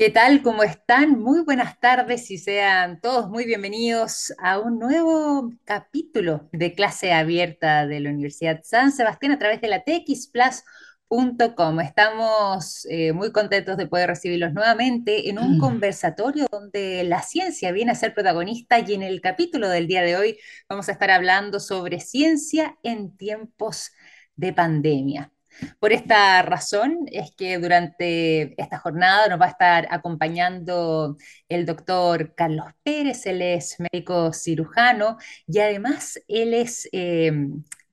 ¿Qué 0.00 0.08
tal? 0.08 0.40
¿Cómo 0.40 0.62
están? 0.62 1.20
Muy 1.20 1.42
buenas 1.42 1.78
tardes 1.78 2.30
y 2.30 2.38
sean 2.38 3.02
todos 3.02 3.28
muy 3.28 3.44
bienvenidos 3.44 4.32
a 4.38 4.58
un 4.58 4.78
nuevo 4.78 5.52
capítulo 5.64 6.48
de 6.52 6.72
clase 6.72 7.12
abierta 7.12 7.86
de 7.86 8.00
la 8.00 8.08
Universidad 8.08 8.62
San 8.64 8.92
Sebastián 8.92 9.32
a 9.32 9.38
través 9.38 9.60
de 9.60 9.68
la 9.68 9.84
txplus.com. 9.84 11.80
Estamos 11.80 12.86
eh, 12.88 13.12
muy 13.12 13.30
contentos 13.30 13.76
de 13.76 13.88
poder 13.88 14.08
recibirlos 14.08 14.54
nuevamente 14.54 15.28
en 15.28 15.38
un 15.38 15.58
conversatorio 15.58 16.46
donde 16.50 17.04
la 17.04 17.20
ciencia 17.20 17.70
viene 17.70 17.92
a 17.92 17.94
ser 17.94 18.14
protagonista 18.14 18.78
y 18.78 18.94
en 18.94 19.02
el 19.02 19.20
capítulo 19.20 19.68
del 19.68 19.86
día 19.86 20.00
de 20.00 20.16
hoy 20.16 20.38
vamos 20.66 20.88
a 20.88 20.92
estar 20.92 21.10
hablando 21.10 21.60
sobre 21.60 22.00
ciencia 22.00 22.78
en 22.82 23.18
tiempos 23.18 23.90
de 24.34 24.54
pandemia. 24.54 25.30
Por 25.78 25.92
esta 25.92 26.42
razón 26.42 27.06
es 27.10 27.32
que 27.36 27.58
durante 27.58 28.60
esta 28.60 28.78
jornada 28.78 29.28
nos 29.28 29.40
va 29.40 29.46
a 29.46 29.50
estar 29.50 29.88
acompañando 29.90 31.16
el 31.48 31.66
doctor 31.66 32.34
Carlos 32.34 32.66
Pérez, 32.82 33.26
él 33.26 33.42
es 33.42 33.76
médico 33.78 34.32
cirujano 34.32 35.16
y 35.46 35.58
además 35.58 36.20
él 36.28 36.54
es 36.54 36.88
eh, 36.92 37.32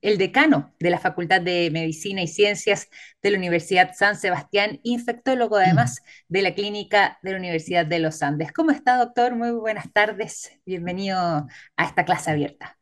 el 0.00 0.18
decano 0.18 0.74
de 0.78 0.90
la 0.90 0.98
Facultad 0.98 1.40
de 1.40 1.70
Medicina 1.72 2.22
y 2.22 2.28
Ciencias 2.28 2.88
de 3.22 3.30
la 3.30 3.38
Universidad 3.38 3.90
San 3.94 4.16
Sebastián, 4.16 4.80
infectólogo 4.82 5.56
además 5.56 6.00
de 6.28 6.42
la 6.42 6.54
Clínica 6.54 7.18
de 7.22 7.32
la 7.32 7.38
Universidad 7.38 7.86
de 7.86 7.98
los 7.98 8.22
Andes. 8.22 8.52
¿Cómo 8.52 8.70
está, 8.70 8.96
doctor? 8.96 9.34
Muy 9.34 9.50
buenas 9.50 9.92
tardes. 9.92 10.52
Bienvenido 10.64 11.18
a 11.18 11.84
esta 11.84 12.04
clase 12.04 12.30
abierta. 12.30 12.78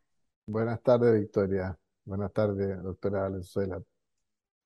Buenas 0.47 0.83
tardes, 0.83 1.15
Victoria. 1.19 1.77
Buenas 2.05 2.33
tardes, 2.33 2.83
doctora 2.83 3.23
Valenzuela. 3.23 3.81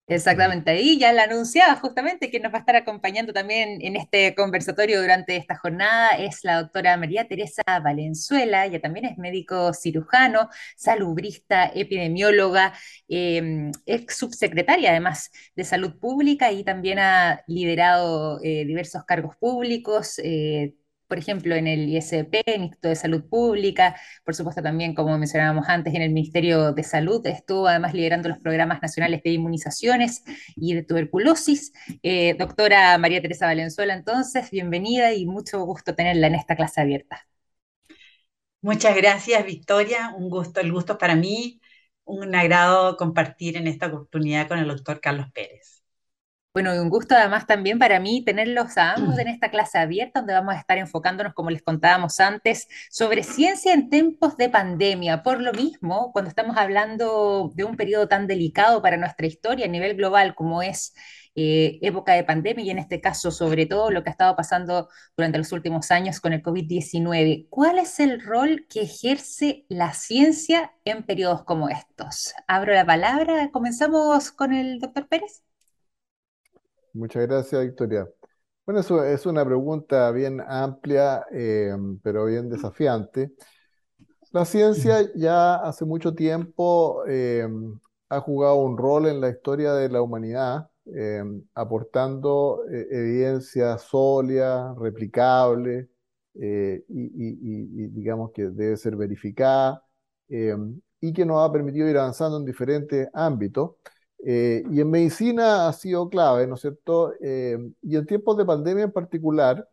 Exactamente, 0.07 0.73
ahí 0.73 0.99
ya 0.99 1.13
la 1.13 1.23
anunciaba 1.23 1.77
justamente 1.77 2.33
que 2.33 2.41
nos 2.41 2.53
va 2.53 2.57
a 2.57 2.61
estar 2.63 2.75
acompañando 2.75 3.33
también 3.33 3.79
en 3.81 3.95
este 3.95 4.35
conversatorio 4.35 5.01
durante 5.01 5.37
esta 5.37 5.57
jornada 5.57 6.09
es 6.19 6.41
la 6.43 6.61
doctora 6.63 6.97
María 6.97 7.29
Teresa 7.29 7.63
Valenzuela, 7.81 8.67
ella 8.67 8.81
también 8.81 9.05
es 9.07 9.19
médico 9.19 9.73
cirujano, 9.73 10.49
salubrista, 10.77 11.71
epidemióloga, 11.73 12.73
eh, 13.09 13.71
ex 13.87 14.17
subsecretaria 14.17 14.91
además 14.91 15.31
de 15.55 15.63
salud 15.65 15.97
pública 16.01 16.51
y 16.51 16.65
también 16.65 16.99
ha 16.99 17.45
liderado 17.47 18.41
eh, 18.43 18.65
diversos 18.65 19.05
cargos 19.05 19.37
públicos. 19.37 20.19
Eh, 20.25 20.75
por 21.11 21.19
ejemplo, 21.19 21.57
en 21.57 21.67
el 21.67 21.89
ISP, 21.89 22.43
el 22.47 22.63
Instituto 22.63 22.89
de 22.89 22.95
Salud 22.97 23.25
Pública, 23.29 23.97
por 24.25 24.37
supuesto 24.37 24.63
también, 24.63 24.95
como 24.95 25.19
mencionábamos 25.19 25.69
antes, 25.69 25.93
en 25.93 26.03
el 26.03 26.11
Ministerio 26.11 26.73
de 26.73 26.85
Salud, 26.85 27.27
estuvo 27.27 27.67
además 27.67 27.95
liderando 27.95 28.29
los 28.29 28.39
programas 28.39 28.81
nacionales 28.81 29.21
de 29.25 29.33
inmunizaciones 29.33 30.23
y 30.55 30.75
de 30.75 30.85
tuberculosis. 30.85 31.73
Eh, 32.05 32.37
doctora 32.39 32.97
María 32.99 33.21
Teresa 33.21 33.47
Valenzuela, 33.47 33.95
entonces, 33.95 34.51
bienvenida 34.53 35.13
y 35.13 35.27
mucho 35.27 35.61
gusto 35.65 35.97
tenerla 35.97 36.29
en 36.29 36.37
esta 36.37 36.55
clase 36.55 36.81
abierta. 36.81 37.27
Muchas 38.63 38.95
gracias, 38.97 39.45
Victoria. 39.45 40.15
Un 40.17 40.31
gusto, 40.31 40.61
el 40.61 40.73
gusto 40.73 40.97
para 40.99 41.17
mí. 41.17 41.61
Un 42.05 42.35
agrado 42.37 42.97
compartir 42.97 43.57
en 43.57 43.67
esta 43.67 43.87
oportunidad 43.89 44.47
con 44.49 44.59
el 44.59 44.69
doctor 44.69 45.01
Carlos 45.01 45.27
Pérez. 45.33 45.70
Bueno, 46.53 46.75
y 46.75 46.79
un 46.79 46.89
gusto 46.89 47.15
además 47.15 47.47
también 47.47 47.79
para 47.79 48.01
mí 48.01 48.25
tenerlos 48.25 48.77
a 48.77 48.95
ambos 48.95 49.17
en 49.21 49.29
esta 49.29 49.51
clase 49.51 49.79
abierta, 49.79 50.19
donde 50.19 50.33
vamos 50.35 50.55
a 50.55 50.59
estar 50.59 50.79
enfocándonos, 50.79 51.33
como 51.33 51.51
les 51.51 51.63
contábamos 51.63 52.19
antes, 52.19 52.67
sobre 52.91 53.23
ciencia 53.23 53.73
en 53.73 53.89
tiempos 53.89 54.37
de 54.37 54.49
pandemia. 54.49 55.23
Por 55.23 55.41
lo 55.41 55.53
mismo, 55.53 56.11
cuando 56.13 56.29
estamos 56.29 56.57
hablando 56.57 57.53
de 57.55 57.63
un 57.63 57.77
periodo 57.77 58.09
tan 58.09 58.27
delicado 58.27 58.83
para 58.83 58.97
nuestra 58.97 59.29
historia 59.29 59.67
a 59.67 59.69
nivel 59.69 59.97
global 59.97 60.35
como 60.35 60.61
es 60.61 60.93
eh, 61.37 61.79
época 61.83 62.15
de 62.15 62.25
pandemia 62.25 62.65
y 62.65 62.71
en 62.71 62.79
este 62.79 63.01
caso 63.01 63.31
sobre 63.31 63.67
todo 63.67 63.93
lo 63.93 64.03
que 64.03 64.11
ha 64.11 64.13
estado 64.13 64.35
pasando 64.35 64.89
durante 65.17 65.39
los 65.39 65.53
últimos 65.53 65.93
años 65.93 66.21
con 66.21 66.33
el 66.33 66.43
COVID-19, 66.43 67.47
¿cuál 67.49 67.79
es 67.79 68.01
el 68.01 68.21
rol 68.21 68.67
que 68.69 68.83
ejerce 68.83 69.67
la 69.69 69.93
ciencia 69.93 70.73
en 70.85 71.05
periodos 71.05 71.45
como 71.45 71.69
estos? 71.69 72.35
Abro 72.49 72.75
la 72.75 72.85
palabra, 72.85 73.51
comenzamos 73.53 74.33
con 74.33 74.53
el 74.53 74.81
doctor 74.81 75.07
Pérez. 75.07 75.45
Muchas 76.93 77.27
gracias, 77.27 77.63
Victoria. 77.63 78.09
Bueno, 78.67 78.81
eso 78.81 79.05
es 79.05 79.27
una 79.27 79.45
pregunta 79.45 80.11
bien 80.11 80.41
amplia, 80.47 81.25
eh, 81.33 81.75
pero 82.03 82.27
bien 82.27 82.49
desafiante. 82.49 83.33
La 84.33 84.45
ciencia 84.45 85.09
ya 85.15 85.57
hace 85.57 85.85
mucho 85.85 86.15
tiempo 86.15 87.05
eh, 87.09 87.49
ha 88.09 88.21
jugado 88.21 88.57
un 88.57 88.79
rol 88.79 89.07
en 89.07 89.21
la 89.21 89.29
historia 89.29 89.73
de 89.73 89.89
la 89.89 90.03
humanidad, 90.03 90.71
eh, 90.95 91.23
aportando 91.55 92.63
evidencia 92.69 93.79
sólida, 93.79 94.75
replicable 94.79 95.89
y, 96.35 97.89
digamos 97.89 98.31
que 98.33 98.49
debe 98.51 98.77
ser 98.77 98.97
verificada 98.97 99.85
y 100.29 101.13
que 101.13 101.27
nos 101.27 101.39
ha 101.49 101.53
permitido 101.53 101.89
ir 101.89 101.99
avanzando 101.99 102.37
en 102.37 102.45
diferentes 102.45 103.09
ámbitos. 103.13 103.73
Eh, 104.23 104.63
y 104.71 104.81
en 104.81 104.91
medicina 104.91 105.69
ha 105.69 105.73
sido 105.73 106.09
clave, 106.11 106.47
¿no 106.47 106.57
es 106.57 106.61
cierto? 106.61 107.15
Eh, 107.21 107.59
y 107.83 107.97
en 107.97 108.07
tiempos 108.07 108.37
de 108.37 108.45
pandemia 108.45 108.85
en 108.85 108.93
particular, 108.93 109.67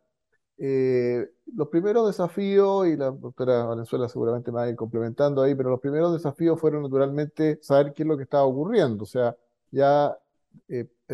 eh, 0.57 1.29
los 1.53 1.67
primeros 1.67 2.07
desafíos, 2.07 2.87
y 2.87 2.95
la 2.95 3.11
doctora 3.11 3.65
Valenzuela 3.65 4.07
seguramente 4.07 4.51
me 4.51 4.57
va 4.57 4.63
a 4.63 4.69
ir 4.69 4.75
complementando 4.75 5.41
ahí, 5.41 5.53
pero 5.53 5.69
los 5.69 5.79
primeros 5.79 6.13
desafíos 6.13 6.59
fueron 6.59 6.83
naturalmente 6.83 7.59
saber 7.61 7.93
qué 7.93 8.03
es 8.03 8.07
lo 8.07 8.17
que 8.17 8.23
estaba 8.23 8.45
ocurriendo. 8.45 9.03
O 9.03 9.07
sea, 9.07 9.35
ya 9.69 10.17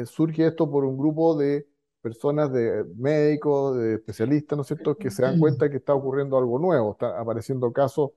surge 0.05 0.47
esto 0.47 0.69
por 0.69 0.85
un 0.85 0.97
grupo 0.97 1.35
de 1.35 1.67
personas, 2.01 2.51
de 2.53 2.85
médicos, 2.95 3.77
de 3.77 3.95
especialistas, 3.95 4.55
¿no 4.57 4.61
es 4.61 4.67
cierto?, 4.67 4.95
que 4.95 5.09
se 5.09 5.23
dan 5.23 5.39
cuenta 5.39 5.69
que 5.69 5.77
está 5.77 5.93
ocurriendo 5.93 6.37
algo 6.37 6.59
nuevo, 6.59 6.91
están 6.93 7.15
apareciendo 7.17 7.71
casos 7.73 8.11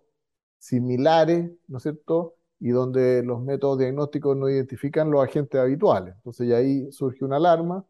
similares, 0.58 1.50
¿no 1.68 1.78
es 1.78 1.82
cierto?, 1.82 2.35
y 2.60 2.70
donde 2.70 3.22
los 3.22 3.42
métodos 3.42 3.78
diagnósticos 3.78 4.36
no 4.36 4.48
identifican 4.48 5.10
los 5.10 5.22
agentes 5.22 5.60
habituales. 5.60 6.14
Entonces, 6.16 6.48
ya 6.48 6.56
ahí 6.56 6.90
surge 6.92 7.24
una 7.24 7.36
alarma 7.36 7.84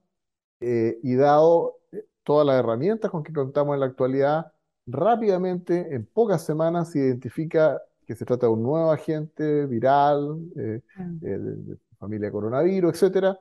eh, 0.61 0.99
y 1.03 1.15
dado 1.15 1.77
eh, 1.93 2.05
todas 2.25 2.47
las 2.47 2.59
herramientas 2.59 3.11
con 3.11 3.23
que 3.23 3.33
contamos 3.33 3.75
en 3.75 3.81
la 3.81 3.87
actualidad, 3.87 4.53
rápidamente, 4.87 5.95
en 5.95 6.07
pocas 6.07 6.45
semanas, 6.45 6.91
se 6.91 7.01
identifica 7.01 7.81
que 8.07 8.15
se 8.15 8.25
trata 8.25 8.47
de 8.47 8.53
un 8.53 8.63
nuevo 8.63 8.91
agente 8.91 9.67
viral, 9.67 10.39
eh, 10.57 10.81
mm. 10.97 11.19
de, 11.19 11.77
familia 11.99 12.31
coronavirus, 12.31 13.03
etc. 13.03 13.37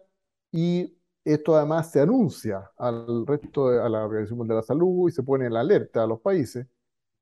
Y 0.51 0.97
esto 1.23 1.55
además 1.55 1.91
se 1.91 2.01
anuncia 2.01 2.71
al 2.77 3.27
resto, 3.27 3.69
de, 3.69 3.81
a 3.81 3.89
la 3.89 4.05
Organización 4.05 4.37
Mundial 4.37 4.57
de 4.57 4.61
la 4.61 4.67
Salud 4.67 5.09
y 5.09 5.11
se 5.11 5.23
pone 5.23 5.45
en 5.45 5.53
la 5.53 5.59
alerta 5.59 6.03
a 6.03 6.07
los 6.07 6.21
países. 6.21 6.67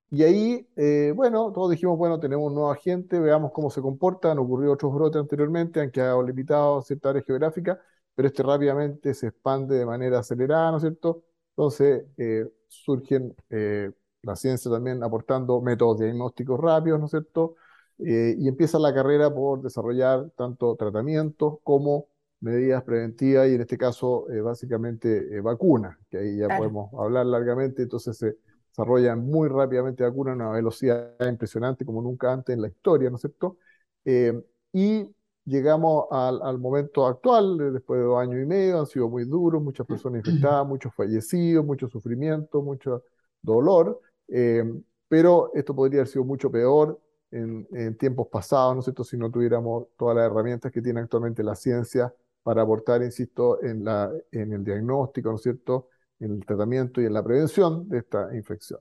Y 0.09 0.21
ahí, 0.21 0.67
eh, 0.75 1.11
bueno, 1.15 1.51
todos 1.51 1.71
dijimos, 1.71 1.97
bueno, 1.97 2.19
tenemos 2.19 2.47
un 2.47 2.53
nuevo 2.53 2.71
agente, 2.71 3.19
veamos 3.19 3.51
cómo 3.51 3.71
se 3.71 3.81
comporta. 3.81 4.31
Han 4.31 4.37
ocurrido 4.37 4.73
otros 4.73 4.93
brotes 4.93 5.19
anteriormente, 5.19 5.81
han 5.81 5.89
quedado 5.89 6.21
limitados 6.21 6.83
a 6.83 6.87
cierta 6.87 7.09
área 7.09 7.23
geográfica, 7.23 7.81
pero 8.13 8.27
este 8.27 8.43
rápidamente 8.43 9.13
se 9.15 9.27
expande 9.27 9.75
de 9.75 9.85
manera 9.87 10.19
acelerada, 10.19 10.69
¿no 10.69 10.77
es 10.77 10.83
cierto? 10.83 11.23
Entonces, 11.49 12.05
eh, 12.17 12.47
surgen 12.67 13.35
eh, 13.49 13.91
la 14.21 14.35
ciencia 14.35 14.69
también 14.69 15.03
aportando 15.03 15.61
métodos 15.61 15.99
diagnósticos 15.99 16.59
rápidos, 16.59 16.99
¿no 16.99 17.05
es 17.05 17.11
cierto? 17.11 17.55
y 17.99 18.47
empieza 18.47 18.79
la 18.79 18.93
carrera 18.93 19.33
por 19.33 19.61
desarrollar 19.61 20.29
tanto 20.35 20.75
tratamientos 20.75 21.59
como 21.63 22.07
medidas 22.41 22.83
preventivas 22.83 23.47
y 23.47 23.55
en 23.55 23.61
este 23.61 23.77
caso, 23.77 24.25
básicamente, 24.43 25.39
vacunas, 25.41 25.95
que 26.09 26.17
ahí 26.17 26.37
ya 26.37 26.47
podemos 26.57 26.91
hablar 26.99 27.27
largamente. 27.27 27.83
Entonces, 27.83 28.17
se 28.17 28.35
desarrollan 28.73 29.23
muy 29.23 29.49
rápidamente 29.49 30.03
vacunas 30.03 30.33
a 30.33 30.35
una 30.35 30.51
velocidad 30.51 31.13
impresionante 31.29 31.85
como 31.85 32.01
nunca 32.01 32.33
antes 32.33 32.55
en 32.55 32.61
la 32.61 32.67
historia, 32.67 33.09
¿no 33.11 33.17
es 33.17 33.21
cierto? 33.21 33.57
Eh, 34.03 34.33
y 34.73 35.07
llegamos 35.45 36.07
al, 36.09 36.57
momento 36.57 37.05
actual, 37.05 37.59
eh, 37.61 37.71
después 37.71 37.99
de 37.99 38.05
dos 38.05 38.19
años 38.19 38.41
y 38.41 38.45
medio, 38.45 38.79
han 38.79 38.87
sido 38.87 39.09
muy 39.09 39.25
duros, 39.25 39.61
muchas 39.61 39.85
personas 39.85 40.25
infectadas, 40.25 40.65
muchos 40.67 40.93
fallecidos, 40.95 41.63
mucho 41.63 41.87
sufrimiento, 41.87 42.63
mucho 42.63 43.03
dolor, 43.41 44.01
eh, 44.27 44.63
pero 45.07 45.51
esto 45.53 45.75
podría 45.75 45.99
haber 45.99 46.07
sido 46.07 46.25
mucho 46.25 46.49
peor 46.49 46.99
en, 47.29 47.97
tiempos 47.97 48.27
pasados, 48.27 48.73
¿no 48.73 48.79
es 48.79 48.85
cierto?, 48.85 49.03
si 49.03 49.17
no 49.17 49.29
tuviéramos 49.29 49.87
todas 49.97 50.15
las 50.15 50.25
herramientas 50.25 50.71
que 50.71 50.81
tiene 50.81 50.99
actualmente 50.99 51.43
la 51.43 51.55
ciencia 51.55 52.13
para 52.43 52.61
aportar, 52.63 53.01
insisto, 53.03 53.61
en, 53.63 53.87
el 54.31 54.63
diagnóstico, 54.63 55.29
¿no 55.29 55.35
es 55.35 55.43
cierto?, 55.43 55.89
en 56.19 56.33
el 56.33 56.45
tratamiento 56.45 57.01
y 57.01 57.05
en 57.05 57.13
la 57.13 57.23
prevención 57.23 57.87
de 57.89 57.99
esta 57.99 58.35
infección. 58.35 58.79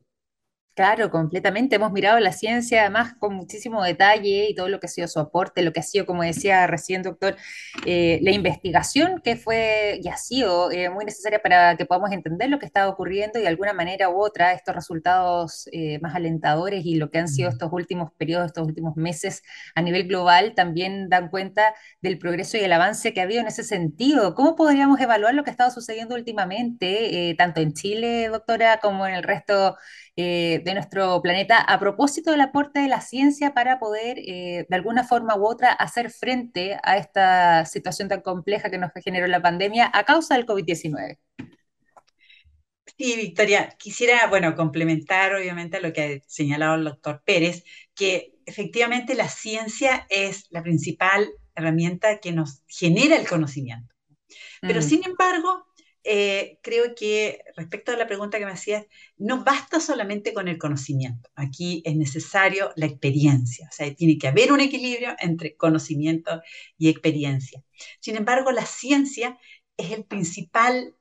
Claro, 0.74 1.10
completamente. 1.10 1.76
Hemos 1.76 1.92
mirado 1.92 2.18
la 2.18 2.32
ciencia 2.32 2.80
además 2.80 3.12
con 3.18 3.34
muchísimo 3.34 3.82
detalle 3.84 4.48
y 4.48 4.54
todo 4.54 4.68
lo 4.70 4.80
que 4.80 4.86
ha 4.86 4.88
sido 4.88 5.06
su 5.06 5.20
aporte, 5.20 5.60
lo 5.62 5.70
que 5.74 5.80
ha 5.80 5.82
sido, 5.82 6.06
como 6.06 6.22
decía 6.22 6.66
recién, 6.66 7.02
doctor, 7.02 7.36
eh, 7.84 8.18
la 8.22 8.30
investigación 8.30 9.20
que 9.22 9.36
fue 9.36 10.00
y 10.02 10.08
ha 10.08 10.16
sido 10.16 10.70
eh, 10.72 10.88
muy 10.88 11.04
necesaria 11.04 11.42
para 11.42 11.76
que 11.76 11.84
podamos 11.84 12.10
entender 12.12 12.48
lo 12.48 12.58
que 12.58 12.64
está 12.64 12.88
ocurriendo 12.88 13.38
y 13.38 13.42
de 13.42 13.48
alguna 13.48 13.74
manera 13.74 14.08
u 14.08 14.18
otra 14.22 14.54
estos 14.54 14.74
resultados 14.74 15.68
eh, 15.72 15.98
más 16.00 16.14
alentadores 16.14 16.86
y 16.86 16.94
lo 16.94 17.10
que 17.10 17.18
han 17.18 17.28
sido 17.28 17.50
estos 17.50 17.70
últimos 17.70 18.10
periodos, 18.16 18.46
estos 18.46 18.66
últimos 18.66 18.96
meses 18.96 19.42
a 19.74 19.82
nivel 19.82 20.08
global 20.08 20.54
también 20.54 21.10
dan 21.10 21.28
cuenta 21.28 21.74
del 22.00 22.18
progreso 22.18 22.56
y 22.56 22.60
el 22.60 22.72
avance 22.72 23.12
que 23.12 23.20
ha 23.20 23.24
habido 23.24 23.42
en 23.42 23.46
ese 23.46 23.62
sentido. 23.62 24.34
¿Cómo 24.34 24.56
podríamos 24.56 24.98
evaluar 25.00 25.34
lo 25.34 25.44
que 25.44 25.50
ha 25.50 25.52
estado 25.52 25.70
sucediendo 25.70 26.14
últimamente, 26.14 27.34
tanto 27.36 27.60
en 27.60 27.74
Chile, 27.74 28.28
doctora, 28.28 28.78
como 28.78 29.06
en 29.06 29.14
el 29.14 29.22
resto? 29.22 29.76
Eh, 30.14 30.60
de 30.62 30.74
nuestro 30.74 31.22
planeta 31.22 31.56
a 31.58 31.80
propósito 31.80 32.32
del 32.32 32.42
aporte 32.42 32.80
de 32.80 32.88
la 32.88 33.00
ciencia 33.00 33.54
para 33.54 33.78
poder, 33.78 34.18
eh, 34.18 34.66
de 34.68 34.76
alguna 34.76 35.04
forma 35.04 35.36
u 35.36 35.46
otra, 35.46 35.72
hacer 35.72 36.10
frente 36.10 36.76
a 36.82 36.98
esta 36.98 37.64
situación 37.64 38.08
tan 38.08 38.20
compleja 38.20 38.70
que 38.70 38.76
nos 38.76 38.90
generó 39.02 39.26
la 39.26 39.40
pandemia 39.40 39.90
a 39.90 40.04
causa 40.04 40.34
del 40.34 40.44
COVID-19. 40.44 41.18
Sí, 42.98 43.16
Victoria, 43.16 43.74
quisiera, 43.78 44.26
bueno, 44.26 44.54
complementar 44.54 45.34
obviamente 45.34 45.80
lo 45.80 45.94
que 45.94 46.02
ha 46.02 46.28
señalado 46.28 46.74
el 46.74 46.84
doctor 46.84 47.22
Pérez, 47.24 47.64
que 47.94 48.34
efectivamente 48.44 49.14
la 49.14 49.30
ciencia 49.30 50.06
es 50.10 50.46
la 50.50 50.62
principal 50.62 51.26
herramienta 51.54 52.18
que 52.18 52.32
nos 52.32 52.62
genera 52.66 53.16
el 53.16 53.26
conocimiento. 53.26 53.94
Pero 54.60 54.82
sin 54.82 55.02
embargo, 55.04 55.66
eh, 56.04 56.58
creo 56.62 56.94
que 56.96 57.44
respecto 57.56 57.92
a 57.92 57.96
la 57.96 58.08
pregunta 58.08 58.38
que 58.38 58.44
me 58.46 58.52
hacías, 58.52 58.86
no 59.16 59.44
basta 59.44 59.78
solamente 59.78 60.34
con 60.34 60.48
el 60.48 60.58
conocimiento. 60.58 61.30
Aquí 61.36 61.82
es 61.84 61.96
necesario 61.96 62.72
la 62.76 62.86
experiencia. 62.86 63.68
O 63.70 63.74
sea, 63.74 63.94
tiene 63.94 64.18
que 64.18 64.28
haber 64.28 64.52
un 64.52 64.60
equilibrio 64.60 65.14
entre 65.20 65.56
conocimiento 65.56 66.42
y 66.76 66.88
experiencia. 66.88 67.62
Sin 68.00 68.16
embargo, 68.16 68.50
la 68.50 68.66
ciencia 68.66 69.38
es 69.76 69.92
el 69.92 70.04
principal 70.04 70.96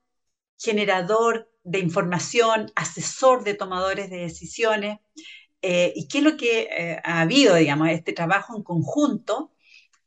generador 0.58 1.52
de 1.64 1.80
información, 1.80 2.72
asesor 2.76 3.44
de 3.44 3.56
tomadores 3.56 4.10
de 4.12 4.18
decisiones. 4.18 5.00
Eh, 5.64 5.94
¿Y 5.96 6.08
qué 6.08 6.20
es 6.20 6.24
lo 6.24 6.38
que 6.38 6.62
eh, 6.72 7.02
ha 7.04 7.22
habido, 7.22 7.56
digamos, 7.56 7.90
este 7.90 8.14
trabajo 8.14 8.56
en 8.56 8.64
conjunto, 8.64 9.52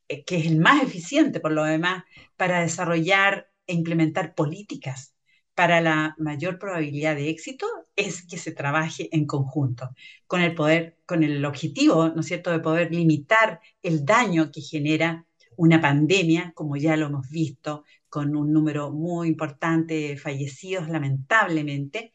que 0.06 0.36
es 0.36 0.46
el 0.46 0.58
más 0.58 0.82
eficiente 0.82 1.40
por 1.40 1.50
lo 1.52 1.64
demás, 1.64 2.04
para 2.36 2.60
desarrollar 2.60 3.48
e 3.66 3.74
implementar 3.74 4.34
políticas 4.34 5.14
para 5.54 5.80
la 5.80 6.14
mayor 6.18 6.58
probabilidad 6.58 7.14
de 7.14 7.30
éxito 7.30 7.66
es 7.96 8.26
que 8.26 8.38
se 8.38 8.52
trabaje 8.52 9.08
en 9.12 9.26
conjunto, 9.26 9.90
con 10.26 10.40
el 10.42 10.54
poder, 10.54 10.98
con 11.06 11.22
el 11.22 11.44
objetivo, 11.44 12.08
¿no 12.08 12.20
es 12.20 12.26
cierto?, 12.26 12.50
de 12.50 12.58
poder 12.60 12.92
limitar 12.92 13.60
el 13.82 14.04
daño 14.04 14.50
que 14.50 14.60
genera 14.60 15.26
una 15.56 15.80
pandemia, 15.80 16.52
como 16.54 16.76
ya 16.76 16.96
lo 16.96 17.06
hemos 17.06 17.28
visto, 17.30 17.84
con 18.08 18.34
un 18.36 18.52
número 18.52 18.90
muy 18.90 19.28
importante 19.28 19.94
de 19.94 20.16
fallecidos, 20.16 20.88
lamentablemente, 20.88 22.12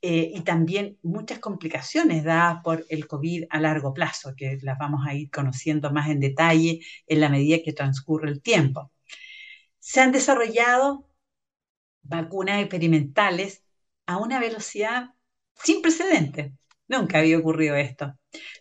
eh, 0.00 0.30
y 0.34 0.40
también 0.42 0.96
muchas 1.02 1.40
complicaciones 1.40 2.24
dadas 2.24 2.60
por 2.62 2.86
el 2.88 3.06
COVID 3.06 3.44
a 3.50 3.60
largo 3.60 3.92
plazo, 3.92 4.34
que 4.36 4.58
las 4.62 4.78
vamos 4.78 5.06
a 5.06 5.14
ir 5.14 5.30
conociendo 5.30 5.92
más 5.92 6.08
en 6.08 6.20
detalle 6.20 6.80
en 7.06 7.20
la 7.20 7.28
medida 7.28 7.58
que 7.62 7.72
transcurre 7.72 8.30
el 8.30 8.40
tiempo 8.40 8.92
se 9.88 10.00
han 10.02 10.12
desarrollado 10.12 11.08
vacunas 12.02 12.60
experimentales 12.60 13.64
a 14.04 14.18
una 14.18 14.38
velocidad 14.38 15.14
sin 15.54 15.80
precedentes. 15.80 16.52
Nunca 16.88 17.20
había 17.20 17.38
ocurrido 17.38 17.74
esto. 17.74 18.14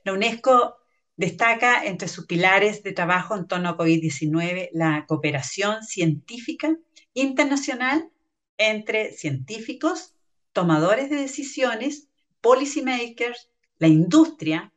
La 0.06 0.14
UNESCO 0.14 0.78
destaca 1.18 1.84
entre 1.84 2.08
sus 2.08 2.28
pilares 2.28 2.82
de 2.82 2.94
trabajo 2.94 3.36
en 3.36 3.46
torno 3.46 3.68
a 3.68 3.78
COVID-19 3.78 4.70
la 4.72 5.06
cooperación 5.06 5.84
científica 5.84 6.78
internacional 7.14 8.10
entre 8.58 9.12
científicos, 9.12 10.16
tomadores 10.54 11.10
de 11.10 11.18
decisiones, 11.18 12.08
policymakers, 12.40 13.52
la 13.80 13.90
industria, 13.90 14.72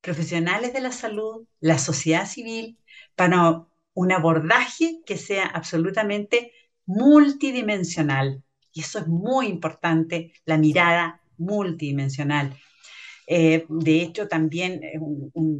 profesionales 0.00 0.72
de 0.72 0.80
la 0.80 0.92
salud, 0.92 1.46
la 1.60 1.76
sociedad 1.76 2.26
civil, 2.26 2.78
para 3.14 3.66
un 3.94 4.12
abordaje 4.12 5.00
que 5.06 5.16
sea 5.16 5.46
absolutamente 5.46 6.52
multidimensional. 6.86 8.42
Y 8.72 8.80
eso 8.80 8.98
es 8.98 9.06
muy 9.06 9.46
importante, 9.46 10.32
la 10.44 10.58
mirada 10.58 11.22
multidimensional. 11.38 12.56
Eh, 13.26 13.66
de 13.68 14.02
hecho, 14.02 14.28
también 14.28 14.82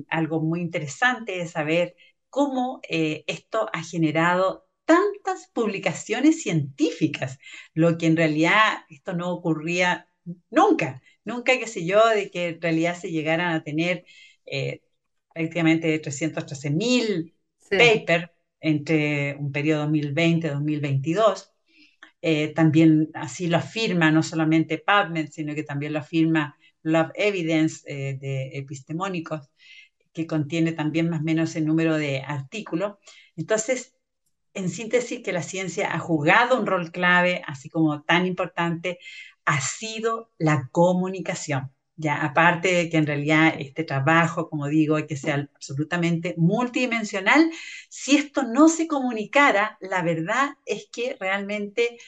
algo 0.09 0.41
muy 0.41 0.61
interesante 0.61 1.41
es 1.41 1.53
saber 1.53 1.97
cómo 2.29 2.81
eh, 2.89 3.25
esto 3.27 3.69
ha 3.73 3.83
generado 3.83 4.67
tantas 4.85 5.49
publicaciones 5.53 6.43
científicas, 6.43 7.39
lo 7.73 7.97
que 7.97 8.07
en 8.07 8.17
realidad 8.17 8.85
esto 8.91 9.15
no 9.15 9.33
ocurría 9.33 10.09
nunca, 10.51 11.03
nunca, 11.25 11.59
qué 11.59 11.67
sé 11.67 11.87
yo, 11.87 12.07
de 12.09 12.31
que 12.31 12.49
en 12.49 12.61
realidad 12.61 12.97
se 12.99 13.11
llegaran 13.11 13.55
a 13.55 13.63
tener 13.63 14.05
eh, 14.47 14.83
prácticamente 15.33 15.99
313 15.99 16.71
mil 16.71 17.35
paper 17.69 18.33
entre 18.61 19.37
un 19.37 19.53
periodo 19.53 19.87
2020-2022. 19.89 21.51
Eh, 22.23 22.55
también 22.55 23.11
así 23.13 23.49
lo 23.49 23.59
afirma 23.59 24.11
no 24.11 24.23
solamente 24.23 24.79
PubMed, 24.79 25.29
sino 25.31 25.55
que 25.55 25.63
también 25.63 25.93
lo 25.93 25.99
afirma 25.99 26.57
Love 26.83 27.11
Evidence 27.15 27.83
eh, 27.87 28.17
de 28.19 28.57
epistemónicos, 28.57 29.51
que 30.13 30.27
contiene 30.27 30.73
también 30.73 31.11
más 31.11 31.21
o 31.21 31.25
menos 31.25 31.55
el 31.57 31.67
número 31.67 31.99
de 31.99 32.23
artículos. 32.23 32.95
Entonces, 33.37 33.95
en 34.55 34.71
síntesis, 34.71 35.23
que 35.23 35.33
la 35.33 35.43
ciencia 35.43 35.93
ha 35.93 35.99
jugado 35.99 36.59
un 36.59 36.67
rol 36.67 36.93
clave, 36.93 37.43
así 37.47 37.69
como 37.69 38.03
tan 38.03 38.25
importante, 38.25 38.99
ha 39.45 39.61
sido 39.61 40.31
la 40.39 40.69
comunicación. 40.73 41.74
Ya, 41.97 42.25
aparte 42.25 42.73
de 42.73 42.91
que 42.91 42.97
en 42.97 43.07
realidad 43.07 43.55
este 43.59 43.85
trabajo, 43.85 44.51
como 44.51 44.67
digo, 44.67 44.97
hay 44.97 45.07
que 45.07 45.17
ser 45.17 45.51
absolutamente 45.55 46.35
multidimensional, 46.37 47.51
si 47.89 48.17
esto 48.17 48.43
no 48.43 48.69
se 48.69 48.89
comunicara, 48.89 49.79
la 49.81 50.03
verdad 50.03 50.57
es 50.67 50.89
que 50.91 51.17
realmente 51.21 51.99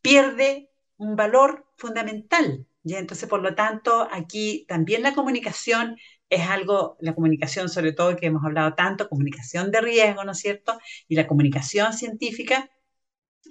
pierde 0.00 0.70
un 0.96 1.16
valor 1.16 1.66
fundamental. 1.76 2.66
¿ya? 2.82 2.98
Entonces, 2.98 3.28
por 3.28 3.42
lo 3.42 3.54
tanto, 3.54 4.08
aquí 4.10 4.64
también 4.68 5.02
la 5.02 5.14
comunicación 5.14 5.96
es 6.30 6.48
algo, 6.48 6.96
la 7.00 7.14
comunicación 7.14 7.68
sobre 7.68 7.92
todo 7.92 8.16
que 8.16 8.26
hemos 8.26 8.44
hablado 8.44 8.74
tanto, 8.74 9.08
comunicación 9.08 9.70
de 9.70 9.80
riesgo, 9.80 10.24
¿no 10.24 10.32
es 10.32 10.38
cierto? 10.38 10.78
Y 11.08 11.14
la 11.16 11.26
comunicación 11.26 11.92
científica 11.92 12.70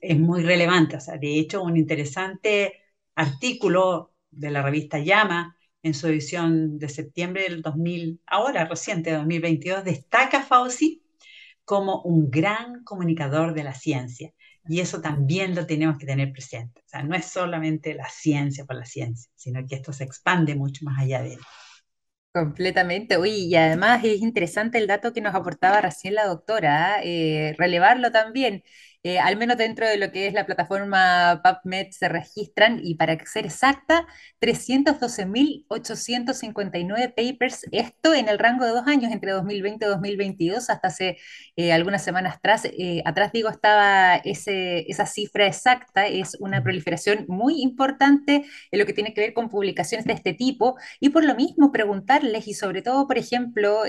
es 0.01 0.19
muy 0.19 0.43
relevante. 0.43 0.97
O 0.97 1.01
sea, 1.01 1.17
de 1.17 1.39
hecho, 1.39 1.63
un 1.63 1.77
interesante 1.77 2.81
artículo 3.15 4.13
de 4.31 4.51
la 4.51 4.61
revista 4.61 4.99
Llama, 4.99 5.57
en 5.85 5.93
su 5.93 6.07
edición 6.07 6.79
de 6.79 6.89
septiembre 6.89 7.43
del 7.43 7.61
2000, 7.61 8.19
ahora 8.25 8.65
reciente, 8.65 9.11
2022, 9.11 9.83
destaca 9.83 10.41
Fauci 10.41 11.03
como 11.63 12.01
un 12.01 12.31
gran 12.31 12.83
comunicador 12.83 13.53
de 13.53 13.63
la 13.63 13.75
ciencia. 13.75 14.33
Y 14.67 14.79
eso 14.79 14.99
también 14.99 15.53
lo 15.53 15.67
tenemos 15.67 15.99
que 15.99 16.07
tener 16.07 16.31
presente. 16.31 16.81
O 16.83 16.89
sea, 16.89 17.03
no 17.03 17.15
es 17.15 17.25
solamente 17.25 17.93
la 17.93 18.09
ciencia 18.09 18.65
por 18.65 18.77
la 18.77 18.85
ciencia, 18.85 19.29
sino 19.35 19.63
que 19.67 19.75
esto 19.75 19.93
se 19.93 20.05
expande 20.05 20.55
mucho 20.55 20.83
más 20.85 20.99
allá 20.99 21.21
de 21.21 21.33
él. 21.35 21.39
Completamente, 22.33 23.19
uy, 23.19 23.45
y 23.45 23.55
además 23.55 24.03
es 24.03 24.21
interesante 24.21 24.79
el 24.79 24.87
dato 24.87 25.13
que 25.13 25.21
nos 25.21 25.35
aportaba 25.35 25.81
recién 25.81 26.15
la 26.15 26.25
doctora, 26.25 27.03
¿eh? 27.03 27.49
Eh, 27.49 27.55
relevarlo 27.59 28.11
también. 28.11 28.63
Eh, 29.05 29.19
al 29.19 29.37
menos 29.37 29.57
dentro 29.57 29.87
de 29.87 29.97
lo 29.97 30.11
que 30.11 30.25
es 30.25 30.33
la 30.33 30.47
plataforma 30.47 31.39
PubMed 31.43 31.91
se 31.91 32.09
registran, 32.09 32.79
y 32.83 32.95
para 32.95 33.15
ser 33.23 33.45
exacta, 33.45 34.07
312.859 34.39 37.13
papers, 37.15 37.67
esto 37.71 38.15
en 38.15 38.29
el 38.29 38.39
rango 38.39 38.65
de 38.65 38.71
dos 38.71 38.87
años, 38.87 39.11
entre 39.11 39.31
2020 39.33 39.85
y 39.85 39.89
2022, 39.89 40.71
hasta 40.71 40.87
hace 40.87 41.17
eh, 41.55 41.71
algunas 41.71 42.03
semanas 42.03 42.37
atrás, 42.37 42.65
eh, 42.65 43.03
atrás 43.05 43.31
digo, 43.31 43.49
estaba 43.49 44.15
ese, 44.15 44.89
esa 44.89 45.05
cifra 45.05 45.45
exacta, 45.45 46.07
es 46.07 46.35
una 46.39 46.63
proliferación 46.63 47.25
muy 47.27 47.61
importante 47.61 48.45
en 48.71 48.79
lo 48.79 48.87
que 48.87 48.93
tiene 48.93 49.13
que 49.13 49.21
ver 49.21 49.33
con 49.33 49.49
publicaciones 49.49 50.07
de 50.07 50.13
este 50.13 50.33
tipo, 50.33 50.77
y 50.99 51.09
por 51.09 51.23
lo 51.23 51.35
mismo 51.35 51.71
preguntarles, 51.71 52.47
y 52.47 52.55
sobre 52.55 52.81
todo, 52.81 53.07
por 53.07 53.19
ejemplo, 53.19 53.83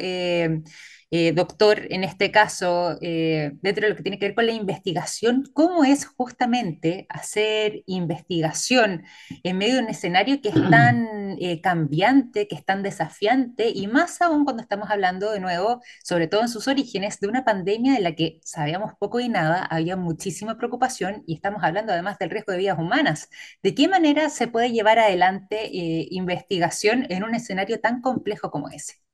eh, 1.11 1.33
doctor, 1.33 1.87
en 1.91 2.03
este 2.03 2.33
caso, 2.33 2.99
eh, 3.01 3.53
dentro 3.63 3.85
de 3.85 3.91
lo 3.91 3.97
que 3.97 4.03
tiene 4.03 4.19
que 4.19 4.27
ver 4.27 4.35
con 4.35 4.47
la 4.47 4.53
investigación, 4.53 5.45
¿cómo 5.55 5.85
es 5.85 6.05
justamente 6.07 7.07
hacer 7.09 7.83
investigación 7.87 9.05
en 9.45 9.57
medio 9.57 9.75
de 9.77 9.83
un 9.83 9.89
escenario 9.89 10.41
que 10.41 10.49
es 10.49 10.71
tan 10.71 11.07
eh, 11.41 11.61
cambiante, 11.61 12.49
que 12.49 12.57
es 12.57 12.65
tan 12.65 12.83
desafiante, 12.83 13.71
y 13.71 13.87
más 13.87 14.21
aún 14.21 14.45
cuando 14.45 14.63
estamos 14.63 14.91
hablando 14.91 15.31
de 15.31 15.39
nuevo, 15.41 15.81
sobre 16.03 16.27
todo 16.27 16.43
en 16.43 16.49
sus 16.49 16.67
orígenes, 16.67 17.21
de 17.21 17.29
una 17.29 17.45
pandemia 17.45 17.95
de 17.95 18.01
la 18.01 18.15
que 18.17 18.41
sabíamos 18.45 18.93
poco 18.99 19.21
y 19.21 19.29
nada, 19.29 19.65
había 19.65 19.97
muchísima 19.97 20.59
preocupación 20.59 21.23
y 21.27 21.35
estamos 21.35 21.63
hablando 21.63 21.93
además 21.93 22.19
del 22.19 22.31
riesgo 22.31 22.53
de 22.53 22.59
vidas 22.59 22.79
humanas? 22.79 23.29
¿De 23.63 23.75
qué 23.75 23.87
manera 23.89 24.29
se 24.29 24.49
puede 24.49 24.73
llevar 24.73 24.99
adelante 24.99 25.69
investigación 26.11 27.07
en 27.11 27.25
un 27.25 27.35
escenario 27.35 27.81
tan 27.81 28.01
complejo 28.01 28.51
como 28.51 28.69
ese? 28.71 29.06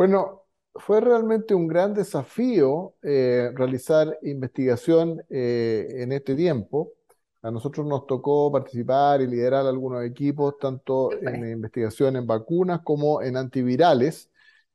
Bueno, 0.00 0.46
fue 0.76 0.98
realmente 1.02 1.54
un 1.54 1.68
gran 1.68 1.92
desafío 1.92 2.94
eh, 3.02 3.50
realizar 3.54 4.18
investigación 4.22 5.22
eh, 5.28 5.86
en 5.96 6.12
este 6.12 6.34
tiempo. 6.34 6.94
A 7.42 7.50
nosotros 7.50 7.86
nos 7.86 8.06
tocó 8.06 8.50
participar 8.50 9.20
y 9.20 9.26
liderar 9.26 9.66
algunos 9.66 10.02
equipos, 10.02 10.56
tanto 10.58 11.12
en 11.12 11.52
investigación 11.52 12.16
en 12.16 12.26
vacunas 12.26 12.80
como 12.82 13.20
en 13.20 13.36
antivirales. 13.36 14.30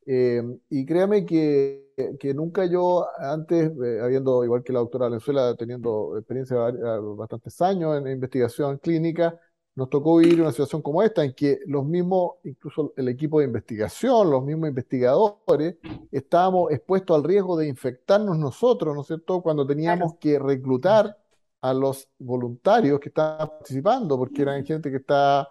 Eh, 0.06 0.44
y 0.70 0.86
créame 0.86 1.26
que, 1.26 1.88
que, 2.20 2.34
nunca 2.36 2.66
yo, 2.68 3.08
antes, 3.18 3.72
habiendo, 4.04 4.44
igual 4.44 4.62
que 4.62 4.74
la 4.74 4.80
doctora 4.82 5.06
Valenzuela, 5.06 5.56
teniendo 5.56 6.20
experiencia 6.20 6.72
de 6.72 7.00
bastantes 7.18 7.60
años 7.64 7.98
en 7.98 8.12
investigación 8.12 8.78
clínica, 8.78 9.40
nos 9.76 9.90
tocó 9.90 10.18
vivir 10.18 10.42
una 10.42 10.52
situación 10.52 10.82
como 10.82 11.04
esta, 11.04 11.24
en 11.24 11.34
que 11.34 11.60
los 11.68 11.86
mismos, 11.86 12.36
incluso 12.46 12.94
el 12.96 13.10
equipo 13.10 13.40
de 13.40 13.46
investigación, 13.46 14.30
los 14.32 14.44
mismos 14.44 14.70
investigadores, 14.70 15.76
estábamos 16.12 16.72
expuestos 16.72 17.16
al 17.16 17.24
riesgo 17.24 17.58
de 17.58 17.68
infectarnos 17.68 18.38
nosotros, 18.38 18.96
¿no 18.96 19.02
es 19.02 19.08
cierto?, 19.08 19.42
cuando 19.42 19.68
teníamos 19.68 20.16
que 20.16 20.40
reclutar 20.40 21.18
a 21.62 21.74
los 21.74 22.08
voluntarios 22.20 23.00
que 23.00 23.10
estaban 23.10 23.50
participando, 23.50 24.18
porque 24.18 24.44
eran 24.44 24.66
gente 24.66 24.90
que 24.90 24.98
está, 24.98 25.48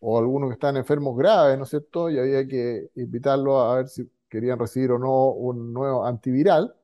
o 0.00 0.18
algunos 0.18 0.48
que 0.48 0.54
estaban 0.54 0.78
enfermos 0.78 1.16
graves, 1.16 1.58
¿no 1.58 1.64
es 1.64 1.70
cierto?, 1.70 2.08
y 2.08 2.18
había 2.18 2.46
que 2.48 2.90
invitarlos 2.94 3.62
a 3.62 3.74
ver 3.76 3.88
si 3.88 4.10
querían 4.28 4.58
recibir 4.58 4.92
o 4.92 4.98
no 4.98 5.30
un 5.30 5.72
nuevo 5.72 6.04
antiviral. 6.06 6.74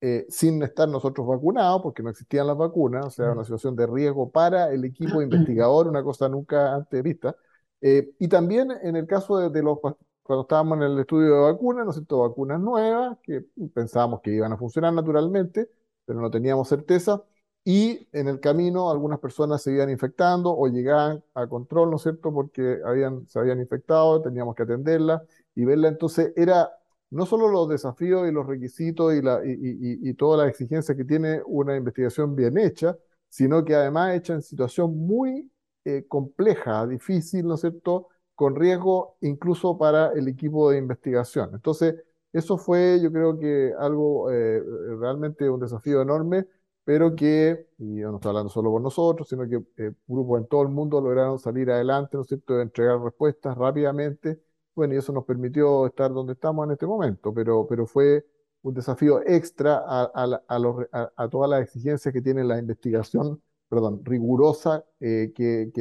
Eh, 0.00 0.26
sin 0.28 0.62
estar 0.62 0.88
nosotros 0.88 1.26
vacunados, 1.26 1.82
porque 1.82 2.04
no 2.04 2.10
existían 2.10 2.46
las 2.46 2.56
vacunas, 2.56 3.06
o 3.06 3.10
sea, 3.10 3.32
una 3.32 3.42
situación 3.42 3.74
de 3.74 3.84
riesgo 3.88 4.30
para 4.30 4.72
el 4.72 4.84
equipo 4.84 5.20
investigador, 5.22 5.88
una 5.88 6.04
cosa 6.04 6.28
nunca 6.28 6.74
antes 6.74 7.02
vista. 7.02 7.34
Eh, 7.80 8.12
y 8.18 8.28
también 8.28 8.70
en 8.82 8.94
el 8.96 9.06
caso 9.06 9.50
de, 9.50 9.62
los, 9.62 9.78
cuando 10.22 10.42
estábamos 10.42 10.78
en 10.78 10.84
el 10.84 10.98
estudio 11.00 11.34
de 11.34 11.40
vacunas, 11.52 11.84
¿no 11.84 11.90
es 11.90 11.96
cierto? 11.96 12.20
Vacunas 12.20 12.60
nuevas, 12.60 13.18
que 13.22 13.44
pensábamos 13.74 14.20
que 14.20 14.30
iban 14.32 14.52
a 14.52 14.56
funcionar 14.56 14.92
naturalmente, 14.92 15.68
pero 16.04 16.20
no 16.20 16.30
teníamos 16.30 16.68
certeza. 16.68 17.24
Y 17.64 18.08
en 18.12 18.28
el 18.28 18.40
camino 18.40 18.90
algunas 18.90 19.18
personas 19.18 19.62
se 19.62 19.72
iban 19.72 19.90
infectando 19.90 20.56
o 20.56 20.68
llegaban 20.68 21.22
a 21.34 21.46
control, 21.48 21.90
¿no 21.90 21.96
es 21.96 22.02
cierto? 22.02 22.32
Porque 22.32 22.78
habían, 22.84 23.26
se 23.28 23.38
habían 23.38 23.60
infectado, 23.60 24.22
teníamos 24.22 24.54
que 24.54 24.62
atenderla 24.62 25.22
y 25.54 25.64
verla. 25.64 25.88
Entonces 25.88 26.32
era 26.36 26.70
no 27.10 27.26
solo 27.26 27.48
los 27.48 27.68
desafíos 27.68 28.28
y 28.28 28.32
los 28.32 28.46
requisitos 28.46 29.14
y, 29.14 29.22
la, 29.22 29.40
y, 29.44 30.14
todas 30.14 30.40
las 30.40 30.50
exigencias 30.50 30.96
que 30.96 31.04
tiene 31.04 31.40
una 31.46 31.76
investigación 31.76 32.34
bien 32.36 32.58
hecha, 32.58 32.96
sino 33.28 33.64
que 33.64 33.74
además 33.74 34.14
hecha 34.14 34.34
en 34.34 34.42
situación 34.42 34.96
muy 34.96 35.50
eh, 35.84 36.04
compleja, 36.08 36.86
difícil, 36.86 37.46
¿no 37.46 37.54
es 37.54 37.60
cierto?, 37.60 38.08
con 38.34 38.54
riesgo 38.56 39.16
incluso 39.20 39.76
para 39.78 40.12
el 40.12 40.28
equipo 40.28 40.70
de 40.70 40.78
investigación. 40.78 41.50
Entonces, 41.54 41.96
eso 42.32 42.56
fue, 42.58 43.00
yo 43.02 43.10
creo 43.10 43.38
que 43.38 43.72
algo 43.78 44.30
eh, 44.30 44.62
realmente 45.00 45.48
un 45.50 45.60
desafío 45.60 46.02
enorme, 46.02 46.46
pero 46.84 47.14
que, 47.16 47.68
y 47.78 47.84
no 48.00 48.16
estoy 48.16 48.30
hablando 48.30 48.50
solo 48.50 48.70
por 48.70 48.82
nosotros, 48.82 49.28
sino 49.28 49.48
que 49.48 49.56
eh, 49.76 49.92
grupos 50.06 50.40
en 50.40 50.46
todo 50.46 50.62
el 50.62 50.68
mundo 50.68 51.00
lograron 51.00 51.38
salir 51.38 51.70
adelante, 51.70 52.16
¿no 52.16 52.22
es 52.22 52.28
cierto?, 52.28 52.60
entregar 52.60 53.00
respuestas 53.00 53.56
rápidamente 53.56 54.40
bueno, 54.78 54.94
y 54.94 54.98
eso 54.98 55.12
nos 55.12 55.24
permitió 55.24 55.86
estar 55.88 56.12
donde 56.12 56.34
estamos 56.34 56.64
en 56.64 56.70
este 56.72 56.86
momento, 56.86 57.34
pero, 57.34 57.66
pero 57.66 57.84
fue 57.84 58.24
un 58.62 58.74
desafío 58.74 59.20
extra 59.26 59.82
a, 59.84 61.28
todas 61.28 61.50
las 61.50 61.62
exigencias 61.62 62.14
que 62.14 62.22
tiene 62.22 62.44
la 62.44 62.58
investigación, 62.60 63.42
perdón, 63.68 64.04
rigurosa 64.04 64.84
eh, 65.00 65.32
que, 65.34 65.72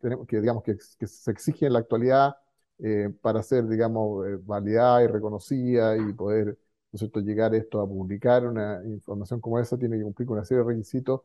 tenemos, 0.00 0.26
que, 0.26 0.40
digamos, 0.40 0.62
que, 0.62 0.78
se 0.78 1.30
exige 1.30 1.66
en 1.66 1.74
la 1.74 1.80
actualidad 1.80 2.36
eh, 2.78 3.10
para 3.20 3.42
ser, 3.42 3.68
digamos, 3.68 4.26
eh, 4.26 4.38
validada 4.42 5.04
y 5.04 5.08
reconocida 5.08 5.94
y 5.98 6.14
poder, 6.14 6.58
¿no 6.90 6.98
cierto?, 6.98 7.20
llegar 7.20 7.54
esto 7.54 7.82
a 7.82 7.86
publicar 7.86 8.46
una 8.46 8.80
información 8.86 9.42
como 9.42 9.58
esa, 9.58 9.76
tiene 9.76 9.98
que 9.98 10.04
cumplir 10.04 10.26
con 10.26 10.38
una 10.38 10.46
serie 10.46 10.64
de 10.64 10.70
requisitos 10.70 11.20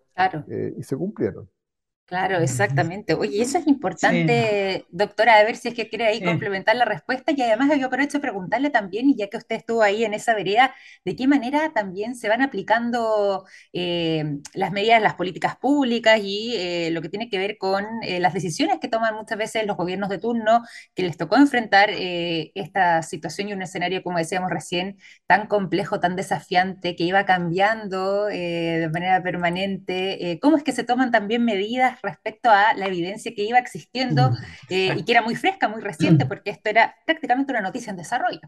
y 0.78 0.84
se 0.84 0.98
cumplieron. 0.98 1.50
Claro, 2.08 2.38
exactamente. 2.40 3.16
Oye, 3.16 3.42
eso 3.42 3.58
es 3.58 3.68
importante, 3.68 4.86
doctora, 4.92 5.36
a 5.40 5.44
ver 5.44 5.58
si 5.58 5.68
es 5.68 5.74
que 5.74 5.90
quiere 5.90 6.06
ahí 6.08 6.24
complementar 6.24 6.74
la 6.78 6.86
respuesta 6.86 7.34
y 7.36 7.42
además 7.42 7.70
yo 7.78 7.88
aprovecho 7.88 8.22
preguntarle 8.22 8.70
también, 8.70 9.10
y 9.10 9.18
ya 9.18 9.28
que 9.28 9.36
usted 9.36 9.58
estuvo 9.58 9.82
ahí 9.84 10.06
en 10.06 10.14
esa 10.14 10.34
vereda, 10.34 10.74
de 11.04 11.18
qué 11.18 11.28
manera 11.28 11.74
también 11.74 12.16
se 12.16 12.30
van 12.30 12.42
aplicando 12.42 13.44
eh, 13.74 14.24
las 14.54 14.72
medidas, 14.72 15.02
las 15.02 15.16
políticas 15.16 15.58
públicas 15.58 16.18
y 16.24 16.56
eh, 16.56 16.92
lo 16.92 17.02
que 17.02 17.10
tiene 17.10 17.30
que 17.30 17.40
ver 17.40 17.58
con 17.58 17.84
eh, 18.04 18.22
las 18.22 18.34
decisiones 18.34 18.80
que 18.80 18.88
toman 18.88 19.14
muchas 19.16 19.38
veces 19.38 19.66
los 19.68 19.76
gobiernos 19.76 20.08
de 20.08 20.18
turno, 20.20 20.62
que 20.96 21.04
les 21.04 21.18
tocó 21.18 21.36
enfrentar 21.36 21.90
esta 21.92 23.02
situación 23.04 23.50
y 23.50 23.54
un 23.54 23.62
escenario, 23.64 24.02
como 24.02 24.18
decíamos 24.18 24.50
recién, 24.50 24.98
tan 25.26 25.48
complejo, 25.48 26.00
tan 26.00 26.16
desafiante, 26.16 26.96
que 26.96 27.04
iba 27.04 27.26
cambiando 27.26 28.26
de 28.28 28.90
manera 28.94 29.22
permanente. 29.22 30.40
¿Cómo 30.42 30.56
es 30.56 30.64
que 30.64 30.72
se 30.72 30.86
toman 30.86 31.12
también 31.12 31.44
medidas? 31.44 31.97
Respecto 32.02 32.50
a 32.50 32.74
la 32.74 32.88
evidencia 32.88 33.34
que 33.36 33.44
iba 33.44 33.60
existiendo 33.60 34.32
mm, 34.32 34.36
eh, 34.70 34.96
y 34.98 35.06
que 35.06 35.12
era 35.12 35.22
muy 35.22 35.36
fresca, 35.36 35.68
muy 35.68 35.82
reciente, 35.82 36.26
mm. 36.26 36.28
porque 36.28 36.52
esto 36.52 36.70
era 36.70 36.96
prácticamente 37.06 37.52
una 37.52 37.62
noticia 37.62 37.92
en 37.92 37.98
desarrollo. 37.98 38.42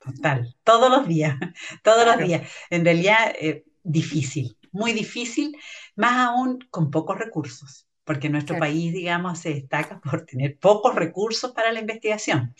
Total, 0.00 0.54
todos 0.62 0.90
los 0.90 1.06
días, 1.08 1.36
todos 1.82 2.06
los 2.06 2.18
días. 2.18 2.48
En 2.70 2.84
realidad, 2.84 3.34
eh, 3.38 3.64
difícil, 3.82 4.56
muy 4.72 4.92
difícil, 4.92 5.56
más 5.96 6.28
aún 6.28 6.58
con 6.70 6.90
pocos 6.90 7.18
recursos, 7.18 7.86
porque 8.04 8.28
nuestro 8.28 8.58
país, 8.58 8.92
digamos, 8.92 9.40
se 9.40 9.54
destaca 9.54 10.00
por 10.00 10.24
tener 10.24 10.58
pocos 10.58 10.94
recursos 10.94 11.52
para 11.52 11.72
la 11.72 11.80
investigación. 11.80 12.54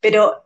Pero, 0.00 0.44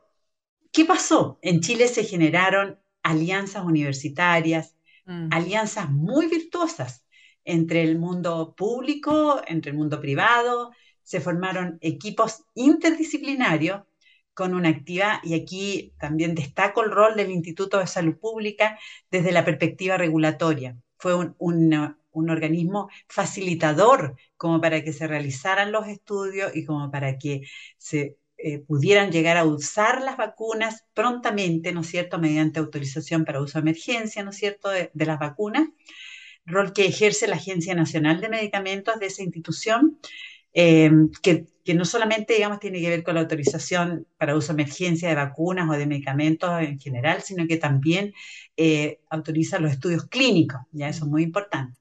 ¿qué 0.71 0.85
pasó? 0.85 1.39
En 1.43 1.61
Chile 1.61 1.89
se 1.89 2.05
generaron 2.05 2.79
alianzas 3.03 3.65
universitarias, 3.65 4.75
mm. 5.07 5.29
alianzas 5.33 5.91
muy 5.91 6.27
virtuosas 6.27 7.05
entre 7.49 7.83
el 7.83 7.99
mundo 7.99 8.55
público, 8.55 9.41
entre 9.47 9.71
el 9.71 9.77
mundo 9.77 10.01
privado, 10.01 10.71
se 11.03 11.21
formaron 11.21 11.79
equipos 11.81 12.45
interdisciplinarios 12.55 13.85
con 14.35 14.55
una 14.55 14.69
actividad, 14.69 15.21
y 15.25 15.35
aquí 15.35 15.95
también 15.99 16.35
destaco 16.35 16.85
el 16.85 16.91
rol 16.91 17.17
del 17.17 17.31
Instituto 17.31 17.79
de 17.79 17.87
Salud 17.87 18.19
Pública 18.19 18.79
desde 19.11 19.33
la 19.33 19.47
perspectiva 19.47 19.97
regulatoria. 19.97 20.77
Fue 20.99 21.15
un, 21.15 21.97
organismo 22.13 22.91
facilitador 23.09 24.17
como 24.37 24.61
para 24.61 24.83
que 24.83 24.93
se 24.93 25.07
realizaran 25.07 25.73
los 25.73 25.87
estudios 25.87 26.55
y 26.55 26.65
como 26.65 26.91
para 26.91 27.17
que 27.17 27.43
se 27.79 28.19
eh, 28.37 28.59
pudieran 28.59 29.13
llegar 29.13 29.37
a 29.37 29.45
usar 29.45 30.03
las 30.03 30.17
vacunas 30.17 30.85
prontamente, 30.95 31.73
¿no 31.73 31.83
es 31.83 31.87
cierto?, 31.87 32.19
mediante 32.19 32.59
autorización 32.59 33.25
para 33.25 33.41
uso 33.41 33.59
de 33.59 33.63
emergencia, 33.63 34.25
¿no 34.25 34.31
es 34.31 34.37
cierto?, 34.37 34.69
de 34.69 35.07
las 35.07 35.19
vacunas 35.21 35.69
rol 36.49 36.73
que 36.73 36.87
ejerce 36.87 37.29
la 37.29 37.37
Agencia 37.37 37.75
Nacional 37.75 38.21
de 38.21 38.29
Medicamentos 38.29 38.99
de 38.99 39.07
esa 39.07 39.23
institución, 39.23 39.99
eh, 40.55 40.91
que, 41.23 41.47
no 41.75 41.85
solamente, 41.85 42.35
digamos, 42.35 42.61
tiene 42.61 42.81
que 42.81 42.89
ver 42.89 43.03
con 43.05 43.15
la 43.15 43.21
autorización 43.21 44.07
para 44.17 44.35
uso 44.35 44.55
de 44.55 44.63
emergencia 44.63 45.09
de 45.09 45.15
vacunas 45.15 45.69
o 45.69 45.75
de 45.75 45.87
medicamentos 45.87 46.51
en 46.63 46.81
general, 46.81 47.23
sino 47.23 47.47
que 47.47 47.59
también 47.59 48.15
eh, 48.57 49.01
autoriza 49.11 49.59
los 49.59 49.73
estudios 49.73 50.07
clínicos, 50.07 50.61
ya 50.73 50.89
eso 50.89 51.05
es 51.05 51.11
muy 51.11 51.23
importante. 51.23 51.79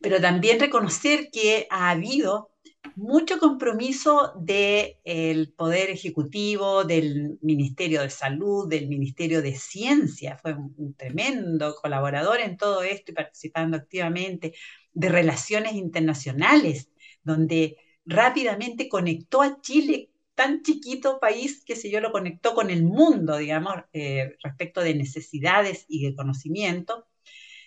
Pero 0.00 0.20
también 0.20 0.60
reconocer 0.60 1.30
que 1.32 1.66
ha 1.70 1.90
habido 1.90 2.50
mucho 2.96 3.38
compromiso 3.38 4.32
del 4.36 5.52
Poder 5.56 5.90
Ejecutivo, 5.90 6.84
del 6.84 7.38
Ministerio 7.42 8.02
de 8.02 8.10
Salud, 8.10 8.68
del 8.68 8.88
Ministerio 8.88 9.42
de 9.42 9.54
Ciencia, 9.54 10.38
fue 10.38 10.54
un, 10.54 10.94
tremendo 10.94 11.74
colaborador 11.80 12.40
en 12.40 12.56
todo 12.56 12.82
esto 12.82 13.12
y 13.12 13.14
participando 13.14 13.76
activamente, 13.76 14.54
de 14.92 15.08
relaciones 15.08 15.74
internacionales, 15.74 16.90
donde 17.22 17.76
rápidamente 18.04 18.88
conectó 18.88 19.42
a 19.42 19.60
Chile, 19.60 20.10
tan 20.34 20.62
chiquito 20.62 21.18
país 21.20 21.64
que 21.64 21.76
se 21.76 21.90
yo, 21.90 22.00
lo 22.00 22.12
conectó 22.12 22.54
con 22.54 22.70
el 22.70 22.84
mundo, 22.84 23.36
digamos, 23.36 23.74
eh, 23.92 24.36
respecto 24.42 24.80
de 24.80 24.94
necesidades 24.94 25.84
y 25.88 26.04
de 26.04 26.14
conocimiento, 26.14 27.06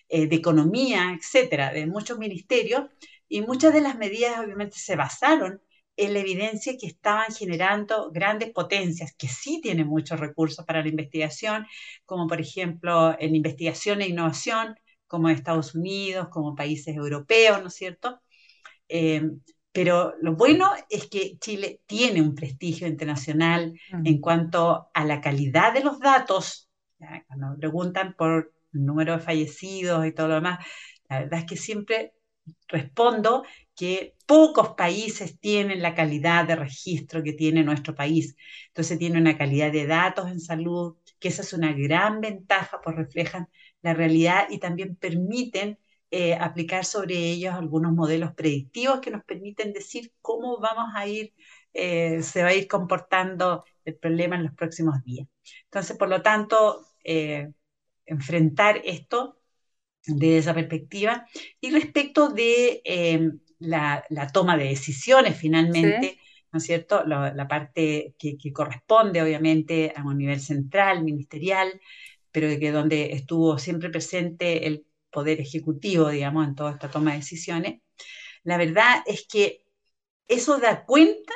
eh, 0.10 0.28
de 0.28 0.36
economía, 0.36 1.18
etcétera, 1.18 1.72
de 1.72 1.86
muchos 1.86 2.18
ministerios, 2.18 2.90
y 3.32 3.42
muchas 3.42 3.72
de 3.74 3.80
las 3.80 3.98
medidas 3.98 4.38
obviamente 4.44 4.78
se 4.78 4.98
basaron 4.98 5.62
en 5.96 6.14
la 6.14 6.20
evidencia 6.20 6.76
que 6.78 6.88
estaban 6.88 7.32
generando 7.34 8.12
grandes 8.12 8.52
potencias, 8.52 9.16
que 9.18 9.30
sí 9.30 9.62
tienen 9.62 9.88
muchos 9.88 10.20
recursos 10.20 10.66
para 10.66 10.82
la 10.82 10.90
investigación, 10.90 11.66
como 12.06 12.28
por 12.28 12.42
ejemplo 12.42 13.16
en 13.18 13.34
investigación 13.34 14.02
e 14.02 14.10
innovación, 14.10 14.76
como 15.08 15.30
Estados 15.30 15.76
Unidos, 15.76 16.28
como 16.30 16.56
países 16.56 16.94
europeos, 16.94 17.62
¿no 17.62 17.70
es 17.70 17.76
cierto? 17.76 18.22
Eh, 18.90 19.22
pero 19.72 20.14
lo 20.22 20.36
bueno 20.36 20.70
es 20.90 21.08
que 21.08 21.38
Chile 21.40 21.80
tiene 21.86 22.22
un 22.22 22.36
prestigio 22.36 22.86
internacional 22.86 23.74
en 24.04 24.20
cuanto 24.20 24.90
a 24.94 25.06
la 25.06 25.22
calidad 25.22 25.74
de 25.74 25.86
los 25.86 26.00
datos. 26.02 26.70
Cuando 27.28 27.58
preguntan 27.58 28.14
por 28.18 28.52
el 28.74 28.86
número 28.86 29.14
de 29.14 29.24
fallecidos 29.24 30.06
y 30.06 30.12
todo 30.12 30.28
lo 30.28 30.36
demás, 30.36 30.66
la 31.08 31.22
verdad 31.22 31.40
es 31.40 31.46
que 31.46 31.56
siempre 31.56 32.14
respondo 32.68 33.44
que 33.76 34.16
pocos 34.26 34.70
países 34.76 35.40
tienen 35.40 35.82
la 35.82 35.96
calidad 35.96 36.46
de 36.48 36.56
registro 36.56 37.24
que 37.24 37.34
tiene 37.34 37.64
nuestro 37.64 37.96
país. 37.96 38.36
Entonces 38.68 39.00
tiene 39.00 39.20
una 39.20 39.38
calidad 39.38 39.72
de 39.72 39.88
datos 39.88 40.30
en 40.30 40.40
salud, 40.40 40.98
que 41.20 41.30
esa 41.30 41.42
es 41.42 41.54
una 41.54 41.74
gran 41.74 42.22
ventaja, 42.22 42.80
pues 42.82 42.96
reflejan 42.96 43.48
la 43.82 43.94
realidad 43.94 44.48
y 44.50 44.60
también 44.60 44.96
permiten 44.96 45.80
eh, 46.12 46.36
aplicar 46.36 46.86
sobre 46.86 47.16
ellos 47.16 47.54
algunos 47.54 47.94
modelos 47.94 48.34
predictivos 48.34 49.00
que 49.00 49.12
nos 49.12 49.24
permiten 49.24 49.74
decir 49.74 50.14
cómo 50.22 50.60
vamos 50.60 50.92
a 50.96 51.08
ir, 51.08 51.34
eh, 51.74 52.22
se 52.22 52.44
va 52.44 52.50
a 52.50 52.54
ir 52.54 52.68
comportando 52.68 53.64
el 53.86 53.96
problema 53.96 54.36
en 54.36 54.44
los 54.44 54.54
próximos 54.54 55.02
días. 55.04 55.28
Entonces, 55.66 55.98
por 55.98 56.10
lo 56.10 56.22
tanto, 56.22 56.86
eh, 57.04 57.50
enfrentar 58.06 58.82
esto 58.86 59.41
desde 60.06 60.38
esa 60.38 60.54
perspectiva. 60.54 61.26
Y 61.60 61.72
respecto 61.72 62.30
de 62.30 62.82
la, 63.60 64.06
toma 64.34 64.58
de 64.58 64.66
decisiones, 64.66 65.38
finalmente, 65.38 66.20
¿no 66.52 66.58
es 66.58 66.64
cierto? 66.64 67.04
La, 67.06 67.48
parte 67.48 68.16
que, 68.18 68.38
que, 68.38 68.52
corresponde, 68.54 69.22
obviamente, 69.22 69.94
a 69.96 70.04
un 70.04 70.18
nivel 70.18 70.40
central, 70.42 71.04
ministerial, 71.04 71.80
pero 72.32 72.48
que 72.60 72.72
donde 72.72 73.14
estuvo 73.14 73.58
siempre 73.58 73.90
presente 73.90 74.68
el 74.68 74.86
poder 75.10 75.42
ejecutivo, 75.42 76.10
digamos, 76.10 76.48
en 76.48 76.56
toda 76.56 76.72
esta 76.72 76.90
toma 76.90 77.12
de 77.12 77.18
decisiones, 77.18 77.82
la 78.44 78.58
verdad 78.58 79.04
es 79.06 79.28
que 79.28 79.66
eso 80.28 80.58
da 80.60 80.86
cuenta 80.86 81.34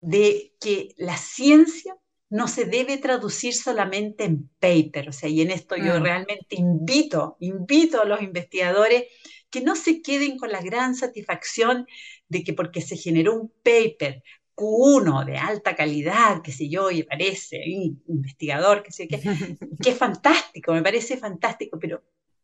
de 0.00 0.54
que 0.60 0.94
la 0.96 1.16
ciencia 1.16 1.96
no 2.30 2.46
se 2.48 2.64
debe 2.66 2.98
traducir 2.98 3.54
solamente 3.54 4.24
en 4.24 4.50
paper, 4.58 5.08
o 5.08 5.12
sea, 5.12 5.28
y 5.28 5.40
en 5.40 5.50
esto 5.50 5.76
yo 5.76 5.98
mm. 5.98 6.02
realmente 6.02 6.56
invito, 6.56 7.36
invito 7.40 8.02
a 8.02 8.04
los 8.04 8.22
investigadores 8.22 9.04
que 9.50 9.62
no 9.62 9.76
se 9.76 10.02
queden 10.02 10.36
con 10.36 10.52
la 10.52 10.60
gran 10.60 10.94
satisfacción 10.94 11.86
de 12.28 12.44
que 12.44 12.52
porque 12.52 12.82
se 12.82 12.96
generó 12.96 13.34
un 13.34 13.52
paper 13.62 14.22
Q1 14.54 15.24
de 15.24 15.38
alta 15.38 15.74
calidad, 15.74 16.42
qué 16.42 16.52
sé 16.52 16.68
yo, 16.68 16.90
y 16.90 17.04
parece, 17.04 17.62
investigador, 17.64 18.82
qué 18.82 18.92
sé 18.92 19.08
qué, 19.08 19.20
que 19.82 19.90
es 19.90 19.96
fantástico, 19.96 20.72
me 20.72 20.82
parece 20.82 21.16
fantástico, 21.16 21.78
pero 21.80 22.02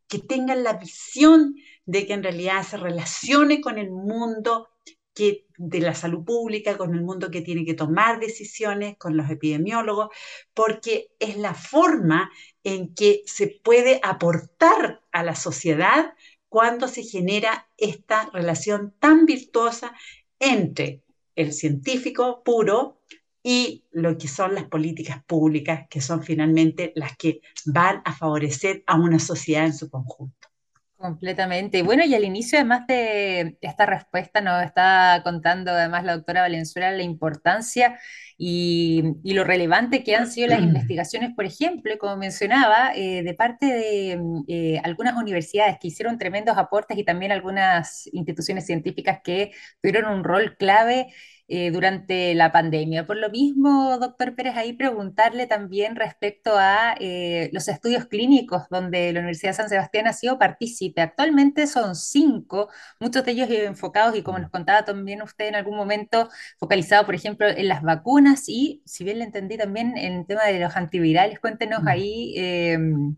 que 0.08 0.18
tengan 0.18 0.62
la 0.62 0.74
visión 0.74 1.56
de 1.84 2.06
que 2.06 2.12
en 2.12 2.22
realidad 2.22 2.62
se 2.62 2.76
relacione 2.76 3.60
con 3.60 3.78
el 3.78 3.90
mundo 3.90 4.68
de 5.14 5.80
la 5.80 5.94
salud 5.94 6.25
pública, 6.25 6.76
con 6.76 6.94
el 6.94 7.02
mundo 7.02 7.30
que 7.30 7.40
tiene 7.40 7.64
que 7.64 7.75
tomar 7.75 8.21
decisiones, 8.21 8.97
con 8.99 9.16
los 9.16 9.30
epidemiólogos, 9.30 10.09
porque 10.52 11.11
es 11.18 11.37
la 11.37 11.54
forma 11.54 12.30
en 12.64 12.94
que 12.94 13.23
se 13.26 13.61
puede 13.62 14.00
aportar 14.02 15.02
a 15.12 15.23
la 15.23 15.35
sociedad 15.35 16.14
cuando 16.49 16.88
se 16.88 17.02
genera 17.02 17.68
esta 17.76 18.30
relación 18.33 18.94
tan 18.99 19.26
virtuosa 19.26 19.92
entre 20.38 21.02
el 21.37 21.52
científico 21.52 22.42
puro 22.44 23.00
y 23.42 23.85
lo 23.90 24.16
que 24.16 24.28
son 24.28 24.54
las 24.54 24.64
políticas 24.64 25.23
públicas, 25.25 25.87
que 25.90 26.00
son 26.00 26.23
finalmente 26.23 26.92
las 26.97 27.16
que 27.16 27.40
van 27.66 28.02
a 28.04 28.12
favorecer 28.14 28.83
a 28.87 28.99
una 28.99 29.18
sociedad 29.18 29.66
en 29.66 29.75
su 29.75 29.90
conjunto. 29.90 30.53
Completamente. 30.96 31.78
Y 31.78 31.82
bueno, 31.82 32.04
y 32.04 32.14
al 32.14 32.24
inicio, 32.24 32.58
además 32.58 32.86
de 32.86 33.58
esta 33.60 33.84
respuesta, 33.84 34.40
nos 34.40 34.62
está 34.62 35.20
contando 35.24 35.72
además 35.72 36.04
la 36.04 36.16
doctora 36.16 36.42
Valenzuela 36.42 36.92
la 36.92 37.02
importancia 37.02 37.98
y, 38.38 39.02
lo 39.24 39.44
relevante 39.44 40.04
que 40.04 40.14
han 40.16 40.30
sido 40.30 40.48
las 40.48 40.60
investigaciones, 40.62 41.34
por 41.34 41.44
ejemplo, 41.44 41.98
como 41.98 42.16
mencionaba, 42.16 42.92
eh, 42.94 43.22
de 43.22 43.34
parte 43.34 43.66
de 43.66 44.20
eh, 44.48 44.80
algunas 44.84 45.14
universidades 45.16 45.78
que 45.80 45.88
hicieron 45.88 46.16
tremendos 46.16 46.56
aportes 46.56 46.96
y 46.96 47.04
también 47.04 47.32
algunas 47.32 48.08
instituciones 48.12 48.64
científicas 48.64 49.20
que 49.22 49.50
tuvieron 49.82 50.12
un 50.12 50.24
rol 50.24 50.56
clave 50.56 51.08
eh, 51.46 51.70
durante 51.70 52.34
la 52.34 52.52
pandemia. 52.52 53.06
Por 53.06 53.18
lo 53.18 53.28
mismo, 53.28 53.98
doctor 53.98 54.34
Pérez, 54.34 54.56
ahí 54.56 54.72
preguntarle 54.72 55.46
también 55.46 55.94
respecto 55.94 56.56
a 56.56 56.94
eh, 56.98 57.50
los 57.52 57.68
estudios 57.68 58.06
clínicos 58.06 58.62
donde 58.70 59.12
la 59.12 59.20
Universidad 59.20 59.50
de 59.50 59.56
San 59.56 59.68
Sebastián 59.68 60.06
ha 60.06 60.14
sido 60.14 60.38
partícipe. 60.38 61.02
Actualmente 61.02 61.66
son 61.66 61.96
cinco, 61.96 62.70
muchos 62.98 63.24
de 63.26 63.32
ellos 63.32 63.50
enfocados 63.50 64.16
y 64.16 64.22
como 64.22 64.38
nos 64.38 64.50
contaba 64.50 64.86
también 64.86 65.20
usted 65.20 65.48
en 65.48 65.56
algún 65.56 65.76
momento, 65.76 66.30
focalizado, 66.58 67.04
por 67.04 67.14
ejemplo, 67.14 67.46
en 67.46 67.68
las 67.68 67.82
vacunas 67.82 68.48
y, 68.48 68.82
si 68.86 69.04
bien 69.04 69.18
le 69.18 69.24
entendí 69.24 69.58
también 69.58 69.98
en 69.98 70.14
el 70.14 70.26
tema 70.26 70.44
de 70.46 70.58
los 70.60 70.74
antivirales, 70.76 71.40
cuéntenos 71.40 71.80
ahí. 71.86 72.34
Em, 72.38 73.16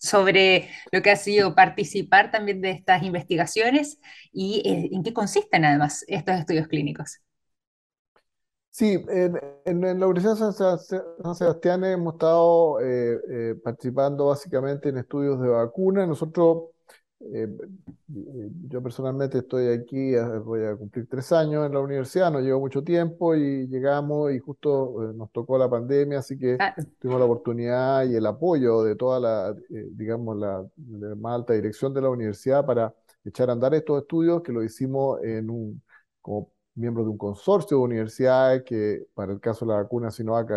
sobre 0.00 0.68
lo 0.92 1.02
que 1.02 1.10
ha 1.10 1.16
sido 1.16 1.54
participar 1.54 2.30
también 2.30 2.60
de 2.60 2.70
estas 2.70 3.02
investigaciones 3.02 3.98
y 4.32 4.62
eh, 4.64 4.90
en 4.92 5.02
qué 5.02 5.12
consisten 5.12 5.64
además 5.64 6.04
estos 6.08 6.36
estudios 6.36 6.68
clínicos. 6.68 7.20
Sí, 8.78 9.04
en, 9.08 9.80
la 9.80 10.06
Universidad 10.06 10.34
de 10.36 10.52
San 10.52 11.34
Sebastián 11.34 11.82
hemos 11.82 12.14
estado 12.14 12.80
eh, 12.80 13.18
eh, 13.28 13.54
participando 13.56 14.26
básicamente 14.26 14.90
en 14.90 14.98
estudios 14.98 15.40
de 15.40 15.48
vacunas. 15.48 16.06
Nosotros, 16.06 16.66
eh, 17.18 17.48
yo 18.06 18.80
personalmente 18.80 19.38
estoy 19.38 19.66
aquí, 19.66 20.14
voy 20.44 20.64
a 20.64 20.76
cumplir 20.76 21.08
tres 21.08 21.32
años 21.32 21.66
en 21.66 21.72
la 21.72 21.80
universidad, 21.80 22.30
no 22.30 22.38
llevo 22.38 22.60
mucho 22.60 22.84
tiempo 22.84 23.34
y 23.34 23.66
llegamos 23.66 24.30
y 24.32 24.38
justo 24.38 25.12
nos 25.12 25.32
tocó 25.32 25.58
la 25.58 25.68
pandemia, 25.68 26.20
así 26.20 26.38
que 26.38 26.56
tuvimos 27.00 27.18
la 27.18 27.26
oportunidad 27.26 28.04
y 28.04 28.14
el 28.14 28.26
apoyo 28.26 28.84
de 28.84 28.94
toda 28.94 29.18
la, 29.18 29.56
digamos, 29.90 30.36
la, 30.36 30.64
la 30.76 31.16
más 31.16 31.34
alta 31.34 31.52
dirección 31.52 31.92
de 31.92 32.02
la 32.02 32.10
universidad 32.10 32.64
para 32.64 32.94
echar 33.24 33.50
a 33.50 33.54
andar 33.54 33.74
estos 33.74 34.02
estudios, 34.02 34.40
que 34.40 34.52
lo 34.52 34.62
hicimos 34.62 35.20
en 35.24 35.50
un, 35.50 35.82
como 36.22 36.52
miembro 36.78 37.04
de 37.04 37.10
un 37.10 37.18
consorcio 37.18 37.78
de 37.78 37.82
universidades 37.84 38.62
que, 38.64 39.06
para 39.14 39.32
el 39.32 39.40
caso 39.40 39.64
de 39.64 39.72
la 39.72 39.82
vacuna 39.82 40.10
Sinovac, 40.10 40.50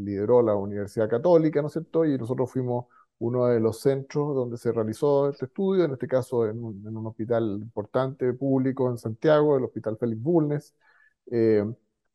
lideró 0.00 0.42
la 0.42 0.54
Universidad 0.54 1.08
Católica, 1.08 1.60
¿no 1.62 1.68
es 1.68 1.74
cierto? 1.74 2.04
Y 2.04 2.18
nosotros 2.18 2.50
fuimos 2.50 2.86
uno 3.18 3.46
de 3.46 3.60
los 3.60 3.80
centros 3.80 4.34
donde 4.34 4.56
se 4.58 4.72
realizó 4.72 5.28
este 5.30 5.46
estudio, 5.46 5.84
en 5.84 5.92
este 5.92 6.06
caso 6.06 6.46
en 6.46 6.62
un, 6.64 7.06
hospital 7.06 7.58
importante 7.62 8.32
público 8.32 8.90
en 8.90 8.98
Santiago, 8.98 9.56
el 9.56 9.64
Hospital 9.64 9.96
Félix 9.98 10.22
Bulnes. 10.22 10.74
Eh, 11.30 11.64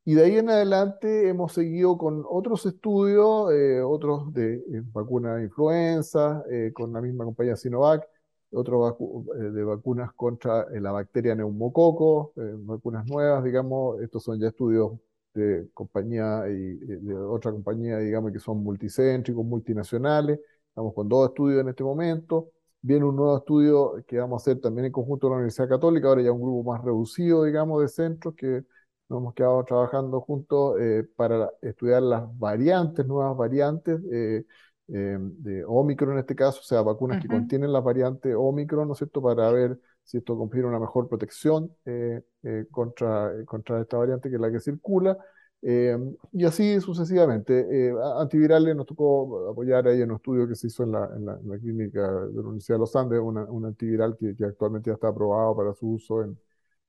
y 0.06 0.15
de 0.15 0.23
ahí 0.23 0.38
en 0.38 0.49
adelante 0.49 1.30
hemos 1.30 1.54
seguido 1.54 1.97
con 1.97 2.26
otros 2.30 2.65
estudios, 2.65 3.52
eh, 3.54 3.82
otros 3.82 4.34
de 4.34 4.56
eh, 4.56 4.82
vacuna 4.91 5.36
de 5.36 5.43
influenza, 5.45 6.43
con 6.73 6.93
la 6.93 7.02
misma 7.02 7.26
compañía 7.26 7.56
Sinovac, 7.56 8.08
otro 8.54 8.98
eh, 9.36 9.52
de 9.52 9.63
vacunas 9.63 10.13
contra 10.13 10.63
eh, 10.74 10.80
la 10.80 10.92
bacteria 10.92 11.36
neumococo, 11.36 12.34
eh, 12.36 12.54
vacunas 12.58 13.06
nuevas, 13.08 13.44
digamos, 13.44 14.02
estos 14.02 14.24
son 14.24 14.39
ya 14.39 14.48
estudios 14.48 14.94
de 15.34 15.70
compañía 15.74 16.48
y 16.48 16.76
de 16.76 17.16
otra 17.16 17.52
compañía, 17.52 17.98
digamos, 17.98 18.32
que 18.32 18.39
son 18.39 18.63
multicéntricos, 18.63 19.44
multinacionales, 19.44 20.39
estamos 20.70 20.94
con 20.94 21.10
dos 21.10 21.30
estudios 21.30 21.62
en 21.62 21.70
este 21.70 21.84
momento, 21.84 22.52
viene 22.82 23.06
un 23.06 23.16
nuevo 23.16 23.38
estudio 23.38 24.04
que 24.08 24.20
vamos 24.20 24.42
a 24.42 24.52
hacer 24.52 24.62
también 24.62 24.86
en 24.86 24.92
conjunto 24.92 25.28
con 25.28 25.32
la 25.32 25.38
Universidad 25.38 25.70
Católica, 25.70 26.08
ahora 26.08 26.22
ya 26.22 26.32
un 26.32 26.42
grupo 26.42 26.72
más 26.72 26.84
reducido, 26.84 27.44
digamos, 27.46 27.82
de 27.82 27.88
centros 27.88 28.36
que 28.36 28.63
nos 29.10 29.20
hemos 29.20 29.34
quedado 29.34 29.63
trabajando 29.66 30.22
juntos 30.22 30.76
para 31.16 31.52
estudiar 31.62 32.04
las 32.04 32.38
variantes, 32.38 33.06
nuevas 33.06 33.36
variantes, 33.38 34.00
eh, 34.12 34.46
de 34.88 35.63
Omicron 35.65 36.13
en 36.13 36.19
este 36.19 36.36
caso, 36.36 36.60
o 36.60 36.63
sea, 36.63 36.82
vacunas 36.82 37.22
que 37.22 37.28
contienen 37.28 37.72
la 37.72 37.80
variante 37.80 38.36
Omicron, 38.36 38.88
¿no 38.88 38.93
es 38.93 39.00
cierto?, 39.00 39.22
para 39.22 39.50
ver 39.52 39.80
si 40.04 40.17
esto 40.17 40.38
confiere 40.38 40.67
una 40.67 40.80
mejor 40.80 41.08
protección 41.08 41.74
eh, 41.86 42.22
eh, 42.43 42.65
contra, 42.69 43.32
contra 43.46 43.82
esta 43.82 43.98
variante 43.98 44.30
que 44.30 44.36
es 44.36 44.41
la 44.41 44.52
que 44.52 44.60
circula. 44.60 45.17
y 45.62 46.46
así 46.46 46.82
sucesivamente. 46.82 47.93
antivirales 48.19 48.76
nos 48.76 48.86
tocó 48.86 49.50
apoyar 49.50 49.88
ahí 49.88 50.02
en 50.02 50.12
un 50.12 50.17
estudio 50.17 50.48
que 50.48 50.56
se 50.56 50.67
hizo 50.67 50.84
en 50.84 50.91
la, 50.91 51.10
en 51.15 51.26
la, 51.26 51.58
clínica 51.58 52.02
de 52.02 52.34
la 52.34 52.41
Universidad 52.41 52.76
de 52.76 52.80
los 52.80 52.96
Andes, 52.96 53.19
un 53.22 53.65
antiviral 53.65 54.17
que, 54.17 54.36
que, 54.36 54.46
actualmente 54.46 54.89
ya 54.89 54.96
está 54.96 55.08
aprobado 55.08 55.56
para 55.56 55.74
su 55.74 55.88
uso 55.93 56.24
en, 56.24 56.38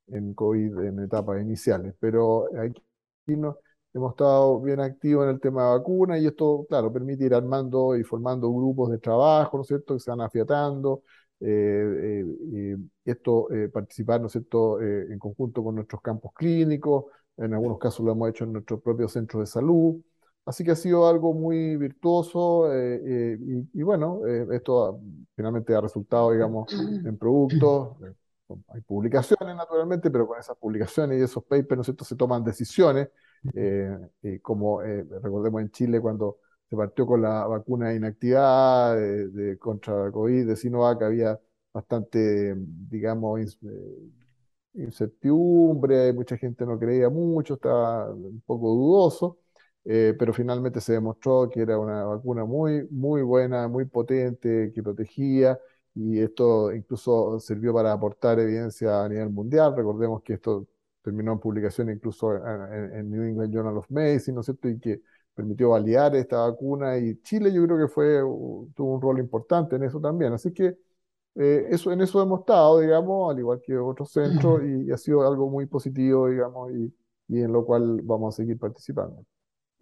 en 0.08 0.34
COVID 0.34 0.78
en 0.80 1.00
etapas 1.00 1.40
iniciales. 1.40 1.94
Pero 2.00 2.46
aquí 2.58 2.82
no, 3.26 3.58
hemos 3.94 4.12
estado 4.12 4.60
bien 4.60 4.80
activos 4.80 5.24
en 5.24 5.30
el 5.30 5.40
tema 5.40 5.64
de 5.64 5.78
vacunas 5.78 6.20
y 6.20 6.26
esto, 6.26 6.66
claro, 6.68 6.92
permite 6.92 7.24
ir 7.24 7.34
armando 7.34 7.96
y 7.96 8.04
formando 8.04 8.52
grupos 8.52 8.90
de 8.90 8.98
trabajo, 8.98 9.56
¿no 9.56 9.62
es 9.62 9.68
cierto?, 9.68 9.94
que 9.94 10.00
se 10.00 10.10
van 10.10 10.20
afiatando. 10.20 11.02
Eh, 11.40 12.24
eh, 12.54 12.76
esto, 13.04 13.50
eh, 13.52 13.68
participar, 13.68 14.20
¿no 14.20 14.26
es 14.26 14.32
cierto?, 14.32 14.80
en 14.80 15.18
conjunto 15.18 15.62
con 15.64 15.76
nuestros 15.76 16.02
campos 16.02 16.32
clínicos, 16.34 17.06
en 17.36 17.54
algunos 17.54 17.78
casos 17.78 18.04
lo 18.04 18.12
hemos 18.12 18.30
hecho 18.30 18.44
en 18.44 18.52
nuestros 18.52 18.80
propios 18.82 19.12
centros 19.12 19.42
de 19.42 19.46
salud. 19.46 19.96
Así 20.46 20.62
que 20.62 20.72
ha 20.72 20.76
sido 20.76 21.08
algo 21.08 21.32
muy 21.32 21.76
virtuoso 21.76 22.70
eh, 22.72 23.00
eh, 23.02 23.38
y, 23.72 23.82
bueno, 23.82 24.26
eh, 24.26 24.46
esto 24.52 25.00
finalmente 25.34 25.74
ha 25.74 25.80
resultado, 25.80 26.32
digamos, 26.32 26.70
en 27.04 27.16
productos. 27.16 27.96
hay 28.68 28.80
publicaciones, 28.82 29.56
naturalmente, 29.56 30.10
pero 30.10 30.26
con 30.26 30.38
esas 30.38 30.56
publicaciones 30.58 31.18
y 31.18 31.22
esos 31.22 31.44
papers, 31.44 31.76
¿no 31.76 31.80
es 31.80 31.86
cierto?, 31.86 32.04
se 32.04 32.14
toman 32.16 32.44
decisiones, 32.44 33.08
como 34.42 34.80
recordemos 34.80 35.62
en 35.62 35.70
Chile 35.70 36.00
cuando 36.00 36.38
se 36.68 36.76
partió 36.76 37.06
con 37.06 37.22
la 37.22 37.46
vacuna 37.46 37.90
de 37.90 37.96
inactividad 37.96 38.96
de, 38.96 39.58
contra 39.58 40.10
COVID 40.10 40.46
de 40.46 40.56
Sinovac, 40.56 41.02
había 41.02 41.38
bastante, 41.72 42.54
digamos, 42.56 43.40
incertidumbre, 44.74 46.12
mucha 46.12 46.36
gente 46.36 46.66
no 46.66 46.78
creía 46.78 47.08
mucho, 47.08 47.54
estaba 47.54 48.12
un 48.12 48.42
poco 48.46 48.68
dudoso. 48.70 49.38
Eh, 49.86 50.14
pero 50.18 50.32
finalmente 50.32 50.80
se 50.80 50.94
demostró 50.94 51.48
que 51.50 51.60
era 51.60 51.78
una 51.78 52.04
vacuna 52.04 52.44
muy, 52.46 52.86
muy 52.90 53.22
buena, 53.22 53.68
muy 53.68 53.84
potente, 53.84 54.72
que 54.74 54.82
protegía, 54.82 55.58
y 55.94 56.20
esto 56.20 56.72
incluso 56.72 57.38
sirvió 57.38 57.74
para 57.74 57.92
aportar 57.92 58.38
evidencia 58.40 59.04
a 59.04 59.08
nivel 59.08 59.30
mundial. 59.30 59.74
Recordemos 59.76 60.22
que 60.22 60.34
esto 60.34 60.66
terminó 61.04 61.32
en 61.32 61.38
publicación 61.38 61.90
incluso 61.90 62.34
en, 62.34 63.10
New 63.10 63.22
England 63.22 63.52
Journal 63.52 63.76
of 63.76 63.90
Medicine, 63.90 64.34
¿no 64.34 64.40
es 64.40 64.46
cierto? 64.46 64.68
Y 64.68 64.80
que 64.80 65.02
permitió 65.34 65.70
validar 65.70 66.16
esta 66.16 66.38
vacuna, 66.38 66.96
y 66.98 67.20
Chile 67.22 67.52
yo 67.52 67.64
creo 67.66 67.78
que 67.78 67.88
fue, 67.92 68.20
tuvo 68.74 68.94
un 68.94 69.02
rol 69.02 69.18
importante 69.18 69.76
en 69.76 69.84
eso 69.84 70.00
también. 70.00 70.32
Así 70.32 70.52
que 70.52 70.76
eh, 71.36 71.66
eso, 71.70 71.92
en 71.92 72.00
eso 72.00 72.22
hemos 72.22 72.40
estado, 72.40 72.80
digamos, 72.80 73.32
al 73.32 73.38
igual 73.38 73.60
que 73.64 73.76
otros 73.76 74.12
centros, 74.12 74.62
y, 74.64 74.90
ha 74.92 74.96
sido 74.96 75.26
algo 75.26 75.50
muy 75.50 75.66
positivo, 75.66 76.28
digamos, 76.28 76.72
y, 76.72 76.94
y 77.28 77.42
en 77.42 77.52
lo 77.52 77.64
cual 77.64 78.00
vamos 78.02 78.34
a 78.34 78.36
seguir 78.38 78.58
participando. 78.58 79.24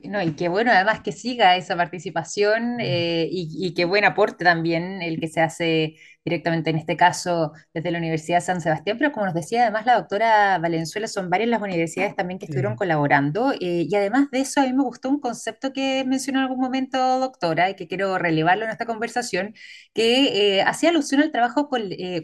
No, 0.08 0.20
y 0.20 0.34
qué 0.34 0.48
bueno 0.48 0.72
además 0.72 1.00
que 1.02 1.12
siga 1.12 1.56
esa 1.56 1.76
participación 1.76 2.80
eh, 2.80 3.28
y, 3.30 3.72
qué 3.74 3.84
buen 3.84 4.04
aporte 4.04 4.44
también 4.44 5.00
el 5.00 5.20
que 5.20 5.28
se 5.28 5.40
hace 5.40 5.96
directamente 6.24 6.70
en 6.70 6.76
este 6.76 6.96
caso 6.96 7.52
desde 7.74 7.90
la 7.90 7.98
Universidad 7.98 8.38
de 8.38 8.42
San 8.42 8.60
Sebastián, 8.60 8.96
pero 8.98 9.12
como 9.12 9.26
nos 9.26 9.34
decía 9.34 9.62
además 9.62 9.86
la 9.86 9.96
doctora 9.96 10.58
Valenzuela, 10.58 11.08
son 11.08 11.30
varias 11.30 11.50
las 11.50 11.60
universidades 11.62 12.14
también 12.14 12.38
que 12.38 12.46
estuvieron 12.46 12.76
colaborando 12.76 13.52
eh, 13.52 13.86
y 13.88 13.94
además 13.94 14.30
de 14.30 14.40
eso 14.40 14.60
a 14.60 14.64
mí 14.64 14.72
me 14.72 14.82
gustó 14.82 15.08
un 15.10 15.20
concepto 15.20 15.72
que 15.72 16.04
mencionó 16.06 16.38
en 16.40 16.44
algún 16.44 16.60
momento 16.60 17.18
doctora 17.18 17.70
y 17.70 17.74
que 17.74 17.88
quiero 17.88 18.18
relevarlo 18.18 18.64
en 18.64 18.70
esta 18.70 18.86
conversación, 18.86 19.54
que 19.94 20.58
eh, 20.58 20.62
hacía 20.62 20.90
alusión 20.90 21.20
al 21.22 21.32
trabajo 21.32 21.68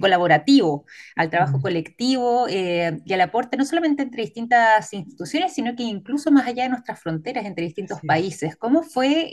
colaborativo, 0.00 0.87
al 1.16 1.30
trabajo 1.30 1.61
colectivo 1.61 2.46
y 2.48 3.12
al 3.12 3.20
aporte 3.20 3.56
no 3.56 3.64
solamente 3.64 4.02
entre 4.02 4.22
distintas 4.22 4.92
instituciones, 4.92 5.52
sino 5.54 5.74
que 5.76 5.82
incluso 5.82 6.30
más 6.30 6.46
allá 6.46 6.64
de 6.64 6.68
nuestras 6.70 7.00
fronteras, 7.00 7.44
entre 7.44 7.64
distintos 7.64 8.00
países. 8.06 8.56
¿Cómo 8.56 8.82
fue 8.82 9.30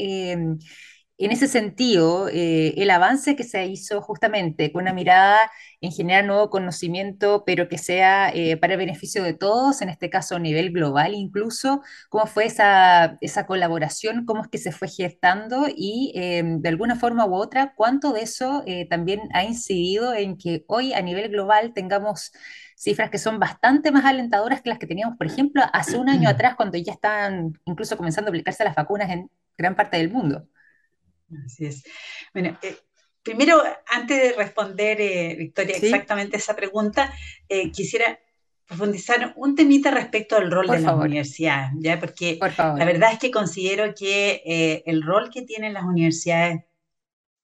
en 1.17 1.31
ese 1.31 1.47
sentido 1.47 2.27
eh, 2.29 2.73
el 2.77 2.89
avance 2.89 3.35
que 3.37 3.43
se 3.43 3.65
hizo 3.67 4.01
justamente 4.01 4.71
con 4.73 4.83
una 4.83 4.93
mirada 4.93 5.39
en 5.79 5.91
generar 5.91 6.25
nuevo 6.25 6.49
conocimiento, 6.49 7.43
pero 7.45 7.69
que 7.69 7.77
sea 7.77 8.29
eh, 8.33 8.57
para 8.57 8.73
el 8.73 8.79
beneficio 8.79 9.23
de 9.23 9.33
todos, 9.33 9.81
en 9.81 9.89
este 9.89 10.09
caso 10.09 10.35
a 10.35 10.39
nivel 10.39 10.71
global 10.71 11.13
incluso? 11.13 11.81
¿Cómo 12.09 12.25
fue 12.27 12.45
esa, 12.45 13.17
esa 13.21 13.45
colaboración? 13.45 14.25
¿Cómo 14.25 14.41
es 14.43 14.49
que 14.49 14.57
se 14.57 14.71
fue 14.71 14.89
gestando? 14.89 15.67
Y 15.73 16.11
em, 16.15 16.61
de 16.61 16.69
alguna 16.69 16.95
forma 16.97 17.25
u 17.25 17.35
otra, 17.35 17.73
¿cuánto 17.75 18.11
de 18.11 18.21
eso 18.21 18.63
eh, 18.65 18.87
también 18.89 19.21
ha 19.33 19.43
incidido 19.45 20.13
en 20.13 20.37
que 20.37 20.65
hoy 20.67 20.93
a 20.93 21.01
nivel 21.01 21.29
global 21.29 21.73
tengamos 21.73 22.31
cifras 22.75 23.09
que 23.09 23.17
son 23.17 23.39
bastante 23.39 23.91
más 23.91 24.05
alentadoras 24.05 24.61
que 24.61 24.69
las 24.69 24.79
que 24.79 24.87
teníamos, 24.87 25.17
por 25.17 25.27
ejemplo, 25.27 25.63
hace 25.73 25.97
un 25.97 26.09
año 26.09 26.27
atrás, 26.29 26.55
cuando 26.55 26.77
ya 26.77 26.91
estaban 26.93 27.53
incluso 27.65 27.95
comenzando 27.97 28.29
a 28.29 28.31
aplicarse 28.31 28.63
las 28.65 28.75
vacunas 28.75 29.09
en 29.11 29.29
gran 29.57 29.75
parte 29.75 29.97
del 29.97 30.11
mundo. 30.11 30.47
Así 31.45 31.65
es. 31.65 31.83
Bueno, 32.33 32.57
eh, 32.61 32.77
primero, 33.23 33.61
antes 33.87 34.21
de 34.21 34.33
responder, 34.33 35.01
eh, 35.01 35.35
Victoria, 35.37 35.77
exactamente 35.77 36.37
esa 36.37 36.55
pregunta, 36.55 37.13
eh, 37.49 37.71
quisiera 37.71 38.19
profundizar 38.65 39.33
un 39.35 39.55
temita 39.55 39.91
respecto 39.91 40.37
al 40.37 40.49
rol 40.49 40.67
de 40.67 40.79
la 40.79 40.95
universidad, 40.95 41.69
¿ya? 41.77 41.99
Porque 41.99 42.39
la 42.39 42.85
verdad 42.85 43.13
es 43.13 43.19
que 43.19 43.29
considero 43.29 43.93
que 43.93 44.81
el 44.87 45.03
rol 45.03 45.29
que 45.29 45.43
tienen 45.43 45.73
las 45.73 45.83
universidades 45.83 46.63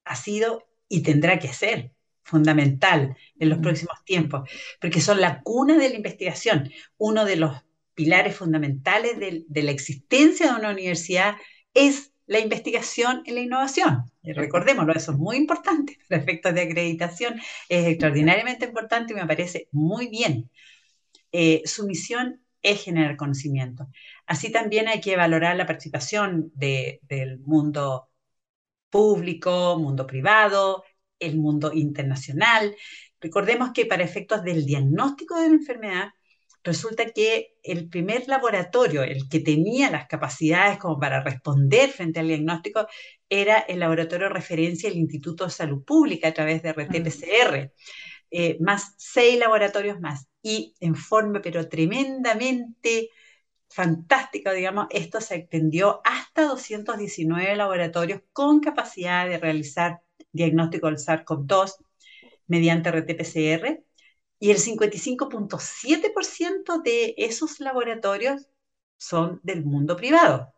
ha 0.04 0.16
sido 0.16 0.68
y 0.88 1.04
tendrá 1.04 1.38
que 1.38 1.54
ser 1.54 1.94
fundamental 2.24 3.16
en 3.40 3.50
los 3.50 3.60
próximos 3.60 4.04
tiempos, 4.04 4.50
porque 4.80 5.02
son 5.02 5.22
la 5.22 5.42
cuna 5.42 5.78
de 5.78 5.90
la 5.90 5.96
investigación. 5.96 6.72
Uno 6.98 7.24
de 7.24 7.36
los 7.36 7.64
pilares 7.94 8.36
fundamentales 8.36 9.20
de, 9.20 9.64
la 9.64 9.72
existencia 9.72 10.48
de 10.48 10.60
una 10.60 10.72
universidad 10.72 11.36
es 11.74 12.11
la 12.28 12.40
investigación 12.40 13.24
y 13.26 13.32
la 13.32 13.42
innovación. 13.42 14.12
Recordémoslo, 14.24 14.94
eso 14.94 15.12
es 15.12 15.18
muy 15.18 15.38
importante. 15.38 15.98
Para 16.08 16.22
efectos 16.22 16.54
de 16.54 16.62
acreditación 16.62 17.40
es 17.68 17.88
extraordinariamente 17.88 18.66
importante 18.66 19.14
y 19.14 19.16
me 19.16 19.28
parece 19.28 19.68
muy 19.72 20.08
bien. 20.08 20.50
Eh, 21.32 21.62
su 21.66 21.86
misión 21.86 22.42
es 22.62 22.84
generar 22.84 23.18
conocimiento. 23.18 23.88
Así 24.26 24.52
también 24.52 24.88
hay 24.88 25.02
que 25.02 25.16
valorar 25.16 25.56
la 25.56 25.66
participación 25.66 26.52
del 26.54 27.40
mundo 27.40 28.10
público, 28.90 29.78
mundo 29.80 30.06
privado, 30.06 30.84
el 31.20 31.38
mundo 31.38 31.72
internacional. 31.74 32.76
Recordemos 33.20 33.72
que 33.74 33.86
para 33.86 34.04
efectos 34.04 34.44
del 34.44 34.66
diagnóstico 34.66 35.40
de 35.40 35.50
la 35.50 35.56
enfermedad, 35.56 36.10
resulta 36.64 37.12
que 37.12 37.56
el 37.64 37.90
primer 37.90 38.28
laboratorio, 38.28 39.04
el 39.04 39.28
que 39.30 39.40
tenía 39.40 39.90
las 39.90 40.08
capacidades 40.08 40.78
como 40.78 41.00
para 41.00 41.24
responder 41.24 41.90
frente 41.90 42.20
al 42.20 42.28
diagnóstico, 42.28 42.88
era 43.30 43.60
el 43.60 43.80
laboratorio 43.80 44.28
de 44.28 44.34
referencia 44.34 44.90
del 44.90 45.00
Instituto 45.00 45.46
de 45.46 45.52
Salud 45.52 45.84
Pública 45.84 46.28
a 46.30 46.34
través 46.34 46.62
de 46.62 46.74
RT-PCR, 46.74 47.72
eh, 48.32 48.58
más 48.60 48.94
seis 48.98 49.40
laboratorios 49.40 50.00
más. 50.00 50.28
Y 50.42 50.76
en 50.80 50.96
forma, 50.96 51.42
pero 51.42 51.68
tremendamente 51.68 53.10
fantástica, 53.70 54.52
digamos, 54.52 54.88
esto 54.90 55.22
se 55.22 55.36
extendió 55.36 56.02
hasta 56.04 56.44
219 56.44 57.56
laboratorios 57.56 58.22
con 58.34 58.60
capacidad 58.60 59.28
de 59.28 59.38
realizar 59.38 60.02
diagnóstico 60.32 60.88
del 60.88 60.98
SARS-CoV-2 60.98 61.76
mediante 62.48 62.90
RT-PCR 62.92 63.84
y 64.42 64.52
el 64.52 64.58
55.7% 64.58 66.82
de 66.82 67.14
esos 67.16 67.60
laboratorios 67.60 68.48
son 68.98 69.40
del 69.44 69.64
mundo 69.64 69.96
privado. 69.96 70.52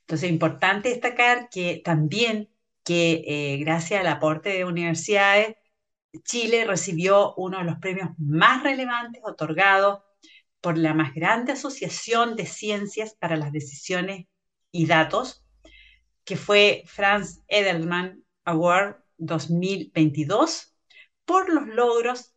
Entonces, 0.00 0.24
es 0.24 0.32
importante 0.32 0.88
destacar 0.88 1.48
que 1.48 1.80
también 1.84 2.50
que 2.82 3.22
eh, 3.24 3.58
gracias 3.58 4.00
al 4.00 4.08
aporte 4.08 4.48
de 4.48 4.64
universidades, 4.64 5.54
Chile 6.24 6.64
recibió 6.64 7.34
uno 7.36 7.58
de 7.58 7.64
los 7.64 7.78
premios 7.78 8.10
más 8.18 8.64
relevantes 8.64 9.22
otorgados 9.24 10.00
por 10.60 10.76
la 10.76 10.92
más 10.92 11.14
grande 11.14 11.52
asociación 11.52 12.34
de 12.34 12.46
ciencias 12.46 13.14
para 13.14 13.36
las 13.36 13.52
decisiones 13.52 14.26
y 14.72 14.86
datos, 14.86 15.44
que 16.24 16.36
fue 16.36 16.82
Franz 16.86 17.44
Edelman 17.46 18.24
Award 18.44 18.96
2022 19.18 20.74
por 21.24 21.48
los 21.48 21.68
logros 21.68 22.35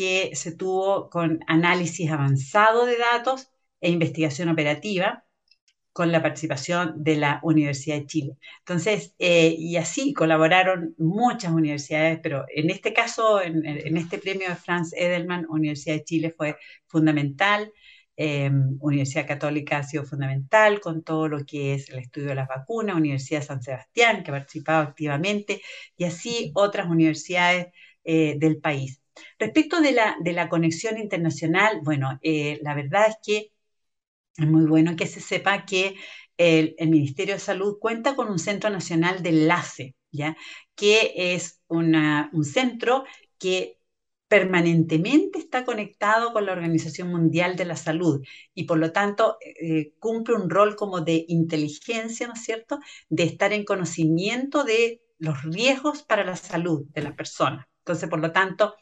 que 0.00 0.30
se 0.34 0.52
tuvo 0.56 1.10
con 1.10 1.40
análisis 1.46 2.10
avanzado 2.10 2.86
de 2.86 2.96
datos 2.98 3.50
e 3.82 3.90
investigación 3.90 4.48
operativa 4.48 5.24
con 5.92 6.12
la 6.12 6.22
participación 6.22 7.02
de 7.04 7.16
la 7.16 7.40
Universidad 7.42 7.96
de 7.96 8.06
Chile. 8.06 8.36
Entonces, 8.60 9.14
eh, 9.18 9.54
y 9.58 9.76
así 9.76 10.14
colaboraron 10.14 10.94
muchas 10.98 11.52
universidades, 11.52 12.20
pero 12.22 12.46
en 12.54 12.70
este 12.70 12.92
caso, 12.94 13.42
en, 13.42 13.66
en 13.66 13.96
este 13.96 14.18
premio 14.18 14.48
de 14.48 14.56
Franz 14.56 14.92
Edelman, 14.94 15.46
Universidad 15.50 15.96
de 15.96 16.04
Chile 16.04 16.34
fue 16.36 16.56
fundamental 16.86 17.72
Em, 18.22 18.76
Universidad 18.82 19.26
Católica 19.26 19.78
ha 19.78 19.82
sido 19.82 20.04
fundamental 20.04 20.78
con 20.80 21.02
todo 21.02 21.26
lo 21.26 21.46
que 21.46 21.72
es 21.72 21.88
el 21.88 22.00
estudio 22.00 22.28
de 22.28 22.34
las 22.34 22.48
vacunas, 22.48 22.94
Universidad 22.96 23.40
de 23.40 23.46
San 23.46 23.62
Sebastián, 23.62 24.22
que 24.22 24.30
ha 24.30 24.34
participado 24.34 24.82
activamente, 24.82 25.62
y 25.96 26.04
así 26.04 26.52
otras 26.54 26.86
universidades 26.90 27.68
eh, 28.04 28.34
del 28.38 28.58
país. 28.60 28.99
Respecto 29.40 29.80
de 29.80 29.92
la, 29.92 30.16
de 30.20 30.34
la 30.34 30.50
conexión 30.50 30.98
internacional, 30.98 31.80
bueno, 31.82 32.18
eh, 32.22 32.60
la 32.62 32.74
verdad 32.74 33.08
es 33.08 33.16
que 33.24 33.52
es 34.36 34.46
muy 34.46 34.66
bueno 34.66 34.96
que 34.96 35.06
se 35.06 35.20
sepa 35.20 35.64
que 35.64 35.96
el, 36.36 36.74
Ministerio 36.78 37.34
de 37.34 37.40
Salud 37.40 37.78
cuenta 37.80 38.14
con 38.14 38.28
un 38.28 38.38
Centro 38.38 38.68
Nacional 38.68 39.22
de 39.22 39.30
Enlace, 39.30 39.96
¿ya? 40.10 40.36
que 40.74 41.12
es 41.16 41.62
un 41.68 42.44
centro 42.44 43.04
que 43.38 43.78
permanentemente 44.28 45.38
está 45.38 45.64
conectado 45.64 46.34
con 46.34 46.44
la 46.44 46.52
Organización 46.52 47.08
Mundial 47.08 47.56
de 47.56 47.64
la 47.64 47.76
Salud 47.76 48.22
y 48.54 48.64
por 48.64 48.78
lo 48.78 48.92
tanto 48.92 49.38
eh, 49.40 49.94
cumple 49.98 50.34
un 50.34 50.50
rol 50.50 50.76
como 50.76 51.00
de 51.00 51.24
inteligencia, 51.28 52.26
¿no 52.26 52.34
es 52.34 52.44
cierto?, 52.44 52.78
de 53.08 53.24
estar 53.24 53.54
en 53.54 53.64
conocimiento 53.64 54.64
de 54.64 55.02
los 55.18 55.42
riesgos 55.44 56.02
para 56.02 56.24
la 56.24 56.36
salud 56.36 56.84
de 56.90 57.02
las 57.02 57.14
personas. 57.14 57.66
Entonces, 57.78 58.08
por 58.08 58.20
lo 58.20 58.32
tanto, 58.32 58.74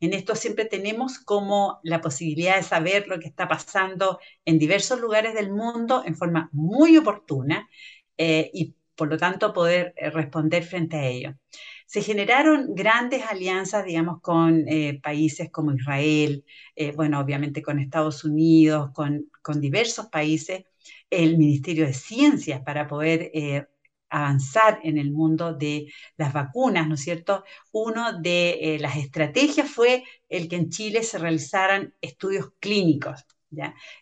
En 0.00 0.12
esto 0.12 0.34
siempre 0.36 0.64
tenemos 0.64 1.18
como 1.18 1.80
la 1.82 2.00
posibilidad 2.00 2.56
de 2.56 2.62
saber 2.62 3.08
lo 3.08 3.18
que 3.18 3.26
está 3.26 3.48
pasando 3.48 4.20
en 4.44 4.58
diversos 4.58 5.00
lugares 5.00 5.34
del 5.34 5.50
mundo 5.50 6.02
en 6.06 6.16
forma 6.16 6.48
muy 6.52 6.96
oportuna 6.96 7.68
eh, 8.16 8.50
y 8.54 8.76
por 8.94 9.08
lo 9.08 9.16
tanto 9.16 9.52
poder 9.52 9.94
eh, 9.96 10.10
responder 10.10 10.64
frente 10.64 10.96
a 10.96 11.06
ello. 11.06 11.34
Se 11.86 12.02
generaron 12.02 12.74
grandes 12.74 13.24
alianzas, 13.24 13.84
digamos, 13.84 14.20
con 14.20 14.68
eh, 14.68 15.00
países 15.02 15.50
como 15.50 15.72
Israel, 15.72 16.44
bueno, 16.94 17.18
obviamente 17.18 17.62
con 17.62 17.78
Estados 17.78 18.24
Unidos, 18.24 18.90
con, 18.92 19.30
con, 19.42 19.60
diversos 19.60 20.06
países, 20.08 20.64
el 21.10 21.38
Ministerio 21.38 21.86
de 21.86 21.94
Ciencias 21.94 22.60
para 22.60 22.86
poder 22.86 23.30
avanzar 24.10 24.80
en 24.82 24.98
el 24.98 25.10
mundo 25.10 25.54
de 25.54 25.92
las 26.16 26.32
vacunas, 26.32 26.88
¿no 26.88 26.94
es 26.94 27.02
cierto? 27.02 27.44
Uno 27.72 28.20
de 28.20 28.78
las 28.80 28.96
estrategias 28.96 29.70
fue 29.70 30.04
el 30.28 30.48
que 30.48 30.56
en 30.56 30.70
Chile 30.70 31.02
se 31.02 31.18
realizaran 31.18 31.94
estudios 32.00 32.52
clínicos 32.60 33.24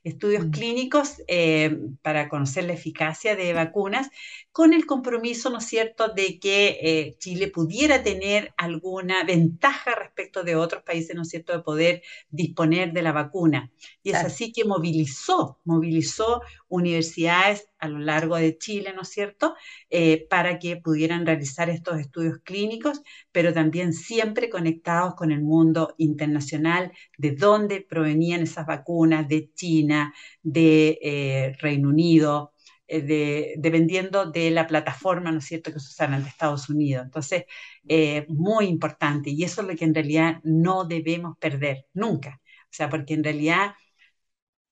estudios 0.02 0.46
mm. 0.46 0.50
clínicos 0.50 1.22
eh, 1.28 1.78
para 2.02 2.28
conocer 2.28 2.64
la 2.64 2.72
eficacia 2.72 3.36
de 3.36 3.52
vacunas, 3.52 4.10
con 4.50 4.72
el 4.72 4.86
compromiso, 4.86 5.50
¿no 5.50 5.58
es 5.58 5.66
cierto?, 5.66 6.08
de 6.08 6.38
que 6.38 6.78
eh, 6.80 7.16
Chile 7.18 7.48
pudiera 7.48 8.02
tener 8.02 8.54
alguna 8.56 9.24
ventaja 9.24 9.94
respecto 9.94 10.42
de 10.42 10.56
otros 10.56 10.82
países, 10.82 11.14
¿no 11.14 11.22
es 11.22 11.28
cierto?, 11.28 11.52
de 11.52 11.62
poder 11.62 12.02
disponer 12.30 12.92
de 12.92 13.02
la 13.02 13.12
vacuna. 13.12 13.70
Y 14.02 14.10
es 14.10 14.16
así 14.16 14.52
que 14.52 14.64
movilizó, 14.64 15.60
movilizó 15.64 16.40
universidades 16.68 17.68
a 17.86 17.88
lo 17.88 17.98
largo 17.98 18.36
de 18.36 18.58
Chile, 18.58 18.92
¿no 18.94 19.02
es 19.02 19.08
cierto?, 19.08 19.54
eh, 19.90 20.26
para 20.28 20.58
que 20.58 20.76
pudieran 20.76 21.24
realizar 21.26 21.70
estos 21.70 21.98
estudios 21.98 22.38
clínicos, 22.44 23.02
pero 23.32 23.52
también 23.52 23.92
siempre 23.92 24.50
conectados 24.50 25.14
con 25.14 25.32
el 25.32 25.42
mundo 25.42 25.94
internacional, 25.98 26.92
de 27.18 27.32
dónde 27.32 27.80
provenían 27.80 28.42
esas 28.42 28.66
vacunas, 28.66 29.28
de 29.28 29.50
China, 29.54 30.12
de 30.42 30.98
eh, 31.02 31.56
Reino 31.60 31.88
Unido, 31.88 32.52
eh, 32.88 33.54
dependiendo 33.58 34.30
de 34.30 34.50
la 34.50 34.66
plataforma, 34.66 35.32
¿no 35.32 35.38
es 35.38 35.46
cierto?, 35.46 35.72
que 35.72 35.80
se 35.80 35.88
usaran 35.88 36.22
de 36.22 36.28
Estados 36.28 36.68
Unidos. 36.68 37.04
Entonces, 37.04 37.44
muy 38.28 38.66
importante, 38.66 39.30
y 39.30 39.42
eso 39.44 39.62
es 39.62 39.68
lo 39.68 39.76
que 39.76 39.84
en 39.84 39.94
realidad 39.94 40.40
no 40.44 40.84
debemos 40.84 41.36
perder 41.38 41.86
nunca. 41.94 42.40
O 42.64 42.74
sea, 42.76 42.88
porque 42.90 43.14
en 43.14 43.24
realidad 43.24 43.72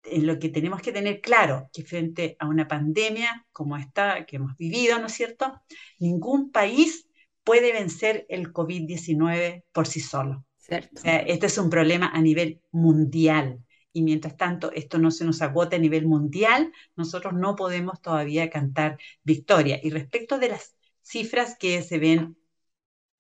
en 0.05 0.27
lo 0.27 0.39
que 0.39 0.49
tenemos 0.49 0.83
que 0.83 0.93
tener 0.93 1.21
claro, 1.21 1.71
que 1.73 1.83
frente 1.83 2.37
a 2.39 2.47
una 2.47 2.69
pandemia 2.69 3.47
como 3.53 3.77
esta 3.77 4.27
que 4.27 4.37
hemos 4.37 4.57
vivido, 4.57 4.99
¿no 4.99 5.07
es 5.07 5.13
cierto? 5.13 5.61
Ningún 5.99 6.51
país 6.51 7.09
puede 7.43 7.73
vencer 7.73 8.27
el 8.29 8.53
COVID-19 8.53 9.65
por 9.73 9.87
sí 9.87 10.01
solo. 10.01 10.45
Cierto. 10.59 10.91
O 10.97 11.01
sea, 11.01 11.19
este 11.19 11.47
es 11.47 11.59
un 11.59 11.71
problema 11.71 12.09
a 12.09 12.21
nivel 12.21 12.61
mundial. 12.71 13.61
Y 13.93 14.03
mientras 14.03 14.37
tanto 14.37 14.73
esto 14.73 14.99
no 14.99 15.11
se 15.11 15.25
nos 15.25 15.41
agote 15.41 15.77
a 15.77 15.79
nivel 15.79 16.07
mundial, 16.07 16.73
nosotros 16.97 17.35
no 17.35 17.55
podemos 17.55 18.01
todavía 18.01 18.51
cantar 18.51 18.99
victoria. 19.23 19.79
Y 19.83 19.91
respecto 19.91 20.39
de 20.39 20.49
las 20.49 20.75
cifras 21.03 21.57
que 21.59 21.83
se 21.83 21.99
ven 21.99 22.37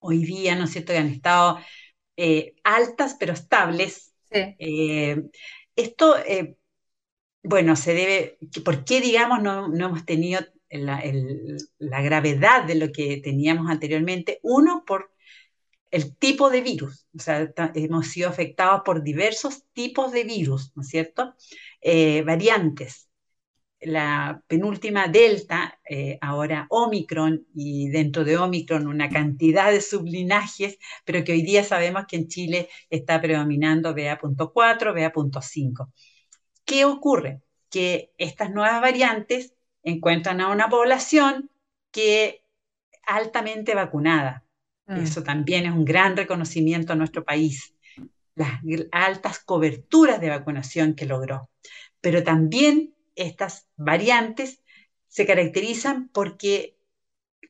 hoy 0.00 0.24
día, 0.24 0.56
¿no 0.56 0.64
es 0.64 0.70
cierto?, 0.70 0.92
que 0.92 0.98
han 0.98 1.08
estado 1.08 1.58
eh, 2.16 2.54
altas 2.64 3.16
pero 3.18 3.32
estables. 3.32 4.14
Sí. 4.32 4.56
Eh, 4.58 5.22
esto 5.76 6.16
eh, 6.18 6.56
bueno, 7.44 7.76
se 7.76 7.94
debe, 7.94 8.38
¿por 8.64 8.84
qué, 8.84 9.00
digamos, 9.00 9.42
no, 9.42 9.66
hemos 9.66 10.04
tenido 10.06 10.40
la, 10.70 11.02
gravedad 12.02 12.64
de 12.64 12.74
lo 12.74 12.90
que 12.90 13.18
teníamos 13.22 13.70
anteriormente? 13.70 14.40
Uno, 14.42 14.84
por 14.86 15.12
el 15.90 16.16
tipo 16.16 16.50
de 16.50 16.62
virus, 16.62 17.06
o 17.16 17.20
sea, 17.20 17.52
hemos 17.74 18.08
sido 18.08 18.28
afectados 18.30 18.82
por 18.84 19.02
diversos 19.02 19.64
tipos 19.74 20.10
de 20.12 20.24
virus, 20.24 20.72
¿no 20.74 20.82
es 20.82 20.88
cierto? 20.88 21.34
Eh, 21.80 22.22
variantes. 22.22 23.08
La 23.80 24.42
penúltima 24.46 25.08
Delta, 25.08 25.78
eh, 25.88 26.18
ahora 26.22 26.66
Omicron, 26.70 27.46
y 27.54 27.90
dentro 27.90 28.24
de 28.24 28.38
Omicron 28.38 28.86
una 28.86 29.10
cantidad 29.10 29.70
de 29.70 29.82
sublinajes, 29.82 30.78
pero 31.04 31.22
que 31.22 31.32
hoy 31.32 31.42
día 31.42 31.62
sabemos 31.62 32.06
que 32.08 32.16
en 32.16 32.28
Chile 32.28 32.68
está 32.88 33.20
predominando 33.20 33.94
BA.4, 33.94 34.94
BA.5. 34.94 35.90
¿Qué 36.64 36.84
ocurre? 36.84 37.42
Que 37.70 38.12
estas 38.18 38.50
nuevas 38.50 38.80
variantes 38.80 39.54
encuentran 39.82 40.40
a 40.40 40.48
una 40.48 40.68
población 40.68 41.50
que 41.90 42.42
altamente 43.06 43.74
vacunada. 43.74 44.44
Mm. 44.86 45.02
Eso 45.02 45.22
también 45.22 45.66
es 45.66 45.72
un 45.72 45.84
gran 45.84 46.16
reconocimiento 46.16 46.92
a 46.92 46.96
nuestro 46.96 47.24
país, 47.24 47.74
las 48.34 48.60
altas 48.92 49.38
coberturas 49.38 50.20
de 50.20 50.30
vacunación 50.30 50.94
que 50.94 51.06
logró. 51.06 51.50
Pero 52.00 52.22
también 52.22 52.94
estas 53.14 53.68
variantes 53.76 54.60
se 55.08 55.26
caracterizan 55.26 56.08
porque 56.08 56.76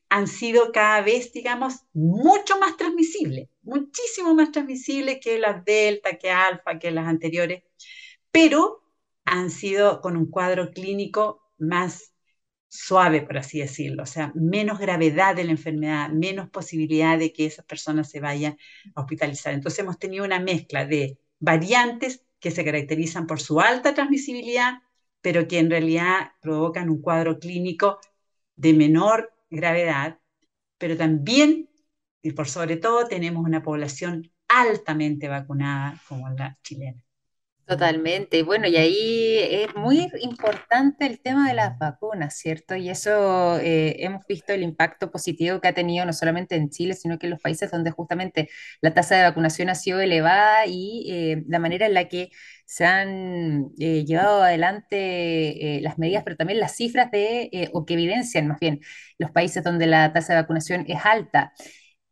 han 0.09 0.27
sido 0.27 0.71
cada 0.71 1.01
vez, 1.01 1.33
digamos, 1.33 1.81
mucho 1.93 2.59
más 2.59 2.77
transmisibles, 2.77 3.49
muchísimo 3.63 4.35
más 4.35 4.51
transmisibles 4.51 5.19
que 5.19 5.39
las 5.39 5.65
delta, 5.65 6.17
que 6.17 6.29
alfa, 6.29 6.77
que 6.77 6.91
las 6.91 7.07
anteriores, 7.07 7.63
pero 8.31 8.84
han 9.25 9.49
sido 9.51 10.01
con 10.01 10.17
un 10.17 10.29
cuadro 10.29 10.71
clínico 10.71 11.43
más 11.57 12.13
suave, 12.67 13.21
por 13.21 13.37
así 13.37 13.59
decirlo, 13.59 14.03
o 14.03 14.05
sea, 14.05 14.31
menos 14.35 14.79
gravedad 14.79 15.35
de 15.35 15.45
la 15.45 15.51
enfermedad, 15.51 16.09
menos 16.09 16.49
posibilidad 16.49 17.17
de 17.17 17.31
que 17.31 17.45
esas 17.45 17.65
personas 17.65 18.09
se 18.09 18.19
vayan 18.19 18.57
a 18.95 19.01
hospitalizar. 19.01 19.53
Entonces 19.53 19.79
hemos 19.79 19.97
tenido 19.97 20.25
una 20.25 20.39
mezcla 20.39 20.85
de 20.85 21.17
variantes 21.39 22.25
que 22.39 22.51
se 22.51 22.65
caracterizan 22.65 23.27
por 23.27 23.39
su 23.39 23.59
alta 23.61 23.93
transmisibilidad, 23.93 24.81
pero 25.21 25.47
que 25.47 25.59
en 25.59 25.69
realidad 25.69 26.31
provocan 26.41 26.89
un 26.89 27.01
cuadro 27.01 27.39
clínico 27.39 27.99
de 28.55 28.73
menor 28.73 29.33
gravedad, 29.49 30.19
pero 30.77 30.97
también, 30.97 31.69
y 32.21 32.31
por 32.31 32.47
sobre 32.47 32.77
todo, 32.77 33.07
tenemos 33.07 33.45
una 33.45 33.63
población 33.63 34.31
altamente 34.47 35.27
vacunada 35.27 35.99
como 36.07 36.29
la 36.29 36.57
chilena. 36.61 37.01
Totalmente. 37.67 38.43
Bueno, 38.43 38.67
y 38.67 38.75
ahí 38.77 39.37
es 39.39 39.75
muy 39.75 40.07
importante 40.21 41.07
el 41.07 41.19
tema 41.19 41.47
de 41.47 41.55
las 41.55 41.79
vacunas, 41.79 42.35
¿cierto? 42.37 42.75
Y 42.75 42.89
eso 42.91 43.57
eh, 43.59 43.95
hemos 44.05 44.23
visto 44.27 44.53
el 44.53 44.61
impacto 44.61 45.09
positivo 45.09 45.59
que 45.59 45.69
ha 45.69 45.73
tenido 45.73 46.05
no 46.05 46.13
solamente 46.13 46.55
en 46.55 46.69
Chile, 46.69 46.93
sino 46.93 47.17
que 47.17 47.25
en 47.25 47.31
los 47.31 47.41
países 47.41 47.71
donde 47.71 47.89
justamente 47.89 48.49
la 48.81 48.93
tasa 48.93 49.15
de 49.15 49.23
vacunación 49.23 49.69
ha 49.69 49.75
sido 49.75 49.99
elevada 49.99 50.67
y 50.67 51.07
eh, 51.11 51.43
la 51.47 51.57
manera 51.57 51.87
en 51.87 51.95
la 51.95 52.07
que 52.07 52.29
se 52.67 52.85
han 52.85 53.71
eh, 53.79 54.05
llevado 54.05 54.43
adelante 54.43 55.79
las 55.81 55.97
medidas, 55.97 56.23
pero 56.23 56.35
también 56.37 56.59
las 56.59 56.75
cifras 56.75 57.09
de, 57.09 57.69
o 57.73 57.83
que 57.85 57.93
evidencian 57.95 58.47
más 58.47 58.59
bien 58.59 58.79
los 59.17 59.31
países 59.31 59.63
donde 59.63 59.87
la 59.87 60.13
tasa 60.13 60.33
de 60.35 60.41
vacunación 60.41 60.85
es 60.87 61.03
alta. 61.03 61.51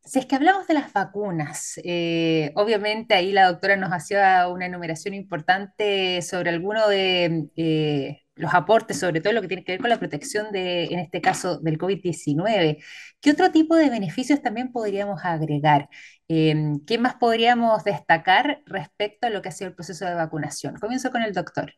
Si 0.06 0.20
es 0.20 0.26
que 0.26 0.36
hablamos 0.36 0.68
de 0.68 0.74
las 0.74 0.92
vacunas, 0.92 1.80
eh, 1.84 2.52
obviamente 2.56 3.14
ahí 3.16 3.32
la 3.32 3.48
doctora 3.48 3.78
nos 3.78 3.92
hacía 3.92 4.48
una 4.50 4.66
enumeración 4.66 5.14
importante 5.14 6.22
sobre 6.22 6.50
alguno 6.50 6.90
de 6.90 7.48
eh, 7.56 8.22
los 8.36 8.54
aportes, 8.54 9.00
sobre 9.00 9.22
todo 9.22 9.32
lo 9.32 9.42
que 9.42 9.48
tiene 9.48 9.64
que 9.64 9.72
ver 9.74 9.82
con 9.82 9.90
la 9.90 10.00
protección 10.00 10.52
de, 10.52 10.86
en 10.86 11.00
este 11.00 11.22
caso, 11.22 11.58
del 11.60 11.78
COVID-19. 11.78 12.84
¿Qué 13.22 13.32
otro 13.32 13.50
tipo 13.52 13.76
de 13.78 13.90
beneficios 13.90 14.42
también 14.42 14.74
podríamos 14.74 15.22
agregar? 15.24 15.88
Em, 16.28 16.84
¿qué 16.86 16.98
más 16.98 17.16
podríamos 17.16 17.84
destacar 17.86 18.62
respecto 18.66 19.28
a 19.28 19.30
lo 19.30 19.42
que 19.42 19.50
ha 19.50 19.52
sido 19.54 19.70
el 19.70 19.76
proceso 19.76 20.06
de 20.06 20.16
vacunación? 20.16 20.76
Comienzo 20.82 21.12
con 21.12 21.22
el 21.22 21.32
doctor. 21.34 21.74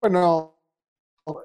Bueno, 0.00 0.51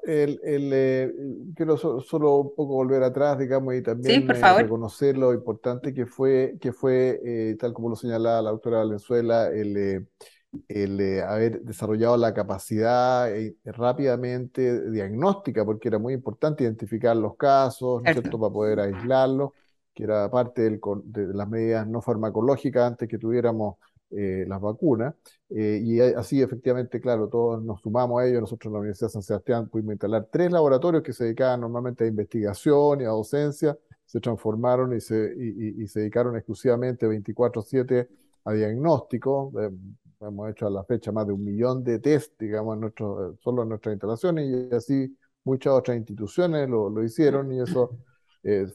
el, 0.03 0.39
eh, 0.73 1.13
quiero 1.55 1.77
solo 1.77 2.37
un 2.37 2.55
poco 2.55 2.73
volver 2.73 3.03
atrás, 3.03 3.37
digamos, 3.37 3.75
y 3.75 3.81
también 3.83 4.29
eh, 4.29 4.63
reconocer 4.63 5.17
lo 5.17 5.33
importante 5.33 5.93
que 5.93 6.05
fue, 6.05 6.57
que 6.59 6.71
fue 6.71 7.21
eh, 7.23 7.55
tal 7.59 7.73
como 7.73 7.89
lo 7.89 7.95
señalaba 7.95 8.41
la 8.41 8.51
doctora 8.51 8.79
Valenzuela, 8.79 9.49
el, 9.49 10.07
el 10.67 11.21
haber 11.21 11.61
desarrollado 11.61 12.17
la 12.17 12.33
capacidad 12.33 13.29
rápidamente 13.65 14.89
diagnóstica, 14.89 15.63
porque 15.63 15.89
era 15.89 15.99
muy 15.99 16.13
importante 16.13 16.63
identificar 16.63 17.15
los 17.15 17.35
casos, 17.35 18.01
¿no 18.01 18.09
es 18.09 18.15
cierto?, 18.15 18.39
para 18.39 18.53
poder 18.53 18.79
aislarlos, 18.79 19.51
que 19.93 20.03
era 20.03 20.29
parte 20.31 20.63
del, 20.63 20.79
de 21.03 21.33
las 21.33 21.47
medidas 21.47 21.87
no 21.87 22.01
farmacológicas 22.01 22.87
antes 22.87 23.07
que 23.07 23.17
tuviéramos 23.19 23.75
eh, 24.09 24.45
las 24.47 24.61
vacunas. 24.61 25.13
Eh, 25.49 25.81
y 25.83 25.99
así, 25.99 26.41
efectivamente, 26.41 27.01
claro, 27.01 27.27
todos 27.27 27.61
nos 27.61 27.81
sumamos 27.81 28.21
a 28.21 28.25
ello. 28.25 28.39
Nosotros 28.39 28.69
en 28.69 28.73
la 28.73 28.79
Universidad 28.79 29.07
de 29.09 29.13
San 29.13 29.21
Sebastián 29.21 29.67
pudimos 29.67 29.93
instalar 29.93 30.27
tres 30.31 30.49
laboratorios 30.49 31.03
que 31.03 31.11
se 31.11 31.25
dedicaban 31.25 31.59
normalmente 31.59 32.05
a 32.05 32.07
investigación 32.07 33.01
y 33.01 33.03
a 33.03 33.09
docencia. 33.09 33.77
Se 34.05 34.21
transformaron 34.21 34.95
y 34.95 35.01
se, 35.01 35.33
y, 35.37 35.85
se 35.87 35.99
dedicaron 35.99 36.37
exclusivamente 36.37 37.05
24-7 37.05 38.07
a 38.45 38.53
diagnóstico. 38.53 39.51
Eh, 39.59 39.71
hemos 40.21 40.49
hecho 40.51 40.67
a 40.67 40.69
la 40.69 40.85
fecha 40.85 41.11
más 41.11 41.27
de 41.27 41.33
un 41.33 41.43
millón 41.43 41.83
de 41.83 41.99
test, 41.99 42.39
digamos, 42.39 42.75
en 42.75 42.81
nuestro, 42.81 43.35
solo 43.41 43.63
en 43.63 43.69
nuestras 43.69 43.93
instalaciones 43.93 44.71
y 44.71 44.73
así 44.73 45.17
muchas 45.43 45.73
otras 45.73 45.97
instituciones 45.97 46.69
lo, 46.69 46.89
lo 46.89 47.03
hicieron 47.03 47.51
y 47.51 47.59
eso 47.61 47.97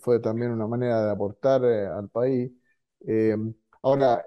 fue 0.01 0.21
también 0.21 0.51
una 0.51 0.67
manera 0.67 1.07
de 1.07 1.11
aportar 1.11 1.65
al 1.65 2.11
país. 2.11 2.53
Ahora, 3.83 4.27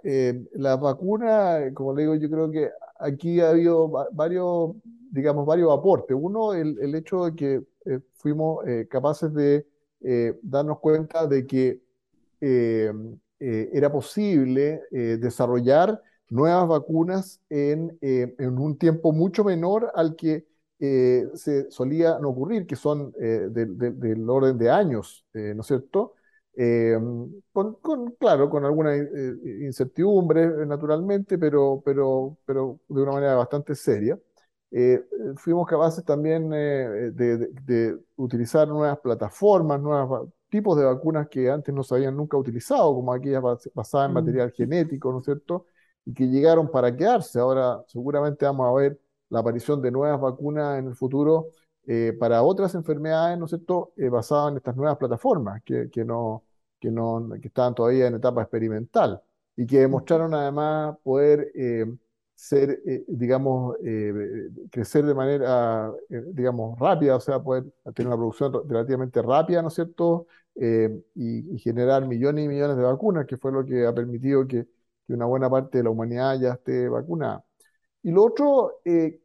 la 0.53 0.75
vacuna, 0.75 1.71
como 1.73 1.93
le 1.93 2.03
digo, 2.03 2.15
yo 2.15 2.29
creo 2.29 2.51
que 2.51 2.69
aquí 2.99 3.39
ha 3.41 3.49
habido 3.49 3.89
varios, 4.13 4.71
digamos, 5.11 5.45
varios 5.45 5.71
aportes. 5.77 6.15
Uno, 6.19 6.53
el, 6.53 6.77
el 6.81 6.95
hecho 6.95 7.25
de 7.25 7.35
que 7.35 7.63
fuimos 8.15 8.63
capaces 8.89 9.33
de 9.33 9.65
darnos 10.43 10.79
cuenta 10.79 11.27
de 11.27 11.47
que 11.47 11.81
era 13.39 13.91
posible 13.91 14.81
desarrollar 14.91 16.01
nuevas 16.29 16.67
vacunas 16.67 17.41
en, 17.49 17.97
eh, 18.01 18.33
un 18.39 18.77
tiempo 18.77 19.11
mucho 19.11 19.43
menor 19.43 19.91
al 19.95 20.15
que 20.15 20.45
eh, 20.79 21.27
se 21.35 21.69
solía 21.71 22.19
no 22.19 22.29
ocurrir, 22.29 22.67
que 22.67 22.75
son 22.75 23.13
eh, 23.19 23.47
del 23.49 24.29
orden 24.29 24.57
de 24.57 24.69
años, 24.69 25.25
¿no 25.33 25.61
es 25.61 25.67
cierto? 25.67 26.13
Con, 27.51 27.73
con, 27.81 28.11
claro, 28.19 28.49
con 28.49 28.63
alguna 28.65 28.95
incertidumbre, 28.95 30.65
naturalmente, 30.65 31.37
pero, 31.37 31.81
pero, 31.83 32.37
pero 32.45 32.79
de 32.87 33.01
una 33.01 33.11
manera 33.11 33.35
bastante 33.35 33.75
seria. 33.75 34.17
fuimos 35.37 35.67
capaces 35.67 36.03
también 36.05 36.49
de, 36.49 37.11
de, 37.11 37.97
utilizar 38.15 38.67
nuevas 38.67 38.99
plataformas, 38.99 39.81
nuevos 39.81 40.29
tipos 40.49 40.77
de 40.77 40.85
vacunas 40.85 41.27
que 41.27 41.49
antes 41.49 41.73
no 41.75 41.83
se 41.83 41.95
habían 41.95 42.15
nunca 42.15 42.37
utilizado, 42.37 42.93
como 42.95 43.11
aquellas 43.13 43.43
basadas 43.73 44.07
en 44.07 44.11
mm. 44.11 44.15
material 44.15 44.51
genético, 44.51 45.11
¿no 45.11 45.19
es 45.19 45.25
cierto? 45.25 45.65
y 46.05 46.13
que 46.13 46.27
llegaron 46.27 46.69
para 46.69 46.95
quedarse. 46.95 47.39
Ahora 47.39 47.83
seguramente 47.87 48.45
vamos 48.45 48.67
a 48.69 48.73
ver 48.73 48.99
la 49.29 49.39
aparición 49.39 49.81
de 49.81 49.91
nuevas 49.91 50.21
vacunas 50.21 50.79
en 50.79 50.87
el 50.87 50.95
futuro 50.95 51.47
eh, 51.87 52.15
para 52.19 52.43
otras 52.43 52.75
enfermedades, 52.75 53.37
¿no 53.37 53.45
es 53.45 53.51
cierto?, 53.51 53.93
eh, 53.97 54.09
basadas 54.09 54.51
en 54.51 54.57
estas 54.57 54.75
nuevas 54.75 54.97
plataformas 54.97 55.61
que, 55.63 55.89
que, 55.91 56.05
no, 56.05 56.44
que, 56.85 56.91
no, 56.91 57.29
que 57.41 57.47
estaban 57.47 57.75
todavía 57.75 58.07
en 58.07 58.15
etapa 58.15 58.41
experimental 58.41 59.21
y 59.55 59.65
que 59.65 59.79
demostraron 59.79 60.33
además 60.33 60.97
poder 61.03 61.51
eh, 61.55 61.85
ser, 62.35 62.81
digamos, 63.07 63.77
crecer 64.71 65.05
de 65.05 65.13
manera, 65.13 65.91
digamos, 66.09 66.77
rápida, 66.79 67.15
o 67.15 67.19
sea, 67.21 67.41
poder 67.41 67.63
tener 67.93 68.07
una 68.07 68.17
producción 68.17 68.51
relativamente 68.67 69.21
rápida, 69.21 69.61
¿no 69.61 69.69
es 69.69 69.75
cierto?, 69.75 70.27
y, 70.55 71.55
y, 71.55 71.59
generar 71.59 72.07
millones 72.07 72.45
y 72.45 72.47
millones 72.47 72.77
de 72.77 72.83
vacunas, 72.83 73.25
que 73.25 73.37
fue 73.37 73.51
lo 73.51 73.65
que 73.65 73.85
ha 73.85 73.93
permitido 73.93 74.47
que 74.47 74.67
que 75.05 75.13
una 75.13 75.25
buena 75.25 75.49
parte 75.49 75.79
de 75.79 75.83
la 75.85 75.89
humanidad 75.91 76.39
ya 76.39 76.53
esté 76.53 76.89
vacunada. 76.89 77.43
Y 78.03 78.11
lo 78.11 78.25
otro, 78.25 78.81
eh, 78.85 79.21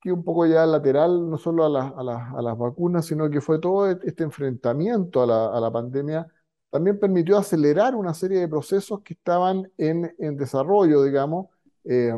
que 0.00 0.12
un 0.12 0.24
poco 0.24 0.46
ya 0.46 0.66
lateral, 0.66 1.30
no 1.30 1.38
solo 1.38 1.64
a, 1.64 1.88
a, 1.88 2.42
las 2.42 2.58
vacunas, 2.58 3.06
sino 3.06 3.30
que 3.30 3.40
fue 3.40 3.58
todo 3.60 3.90
este 3.90 4.24
enfrentamiento 4.24 5.22
a 5.22 5.26
la, 5.26 5.46
a 5.56 5.60
la, 5.60 5.72
pandemia, 5.72 6.28
también 6.74 6.98
permitió 6.98 7.38
acelerar 7.38 7.94
una 7.94 8.14
serie 8.14 8.40
de 8.40 8.48
procesos 8.48 9.00
que 9.02 9.14
estaban 9.14 9.70
en, 9.78 10.12
en 10.18 10.36
desarrollo, 10.36 11.04
digamos, 11.04 11.46
eh, 11.84 12.12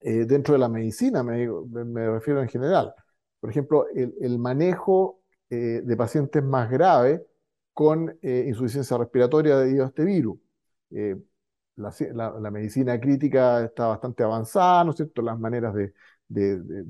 eh, 0.00 0.26
dentro 0.26 0.52
de 0.52 0.60
la 0.60 0.68
medicina, 0.68 1.22
me, 1.22 1.48
me, 1.48 2.10
refiero 2.10 2.42
en 2.42 2.48
general. 2.48 2.94
Por 3.40 3.48
ejemplo, 3.48 3.86
el, 3.94 4.14
el 4.20 4.38
manejo 4.38 5.20
de 5.50 5.96
pacientes 5.96 6.44
más 6.44 6.70
graves 6.70 7.22
con 7.72 8.18
insuficiencia 8.22 8.98
respiratoria 8.98 9.56
debido 9.56 9.84
a 9.84 9.88
este 9.88 10.04
virus 10.04 10.38
la, 11.78 12.50
medicina 12.50 12.98
crítica 13.00 13.64
está 13.64 13.86
bastante 13.86 14.22
avanzada, 14.22 14.84
¿no 14.84 14.90
es 14.90 14.96
cierto? 14.96 15.22
Las 15.22 15.38
maneras 15.38 15.74
de, 15.74 15.92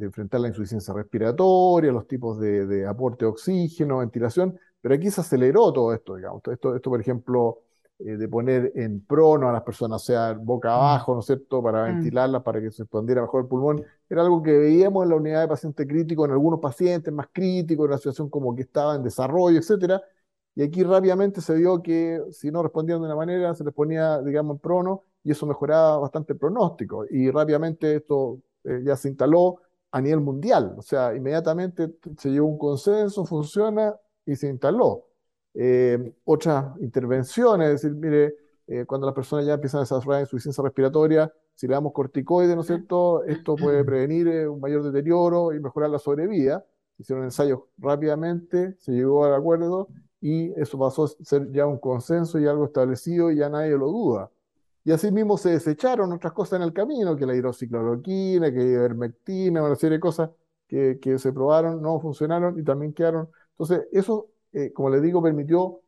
enfrentar 0.00 0.40
la 0.40 0.48
insuficiencia 0.48 0.92
respiratoria, 0.94 1.92
los 1.92 2.06
tipos 2.06 2.40
de, 2.40 2.86
aporte 2.86 3.24
de 3.24 3.30
oxígeno, 3.30 3.98
ventilación, 3.98 4.58
pero 4.80 4.94
aquí 4.94 5.10
se 5.10 5.20
aceleró 5.20 5.72
todo 5.72 5.92
esto, 5.92 6.16
digamos. 6.16 6.42
Esto, 6.50 6.74
esto 6.76 6.90
por 6.90 7.00
ejemplo, 7.00 7.62
eh, 7.98 8.16
de 8.16 8.28
poner 8.28 8.72
en 8.76 9.04
prono 9.04 9.48
a 9.48 9.52
las 9.52 9.62
personas, 9.62 10.02
o 10.02 10.04
sea, 10.04 10.32
boca 10.34 10.68
mm. 10.68 10.72
abajo, 10.72 11.14
¿no 11.14 11.20
es 11.20 11.26
cierto?, 11.26 11.62
para 11.62 11.82
mm. 11.84 11.94
ventilarlas, 11.94 12.42
para 12.42 12.60
que 12.60 12.70
se 12.70 12.82
expandiera 12.84 13.22
mejor 13.22 13.42
el 13.42 13.48
pulmón, 13.48 13.84
era 14.08 14.22
algo 14.22 14.42
que 14.42 14.56
veíamos 14.56 15.02
en 15.04 15.10
la 15.10 15.16
unidad 15.16 15.40
de 15.42 15.48
paciente 15.48 15.86
crítico, 15.86 16.24
en 16.24 16.32
algunos 16.32 16.60
pacientes 16.60 17.12
más 17.12 17.28
críticos, 17.32 17.84
en 17.84 17.90
una 17.90 17.98
situación 17.98 18.30
como 18.30 18.54
que 18.54 18.62
estaba 18.62 18.94
en 18.94 19.02
desarrollo, 19.02 19.58
etcétera, 19.58 20.00
y 20.54 20.62
aquí 20.62 20.82
rápidamente 20.82 21.40
se 21.40 21.54
vio 21.54 21.82
que 21.82 22.20
si 22.32 22.50
no 22.50 22.62
respondían 22.62 23.00
de 23.00 23.06
una 23.06 23.16
manera, 23.16 23.54
se 23.54 23.64
les 23.64 23.72
ponía, 23.72 24.20
digamos, 24.22 24.56
en 24.56 24.60
prono, 24.60 25.04
y 25.22 25.30
eso 25.30 25.46
mejoraba 25.46 25.98
bastante 25.98 26.32
el 26.32 26.38
pronóstico. 26.38 27.04
Y 27.08 27.30
rápidamente 27.30 27.96
esto 27.96 28.40
eh, 28.64 28.80
ya 28.84 28.96
se 28.96 29.08
instaló 29.08 29.60
a 29.92 30.00
nivel 30.00 30.20
mundial. 30.20 30.74
O 30.76 30.82
sea, 30.82 31.14
inmediatamente 31.14 31.94
se 32.16 32.30
llegó 32.30 32.46
a 32.46 32.50
un 32.50 32.58
consenso, 32.58 33.24
funciona 33.24 33.94
y 34.28 34.36
se 34.36 34.48
instaló. 34.48 35.06
Eh, 35.54 36.12
otras 36.24 36.78
intervenciones, 36.80 37.68
es 37.68 37.82
decir, 37.82 37.96
mire, 37.96 38.36
eh, 38.66 38.84
cuando 38.84 39.06
las 39.06 39.14
personas 39.14 39.46
ya 39.46 39.54
empiezan 39.54 39.78
a 39.78 39.82
desarrollar 39.82 40.20
insuficiencia 40.20 40.62
respiratoria, 40.62 41.32
si 41.54 41.66
le 41.66 41.72
damos 41.72 41.92
corticoides, 41.92 42.54
¿no 42.54 42.60
es 42.60 42.66
cierto? 42.66 43.24
Esto 43.24 43.56
puede 43.56 43.82
prevenir 43.84 44.48
un 44.48 44.60
mayor 44.60 44.82
deterioro 44.82 45.54
y 45.54 45.60
mejorar 45.60 45.90
la 45.90 45.98
sobrevida. 45.98 46.64
Hicieron 46.98 47.24
ensayos 47.24 47.60
rápidamente, 47.78 48.76
se 48.78 48.92
llegó 48.92 49.24
al 49.24 49.34
acuerdo 49.34 49.88
y 50.20 50.52
eso 50.60 50.78
pasó 50.78 51.04
a 51.04 51.08
ser 51.24 51.50
ya 51.50 51.66
un 51.66 51.78
consenso 51.78 52.38
y 52.38 52.46
algo 52.46 52.66
establecido 52.66 53.30
y 53.30 53.36
ya 53.36 53.48
nadie 53.48 53.70
lo 53.70 53.86
duda. 53.86 54.30
Y 54.84 54.92
asimismo 54.92 55.38
se 55.38 55.50
desecharon 55.50 56.12
otras 56.12 56.32
cosas 56.32 56.58
en 56.60 56.62
el 56.62 56.72
camino, 56.72 57.16
que 57.16 57.26
la 57.26 57.34
hidroxicloroquina, 57.34 58.52
que 58.52 58.58
la 58.58 58.64
ivermectina, 58.64 59.62
una 59.62 59.76
serie 59.76 59.96
de 59.96 60.00
cosas 60.00 60.30
que, 60.66 60.98
que, 61.00 61.18
se 61.18 61.32
probaron, 61.32 61.80
no 61.82 61.98
funcionaron 62.00 62.58
y 62.58 62.64
también 62.64 62.92
quedaron. 62.92 63.28
Entonces, 63.58 63.88
eso, 63.92 64.28
eh, 64.52 64.72
como 64.72 64.90
les 64.90 65.02
digo, 65.02 65.22
permitió, 65.22 65.80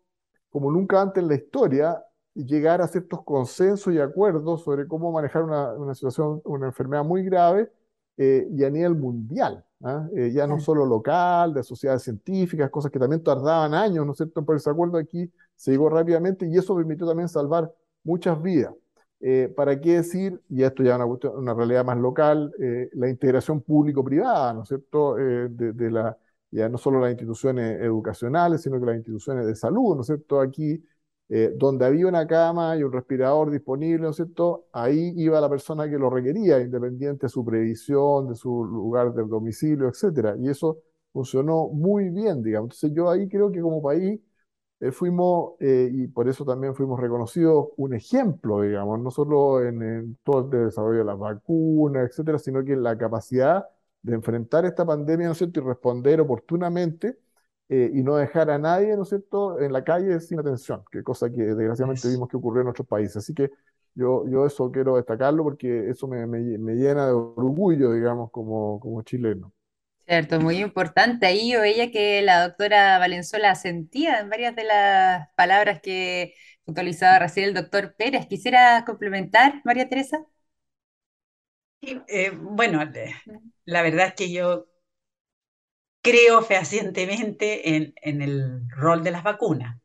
como 0.51 0.71
nunca 0.71 1.01
antes 1.01 1.23
en 1.23 1.29
la 1.29 1.37
historia, 1.37 2.05
llegar 2.35 2.81
a 2.81 2.89
ciertos 2.89 3.23
consensos 3.25 3.93
y 3.93 3.99
acuerdos 3.99 4.63
sobre 4.63 4.87
cómo 4.87 5.13
manejar 5.13 5.43
una, 5.43 5.73
una 5.75 5.95
situación, 5.95 6.41
una 6.45 6.67
enfermedad 6.67 7.05
muy 7.05 7.25
grave 7.25 7.71
eh, 8.17 8.47
y 8.51 8.65
a 8.65 8.71
nivel 8.71 8.95
mundial. 8.95 9.65
¿ah? 9.83 10.09
Eh, 10.15 10.31
ya 10.33 10.47
no 10.47 10.61
solo 10.61 10.85
local, 10.85 11.55
de 11.55 11.63
sociedades 11.63 12.03
científicas, 12.03 12.71
cosas 12.71 12.91
que 12.91 12.99
también 12.99 13.23
tardaban 13.23 13.75
años, 13.75 14.05
¿no 14.05 14.13
es 14.13 14.19
cierto?, 14.19 14.45
por 14.45 14.57
ese 14.57 14.71
acuerdo 14.71 14.99
aquí 14.99 15.31
se 15.57 15.71
llegó 15.73 15.89
rápidamente 15.89 16.47
y 16.47 16.57
eso 16.57 16.75
permitió 16.77 17.07
también 17.07 17.29
salvar 17.29 17.73
muchas 18.05 18.41
vidas. 18.43 18.75
Eh, 19.21 19.53
¿Para 19.55 19.79
qué 19.79 19.97
decir, 19.97 20.41
y 20.49 20.63
esto 20.63 20.83
ya 20.83 20.97
es 20.97 21.01
una, 21.03 21.31
una 21.31 21.55
realidad 21.55 21.85
más 21.85 21.99
local, 21.99 22.53
eh, 22.59 22.89
la 22.95 23.09
integración 23.09 23.61
público-privada, 23.61 24.55
¿no 24.55 24.63
es 24.63 24.69
cierto?, 24.69 25.15
de, 25.15 25.91
la, 25.91 26.17
ya 26.51 26.69
no 26.69 26.79
solo 26.79 27.01
las 27.01 27.11
instituciones 27.11 27.81
educacionales, 27.81 28.63
sino 28.63 28.81
que 28.81 28.87
las 28.87 28.97
instituciones 28.97 29.47
de 29.47 29.55
salud, 29.55 29.95
¿no 29.95 30.03
es 30.03 30.07
cierto?, 30.07 30.41
aquí 30.41 30.83
eh, 31.33 31.55
donde 31.57 31.87
había 31.87 32.09
una 32.09 32.27
cama 32.27 32.77
y 32.77 32.83
un 32.83 32.91
respirador 32.93 33.53
disponible, 33.53 34.03
¿no 34.03 34.11
es 34.11 34.17
cierto? 34.17 34.67
Ahí 34.73 35.13
iba 35.17 35.41
la 35.41 35.49
persona 35.49 35.89
que 35.89 35.97
lo 35.97 36.11
requería, 36.11 36.61
independiente 36.61 37.27
de 37.27 37.31
su 37.31 37.45
previsión, 37.45 38.29
de 38.29 38.35
su 38.35 38.65
lugar 38.65 39.15
de 39.15 39.23
domicilio, 39.25 39.89
etc. 39.89 40.37
Y 40.41 40.49
eso 40.49 40.79
funcionó 41.13 41.69
muy 41.69 42.11
bien, 42.11 42.43
digamos. 42.43 42.71
Entonces 42.71 42.93
yo 42.97 43.09
ahí 43.11 43.29
creo 43.29 43.53
que 43.53 43.61
como 43.61 43.81
país 43.81 44.21
eh, 44.81 44.93
fuimos, 44.93 45.55
eh, 45.61 45.89
y 45.93 46.09
por 46.09 46.29
eso 46.29 46.45
también 46.45 46.75
fuimos 46.75 46.99
reconocidos, 47.01 47.69
un 47.77 47.95
ejemplo, 47.95 48.63
digamos, 48.63 48.99
no 49.01 49.11
solo 49.11 49.63
en, 49.65 50.19
todo 50.25 50.51
el 50.53 50.67
desarrollo 50.67 51.01
de 51.01 51.05
las 51.05 51.19
vacunas, 51.19 52.09
etcétera, 52.11 52.39
sino 52.39 52.65
que 52.65 52.73
en 52.73 52.83
la 52.83 52.99
capacidad 52.99 53.67
de 54.03 54.15
enfrentar 54.15 54.65
esta 54.65 54.85
pandemia, 54.85 55.27
¿no 55.27 55.33
es 55.33 55.39
cierto?, 55.39 55.61
y 55.61 55.65
responder 55.65 56.21
oportunamente 56.21 57.19
eh, 57.69 57.91
y 57.95 58.03
no 58.03 58.17
dejar 58.17 58.51
a 58.51 58.59
nadie, 58.59 58.97
¿no 58.97 59.03
es 59.03 59.09
cierto?, 59.11 59.61
en 59.61 59.73
la 59.73 59.85
calle 59.85 60.19
sin 60.21 60.39
atención, 60.41 60.83
que 60.91 61.03
cosa 61.03 61.31
que 61.31 61.43
desgraciadamente 61.43 62.09
vimos 62.09 62.29
que 62.29 62.37
ocurrió 62.37 62.63
en 62.63 62.69
otros 62.69 62.87
países. 62.87 63.19
Así 63.19 63.35
que 63.35 63.51
yo, 63.95 64.25
yo 64.29 64.47
eso 64.47 64.71
quiero 64.71 64.97
destacarlo 64.97 65.43
porque 65.43 65.91
eso 65.91 66.07
me, 66.09 66.27
me, 66.27 66.41
llena 66.75 67.07
de 67.07 67.13
orgullo, 67.13 67.93
digamos, 67.93 68.31
como, 68.31 68.81
como 68.81 69.03
chileno. 69.03 69.53
Cierto, 70.07 70.41
muy 70.41 70.57
importante. 70.57 71.27
Ahí 71.27 71.53
yo 71.53 71.61
veía 71.61 71.91
que 71.91 72.23
la 72.23 72.49
doctora 72.49 72.99
Valenzuela 72.99 73.55
sentía 73.55 74.19
en 74.21 74.31
varias 74.31 74.57
de 74.57 74.65
las 74.65 75.29
palabras 75.37 75.81
que 75.81 76.35
puntualizaba 76.65 77.19
recién 77.21 77.47
el 77.47 77.55
doctor 77.55 77.95
Pérez. 77.97 78.27
¿Quisiera 78.27 78.85
complementar, 78.85 79.61
María 79.65 79.89
Teresa? 79.89 80.25
Eh, 81.83 82.31
bueno, 82.31 82.81
la 83.65 83.83
verdad 83.83 84.09
es 84.09 84.15
que 84.15 84.31
yo 84.31 84.67
creo 86.03 86.43
fehacientemente 86.43 87.77
en, 87.77 88.23
el 88.23 88.69
rol 88.71 89.03
de 89.03 89.11
las 89.11 89.23
vacunas. 89.23 89.79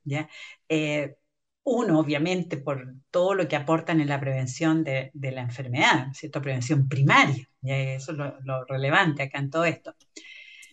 Eh, 0.70 1.16
uno, 1.64 2.00
obviamente, 2.00 2.58
por 2.58 2.96
todo 3.12 3.34
lo 3.34 3.48
que 3.48 3.56
aportan 3.56 4.02
en 4.02 4.10
la 4.10 4.20
prevención 4.20 4.84
de, 4.84 5.12
la 5.14 5.42
enfermedad, 5.42 6.08
¿cierto? 6.14 6.42
Prevención 6.42 6.88
primaria, 6.88 7.48
eso 7.64 8.12
es 8.12 8.18
lo, 8.18 8.66
relevante 8.66 9.24
acá 9.24 9.40
en 9.40 9.50
todo 9.50 9.66
esto. 9.66 9.96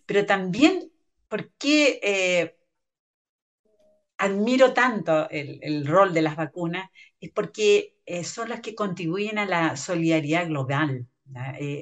Pero 0.06 0.26
también, 0.26 0.90
porque 1.28 2.00
eh, 2.02 2.56
admiro 4.18 4.72
tanto 4.74 5.28
el, 5.30 5.86
rol 5.86 6.12
de 6.14 6.22
las 6.22 6.36
vacunas? 6.36 6.90
Es 7.20 7.30
porque 7.30 7.96
son 8.24 8.48
las 8.50 8.60
que 8.60 8.74
contribuyen 8.74 9.38
a 9.38 9.46
la 9.46 9.76
solidaridad 9.76 10.46
global. 10.48 11.06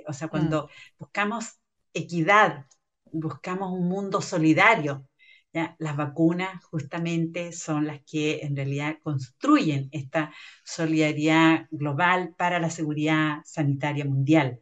O 0.06 0.12
sea, 0.12 0.28
cuando 0.28 0.64
mm. 0.64 0.68
buscamos 0.98 1.60
equidad 1.92 2.66
buscamos 3.12 3.72
un 3.72 3.88
mundo 3.88 4.20
solidario, 4.20 5.06
¿ya? 5.52 5.76
Las 5.78 5.96
vacunas 5.96 6.64
justamente 6.64 7.52
son 7.52 7.86
las 7.86 8.00
que 8.04 8.40
en 8.42 8.56
realidad 8.56 8.98
construyen 9.02 9.88
esta 9.92 10.32
solidaridad 10.64 11.66
global 11.70 12.34
para 12.36 12.60
la 12.60 12.70
seguridad 12.70 13.38
sanitaria 13.44 14.04
mundial. 14.04 14.60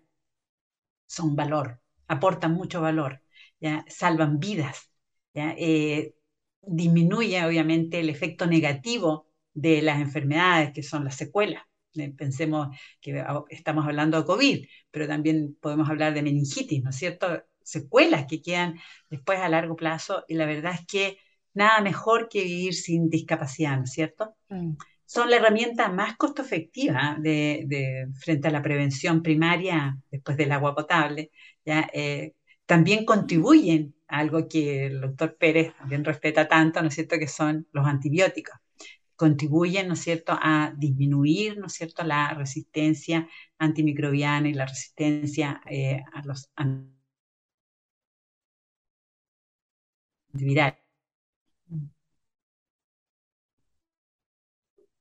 Son 1.07 1.35
valor, 1.37 1.81
aportan 2.07 2.53
mucho 2.55 2.81
valor, 2.81 3.23
¿ya? 3.61 3.85
salvan 3.89 4.39
vidas, 4.39 4.91
¿ya? 5.35 5.55
Eh, 5.59 6.15
disminuye 6.63 7.45
obviamente 7.45 8.01
el 8.01 8.11
efecto 8.11 8.47
negativo 8.47 9.29
de 9.55 9.83
las 9.83 10.01
enfermedades 10.01 10.73
que 10.73 10.83
son 10.83 11.05
las 11.05 11.17
secuelas. 11.17 11.63
Pensemos 12.17 12.69
que 13.01 13.25
estamos 13.51 13.87
hablando 13.87 14.19
de 14.19 14.27
COVID, 14.27 14.67
pero 14.91 15.07
también 15.07 15.57
podemos 15.61 15.89
hablar 15.89 16.15
de 16.15 16.23
meningitis, 16.23 16.83
¿no 16.83 16.91
es 16.91 16.97
cierto? 16.97 17.43
Secuelas 17.63 18.27
que 18.27 18.41
quedan 18.43 18.79
después 19.11 19.39
a 19.41 19.49
largo 19.49 19.77
plazo 19.77 20.25
y 20.29 20.35
la 20.35 20.47
verdad 20.47 20.75
es 20.75 20.87
que 20.87 21.19
nada 21.55 21.81
mejor 21.81 22.29
que 22.29 22.45
vivir 22.45 22.75
sin 22.75 23.11
discapacidad, 23.11 23.77
¿no 23.77 23.85
es 23.85 23.93
cierto? 23.93 24.37
Mm. 24.49 24.73
Son 25.05 25.31
la 25.31 25.37
herramienta 25.37 25.89
más 25.89 26.17
costo 26.17 26.43
efectiva 26.43 27.17
de, 27.19 28.09
frente 28.21 28.49
a 28.49 28.51
la 28.51 28.63
prevención 28.63 29.23
primaria 29.23 29.99
después 30.11 30.37
del 30.37 30.53
agua 30.53 30.75
potable. 30.75 31.31
¿ya? 31.65 31.89
Eh, 31.95 32.35
también 32.67 33.07
contribuyen 33.07 33.95
a 34.07 34.19
algo 34.19 34.47
que 34.47 34.87
el 34.87 35.01
doctor 35.01 35.37
Pérez 35.39 35.75
también 35.79 36.05
respeta 36.05 36.47
tanto, 36.47 36.83
¿no 36.83 36.89
es 36.89 36.95
cierto?, 36.95 37.19
que 37.19 37.29
son 37.29 37.67
los 37.73 37.87
antibióticos 37.87 38.59
contribuyen, 39.19 39.89
¿no 39.89 39.95
es 39.95 40.01
cierto?, 40.01 40.33
a 40.41 40.73
disminuir, 40.79 41.59
¿no 41.59 41.67
es 41.67 41.75
cierto?, 41.75 42.05
la 42.05 42.35
resistencia 42.35 43.29
antimicrobiana 43.59 44.49
y 44.49 44.55
la 44.55 44.67
resistencia 44.67 45.61
eh, 45.67 46.03
a 46.15 46.23
los 46.25 46.51
antivirales. 50.33 50.79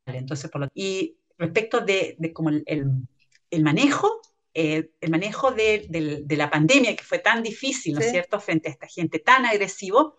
Entonces, 0.07 0.49
por 0.49 0.61
lo, 0.61 0.67
y 0.73 1.19
respecto 1.37 1.81
de, 1.81 2.15
de 2.17 2.33
como 2.33 2.49
el, 2.49 2.63
el, 2.65 3.63
manejo, 3.63 4.21
eh, 4.55 4.89
el 4.99 5.11
manejo 5.11 5.51
de, 5.51 5.85
de, 6.25 6.35
la 6.37 6.49
pandemia, 6.49 6.95
que 6.95 7.03
fue 7.03 7.19
tan 7.19 7.43
difícil, 7.43 7.93
¿no 7.93 7.99
es 7.99 8.09
cierto?, 8.09 8.39
frente 8.39 8.69
a 8.69 8.71
esta 8.71 8.87
gente 8.87 9.19
tan 9.19 9.45
agresivo, 9.45 10.17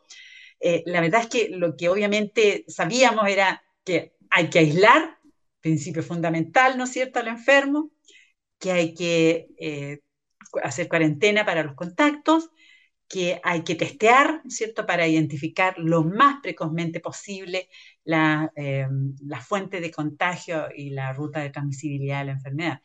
eh, 0.60 0.84
la 0.86 1.00
verdad 1.00 1.22
es 1.22 1.28
que 1.28 1.48
lo 1.50 1.76
que 1.76 1.88
obviamente 1.88 2.64
sabíamos 2.68 3.28
era 3.28 3.62
que 3.88 4.12
hay 4.28 4.50
que 4.50 4.58
aislar, 4.58 5.18
principio 5.62 6.02
fundamental, 6.02 6.76
¿no 6.76 6.84
es 6.84 6.90
cierto?, 6.90 7.20
al 7.20 7.28
enfermo, 7.28 7.90
que 8.58 8.70
hay 8.70 8.92
que 8.92 9.48
eh, 9.58 10.00
hacer 10.62 10.88
cuarentena 10.88 11.46
para 11.46 11.62
los 11.62 11.74
contactos, 11.74 12.50
que 13.08 13.40
hay 13.42 13.64
que 13.64 13.76
testear, 13.76 14.42
¿no 14.44 14.48
es 14.48 14.56
cierto?, 14.56 14.84
para 14.84 15.08
identificar 15.08 15.78
lo 15.78 16.04
más 16.04 16.40
precozmente 16.42 17.00
posible 17.00 17.70
la, 18.04 18.52
eh, 18.56 18.86
la, 19.24 19.40
fuente 19.40 19.80
de 19.80 19.90
contagio 19.90 20.66
y 20.76 20.90
la 20.90 21.14
ruta 21.14 21.40
de 21.40 21.48
transmisibilidad 21.48 22.18
de 22.18 22.26
la 22.26 22.32
enfermedad. 22.32 22.82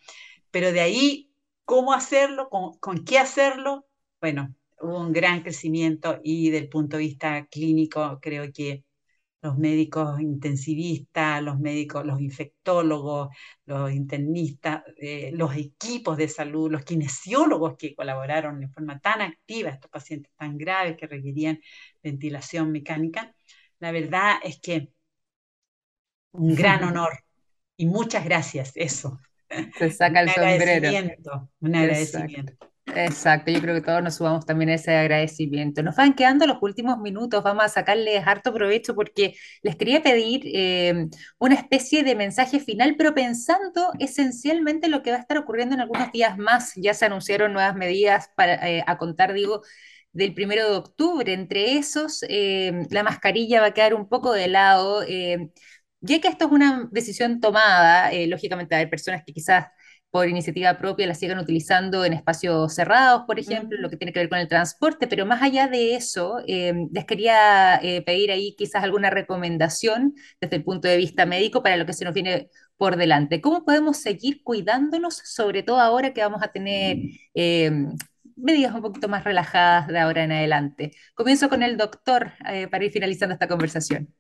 Pero 0.51 0.72
de 0.72 0.80
ahí, 0.80 1.34
¿cómo 1.66 1.91
hacerlo? 1.91 2.47
¿Con, 2.49 2.78
con 2.80 3.04
qué 3.04 3.20
hacerlo? 3.20 3.88
Bueno, 4.22 4.56
hubo 4.80 5.01
un 5.01 5.12
gran 5.12 5.41
crecimiento 5.41 6.22
y 6.24 6.49
del 6.49 6.70
punto 6.70 6.95
de 6.95 7.04
vista 7.04 7.47
clínico 7.47 8.20
creo 8.22 8.54
que 8.54 8.86
los 9.44 9.58
médicos 9.58 10.22
intensivistas, 10.22 11.44
los 11.44 11.60
médicos, 11.60 12.06
los 12.06 12.22
infectólogos, 12.22 13.28
los 13.66 13.91
internistas, 13.91 14.84
eh, 14.96 15.32
los 15.34 15.54
equipos 15.58 16.16
de 16.16 16.30
salud, 16.30 16.72
los 16.72 16.86
kinesiólogos 16.86 17.76
que 17.78 17.94
colaboraron 17.94 18.62
de 18.62 18.70
forma 18.70 19.02
tan 19.02 19.22
activa 19.22 19.70
a 19.70 19.74
estos 19.74 19.91
pacientes 19.91 20.32
tan 20.38 20.58
graves 20.58 20.96
que 20.96 21.08
requerían 21.08 21.60
ventilación 22.02 22.72
mecánica. 22.72 23.36
La 23.80 23.91
verdad 23.91 24.36
es 24.44 24.62
que 24.62 24.94
un 26.32 26.56
gran 26.56 26.82
honor 26.86 27.12
y 27.76 27.86
muchas 27.86 28.24
gracias, 28.24 28.72
eso. 28.76 29.20
Se 29.78 29.91
saca 29.91 30.22
el 30.22 30.30
un 30.30 30.36
sombrero. 30.36 30.88
Agradecimiento, 30.88 31.50
un 31.60 31.76
agradecimiento. 31.76 32.54
Exacto, 32.54 32.72
yo 33.46 33.62
creo 33.62 33.76
que 33.76 33.82
todos 33.82 34.04
nos 34.04 34.16
subamos 34.16 34.46
también 34.46 34.70
a 34.70 34.76
ese 34.76 34.96
agradecimiento. 34.96 35.84
Nos 35.84 35.96
van 35.96 36.14
quedando 36.14 36.46
los 36.48 36.58
últimos 36.62 37.00
minutos, 37.00 37.44
vamos 37.44 37.66
a 37.66 37.70
sacarles 37.70 38.26
harto 38.26 38.54
provecho 38.54 38.96
porque 38.96 39.36
les 39.62 39.76
quería 39.76 40.02
pedir 40.04 40.41
eh, 40.46 41.08
una 41.39 41.56
especie 41.56 42.04
de 42.04 42.16
mensaje 42.16 42.60
final, 42.60 42.96
pero 42.98 43.14
pensando 43.14 43.91
esencialmente 44.00 44.88
en 44.88 44.91
lo 44.91 45.04
que 45.04 45.12
va 45.12 45.18
a 45.18 45.20
estar 45.22 45.38
ocurriendo 45.38 45.76
en 45.76 45.82
algunos 45.82 46.12
días 46.12 46.38
más. 46.38 46.74
Ya 46.76 46.94
se 46.94 47.06
anunciaron 47.06 47.54
nuevas 47.54 47.76
medidas 47.76 48.30
para, 48.36 48.56
eh, 48.70 48.84
a 48.86 48.98
contar, 48.98 49.34
digo, 49.34 49.62
del 50.12 50.34
primero 50.34 50.70
de 50.70 50.76
octubre. 50.78 51.34
Entre 51.34 51.78
esos, 51.78 52.24
eh, 52.30 52.86
la 52.91 53.04
mascarilla 53.04 53.62
va 53.62 53.68
a 53.68 53.74
quedar 53.74 53.94
un 53.94 54.08
poco 54.10 54.34
de 54.34 54.48
lado. 54.48 55.04
ya 56.02 56.20
que 56.20 56.28
esto 56.28 56.46
es 56.46 56.52
una 56.52 56.89
decisión 56.91 57.39
tomada, 57.39 58.12
lógicamente 58.28 58.76
hay 58.76 58.88
personas 58.88 59.24
que 59.26 59.34
quizás 59.34 59.68
por 60.14 60.30
iniciativa 60.30 60.78
propia 60.78 61.07
la 61.07 61.16
sigan 61.16 61.39
utilizando 61.39 62.05
en 62.05 62.14
espacios 62.14 62.76
cerrados, 62.76 63.24
por 63.26 63.39
ejemplo, 63.39 63.80
lo 63.80 63.89
que 63.89 63.97
tiene 63.97 64.14
que 64.14 64.20
ver 64.20 64.30
con 64.30 64.38
el 64.38 64.47
transporte, 64.47 65.07
pero 65.07 65.26
más 65.26 65.41
allá 65.41 65.68
de 65.68 65.95
eso, 65.95 66.38
em, 66.45 66.88
les 66.93 67.05
quería 67.05 67.78
eh, 67.82 68.03
pedir 68.03 68.30
ahí 68.32 68.55
quizás 68.55 68.84
alguna 68.84 69.09
recomendación 69.09 70.14
desde 70.39 70.57
el 70.57 70.64
punto 70.64 70.88
de 70.88 70.97
vista 70.97 71.26
médico 71.26 71.64
para 71.64 71.78
lo 71.78 71.88
que 71.88 71.93
se 71.93 72.05
nos 72.05 72.14
viene 72.14 72.51
por 72.78 72.95
delante. 72.95 73.41
¿Cómo 73.41 73.66
podemos 73.66 73.97
seguir 73.97 74.43
cuidándonos, 74.43 75.16
sobre 75.16 75.64
todo 75.64 75.80
ahora 75.80 76.14
que 76.14 76.22
vamos 76.22 76.43
a 76.43 76.49
tener 76.51 76.97
em, 77.34 77.89
medidas 78.36 78.76
un 78.76 78.84
poquito 78.84 79.07
más 79.07 79.24
relajadas 79.24 79.88
de 79.88 79.97
ahora 79.99 80.26
en 80.26 80.32
adelante? 80.32 80.91
Comienzo 81.16 81.49
con 81.49 81.64
el 81.64 81.76
doctor 81.76 82.34
eh, 82.47 82.68
para 82.68 82.86
ir 82.86 82.91
finalizando 82.91 83.34
esta 83.34 83.47
conversación. 83.47 84.14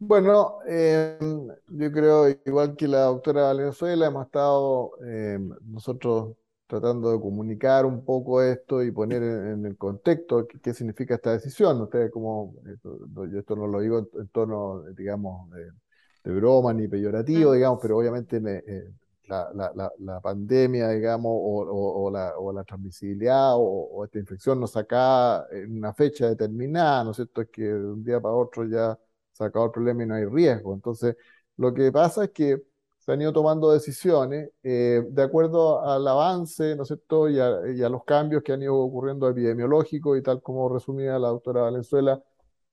Bueno, 0.00 0.60
em, 0.66 1.48
yo 1.66 1.90
creo, 1.92 2.28
igual 2.28 2.76
que 2.76 2.86
la 2.86 3.02
doctora 3.06 3.42
Valenzuela, 3.44 4.06
hemos 4.06 4.26
estado 4.26 4.92
em, 5.04 5.50
nosotros 5.64 6.36
tratando 6.68 7.10
de 7.10 7.20
comunicar 7.20 7.84
un 7.84 8.04
poco 8.04 8.40
esto 8.42 8.82
y 8.84 8.92
poner 8.92 9.22
en, 9.22 9.66
el 9.66 9.76
contexto 9.76 10.46
qué, 10.62 10.72
significa 10.72 11.16
esta 11.16 11.32
decisión. 11.32 11.80
Ustedes, 11.80 12.12
como, 12.12 12.54
esto, 12.72 12.98
yo 13.26 13.38
esto 13.40 13.56
no 13.56 13.66
lo 13.66 13.80
digo 13.80 14.08
en, 14.14 14.28
tono, 14.28 14.82
digamos, 14.96 15.50
de, 15.50 16.32
broma 16.32 16.72
ni 16.74 16.86
peyorativo, 16.86 17.52
digamos, 17.54 17.80
pero 17.82 17.98
obviamente 17.98 18.36
eh, 18.36 18.92
la, 19.26 19.50
la, 19.54 19.92
la, 19.98 20.20
pandemia, 20.20 20.90
digamos, 20.90 21.32
o, 21.34 22.04
o, 22.04 22.10
la, 22.10 22.38
o 22.38 22.52
la, 22.52 22.64
transmisibilidad 22.64 23.54
o, 23.56 24.04
esta 24.04 24.18
infección 24.18 24.60
nos 24.60 24.72
saca 24.72 25.46
en 25.50 25.78
una 25.78 25.92
fecha 25.94 26.28
determinada, 26.28 27.02
¿no 27.04 27.10
es 27.10 27.16
cierto? 27.16 27.40
Es 27.42 27.48
que 27.48 27.62
de 27.62 27.86
un 27.86 28.04
día 28.04 28.20
para 28.20 28.34
otro 28.34 28.64
ya 28.66 28.98
se 29.38 29.44
acabó 29.44 29.66
el 29.66 29.72
problema 29.72 30.02
y 30.02 30.06
no 30.06 30.14
hay 30.14 30.24
riesgo. 30.26 30.74
Entonces, 30.74 31.16
lo 31.56 31.72
que 31.72 31.90
pasa 31.92 32.24
es 32.24 32.30
que 32.30 32.62
se 33.08 33.12
han 33.12 33.22
ido 33.22 33.32
tomando 33.32 33.72
decisiones 33.72 34.50
eh, 34.62 35.02
de 35.08 35.22
acuerdo 35.22 35.80
al 35.82 36.06
avance, 36.06 36.76
¿no 36.76 36.82
es 36.82 36.88
cierto?, 36.88 37.28
y 37.30 37.40
a, 37.40 37.88
los 37.88 38.04
cambios 38.04 38.42
que 38.42 38.52
han 38.52 38.62
ido 38.62 38.76
ocurriendo 38.76 39.28
epidemiológicos 39.30 40.18
y 40.18 40.22
tal 40.22 40.42
como 40.42 40.68
resumía 40.68 41.18
la 41.18 41.28
doctora 41.28 41.62
Valenzuela, 41.62 42.22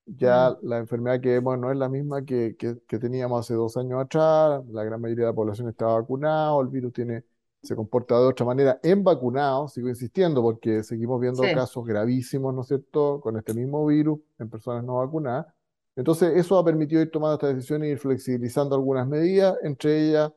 ya 0.05 0.51
mm. 0.51 0.68
la 0.68 0.78
enfermedad 0.80 1.22
que 1.22 1.30
vemos 1.30 1.57
no 1.57 1.72
es 1.72 1.78
la 1.78 1.88
misma 1.88 2.26
que, 2.26 2.55
que, 2.57 2.99
teníamos 2.99 3.39
hace 3.39 3.53
dos 3.53 3.78
años 3.78 4.01
atrás, 4.01 4.61
la 4.72 4.84
gran 4.84 4.99
mayoría 4.99 5.26
de 5.26 5.32
la 5.32 5.36
población 5.36 5.70
está 5.70 5.86
vacunada, 5.86 6.59
el 6.59 6.68
virus 6.68 6.91
tiene, 6.91 7.24
se 7.63 7.76
comporta 7.76 8.20
de 8.20 8.26
otra 8.26 8.45
manera 8.45 8.78
en 8.84 9.05
vacunados, 9.05 9.72
sigo 9.72 9.88
insistiendo, 9.88 10.41
porque 10.41 10.84
seguimos 10.84 11.22
viendo 11.22 11.43
casos 11.43 11.86
gravísimos, 11.86 12.53
¿no 12.53 12.61
es 12.61 12.68
cierto?, 12.68 13.22
con 13.22 13.38
este 13.38 13.53
mismo 13.53 13.86
virus 13.86 14.20
en 14.38 14.49
personas 14.49 14.84
no 14.84 14.95
vacunadas. 14.95 15.47
Entonces, 15.96 16.34
eso 16.36 16.58
ha 16.58 16.66
permitido 16.66 17.02
ir 17.02 17.12
tomando 17.12 17.36
estas 17.36 17.56
decisiones 17.56 17.88
y 17.88 17.91
ir 17.93 18.00
flexibilizando 18.00 18.76
algunas 18.76 19.08
medidas, 19.08 19.58
entre 19.64 20.10
ellas 20.10 20.32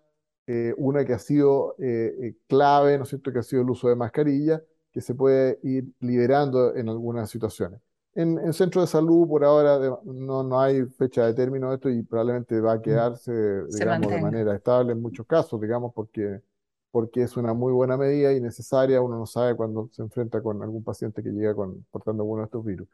eh, 0.50 0.72
una 0.78 1.04
que 1.04 1.12
ha 1.12 1.18
sido 1.18 1.74
eh, 1.78 2.14
eh, 2.22 2.36
clave, 2.46 2.96
¿no 2.96 3.02
es 3.04 3.10
cierto?, 3.10 3.30
que 3.30 3.40
ha 3.40 3.42
sido 3.42 3.60
el 3.60 3.68
uso 3.68 3.88
de 3.88 3.96
mascarilla, 3.96 4.62
que 4.90 5.02
se 5.02 5.14
puede 5.14 5.58
ir 5.62 5.92
liberando 6.00 6.74
en 6.74 6.88
algunas 6.88 7.28
situaciones. 7.28 7.82
En 8.14 8.38
el 8.38 8.54
centro 8.54 8.80
de 8.80 8.86
salud, 8.86 9.28
por 9.28 9.44
ahora, 9.44 9.78
no, 10.04 10.42
no 10.42 10.58
hay 10.58 10.86
fecha 10.86 11.26
de 11.26 11.34
término 11.34 11.68
de 11.68 11.74
esto 11.74 11.90
y 11.90 12.02
probablemente 12.02 12.58
va 12.62 12.72
a 12.72 12.76
mm. 12.76 12.82
quedarse, 12.82 13.32
digamos, 13.68 14.10
de 14.10 14.22
manera 14.22 14.54
estable 14.56 14.92
en 14.92 15.02
muchos 15.02 15.26
casos, 15.26 15.60
digamos, 15.60 15.92
porque, 15.94 16.40
porque 16.90 17.22
es 17.24 17.36
una 17.36 17.52
muy 17.52 17.74
buena 17.74 17.98
medida 17.98 18.32
y 18.32 18.40
necesaria. 18.40 19.02
Uno 19.02 19.18
no 19.18 19.26
sabe 19.26 19.54
cuando 19.54 19.90
se 19.92 20.00
enfrenta 20.00 20.42
con 20.42 20.62
algún 20.62 20.82
paciente 20.82 21.22
que 21.22 21.28
llega 21.28 21.54
con, 21.54 21.84
portando 21.90 22.22
alguno 22.22 22.40
de 22.40 22.46
estos 22.46 22.64
virus. 22.64 22.88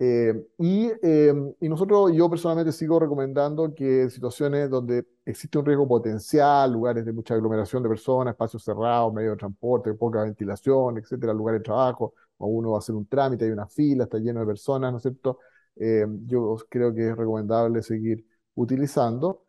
Eh, 0.00 0.32
y, 0.58 0.92
eh, 1.02 1.34
y, 1.60 1.68
nosotros, 1.68 2.12
yo 2.12 2.30
personalmente 2.30 2.70
sigo 2.70 3.00
recomendando 3.00 3.74
que 3.74 4.02
en 4.02 4.10
situaciones 4.10 4.70
donde 4.70 5.04
existe 5.24 5.58
un 5.58 5.66
riesgo 5.66 5.88
potencial, 5.88 6.72
lugares 6.72 7.04
de 7.04 7.12
mucha 7.12 7.34
aglomeración 7.34 7.82
de 7.82 7.88
personas, 7.88 8.32
espacios 8.32 8.62
cerrados, 8.62 9.12
medio 9.12 9.32
de 9.32 9.36
transporte, 9.38 9.92
poca 9.94 10.22
ventilación, 10.22 10.98
etcétera, 10.98 11.32
lugares 11.34 11.60
de 11.60 11.64
trabajo, 11.64 12.14
o 12.36 12.46
uno 12.46 12.70
va 12.70 12.76
a 12.76 12.78
hacer 12.78 12.94
un 12.94 13.06
trámite, 13.06 13.44
hay 13.46 13.50
una 13.50 13.66
fila, 13.66 14.04
está 14.04 14.18
lleno 14.18 14.40
de 14.40 14.46
personas, 14.46 14.92
¿no 14.92 14.98
es 14.98 15.02
cierto? 15.02 15.40
Eh, 15.74 16.06
yo 16.26 16.56
creo 16.68 16.94
que 16.94 17.08
es 17.10 17.16
recomendable 17.16 17.82
seguir 17.82 18.24
utilizando, 18.54 19.44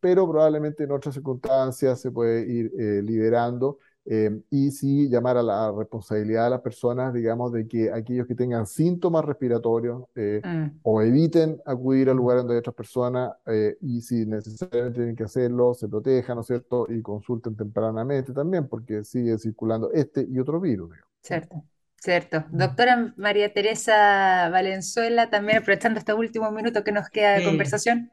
pero 0.00 0.28
probablemente 0.30 0.84
en 0.84 0.92
otras 0.92 1.14
circunstancias 1.14 2.00
se 2.00 2.10
puede 2.10 2.48
ir 2.50 2.72
liberando 3.04 3.78
eh, 4.06 4.30
y 4.50 4.70
sí 4.70 5.08
llamar 5.08 5.36
a 5.36 5.42
la 5.42 5.72
responsabilidad 5.72 6.44
de 6.44 6.50
las 6.50 6.60
personas, 6.60 7.12
digamos, 7.14 7.52
de 7.52 7.66
que 7.68 7.92
aquellos 7.92 8.26
que 8.26 8.34
tengan 8.34 8.66
síntomas 8.66 9.24
respiratorios 9.24 10.04
eh, 10.14 10.44
Mm, 10.44 10.80
o 10.82 11.02
eviten 11.02 11.60
acudir 11.66 12.08
al 12.10 12.16
lugar 12.16 12.38
donde 12.38 12.54
hay 12.54 12.58
otras 12.60 12.76
personas 12.76 13.32
eh, 13.46 13.76
y 13.80 14.00
si 14.02 14.24
necesariamente 14.26 14.94
tienen 14.98 15.16
que 15.16 15.24
hacerlo, 15.24 15.74
se 15.74 15.88
protejan, 15.88 16.36
¿no 16.36 16.42
es 16.42 16.46
cierto? 16.46 16.86
Y 16.88 17.02
consulten 17.02 17.56
tempranamente 17.56 18.32
también 18.32 18.68
porque 18.68 19.02
sigue 19.04 19.36
circulando 19.38 19.90
este 19.92 20.26
y 20.30 20.38
otro 20.38 20.60
virus, 20.60 20.90
digamos. 20.92 21.10
cierto, 21.22 21.64
cierto. 22.00 22.44
Doctora 22.52 23.12
María 23.16 23.52
Teresa 23.52 24.48
Valenzuela, 24.50 25.30
también 25.30 25.58
aprovechando 25.58 25.98
este 25.98 26.14
último 26.14 26.50
minuto 26.52 26.84
que 26.84 26.92
nos 26.92 27.08
queda 27.10 27.34
de 27.34 27.42
Sí. 27.42 27.44
conversación. 27.44 28.10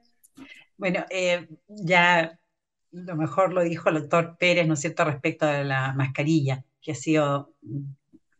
Bueno, 0.77 1.05
eh, 1.09 1.47
ya 1.67 2.39
lo 2.93 3.15
mejor 3.17 3.53
lo 3.53 3.63
dijo 3.63 3.89
el 3.89 3.95
doctor 3.95 4.37
Pérez, 4.39 4.67
¿no 4.67 4.75
es 4.75 4.81
cierto?, 4.81 5.05
respecto 5.05 5.45
de 5.47 5.65
la 5.65 5.93
mascarilla, 5.93 6.65
que 6.81 6.93
ha 6.93 6.95
sido 6.95 7.53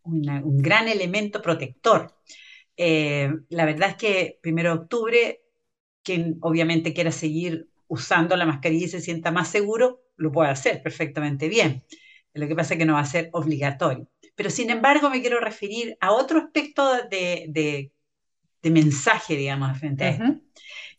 una- 0.03 0.41
un 0.43 0.57
gran 0.61 0.87
elemento 0.87 1.41
protector. 1.41 2.13
Eh, 2.77 3.31
la 3.49 3.65
verdad 3.65 3.91
es 3.91 3.95
que 3.97 4.39
primero 4.41 4.71
de 4.71 4.79
octubre, 4.83 5.41
quien 6.03 6.37
obviamente 6.41 6.93
quiera 6.93 7.11
seguir 7.11 7.69
usando 7.87 8.35
la 8.37 8.45
mascarilla 8.45 8.85
y 8.87 8.89
se 8.89 9.01
sienta 9.01 9.31
más 9.31 9.49
seguro, 9.49 10.01
lo 10.17 10.31
puede 10.31 10.49
hacer 10.51 10.83
perfectamente 10.83 11.49
bien. 11.49 11.83
Lo 12.33 12.47
que 12.47 12.55
pasa 12.55 12.73
es 12.75 12.79
que 12.79 12.85
no 12.85 12.93
va 12.93 13.01
a 13.01 13.05
ser 13.05 13.29
obligatorio. 13.33 14.09
Pero 14.35 14.49
sin 14.49 14.69
embargo, 14.71 15.09
me 15.09 15.21
quiero 15.21 15.39
referir 15.39 15.97
a 16.01 16.11
otro 16.13 16.39
aspecto 16.39 16.93
de, 17.09 17.45
de- 17.49 17.93
de 18.63 18.71
mensaje, 18.71 19.35
digamos, 19.37 19.77
frente 19.79 20.05
a 20.05 20.09
esto 20.11 20.25
Ujú, 20.25 20.41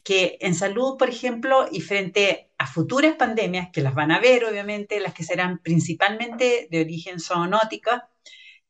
que 0.04 0.36
en 0.40 0.54
salud, 0.54 0.96
por 0.98 1.08
ejemplo, 1.08 1.66
y 1.72 1.80
frente 1.80 2.50
a 2.58 2.66
futuras 2.66 3.16
pandemias, 3.16 3.70
que 3.72 3.80
las 3.80 3.94
van 3.94 4.12
a 4.12 4.20
ver, 4.20 4.44
obviamente, 4.44 5.00
las 5.00 5.14
que 5.14 5.24
serán 5.24 5.58
principalmente 5.58 6.68
de 6.70 6.80
origen 6.82 7.18
zoonótico, 7.18 7.90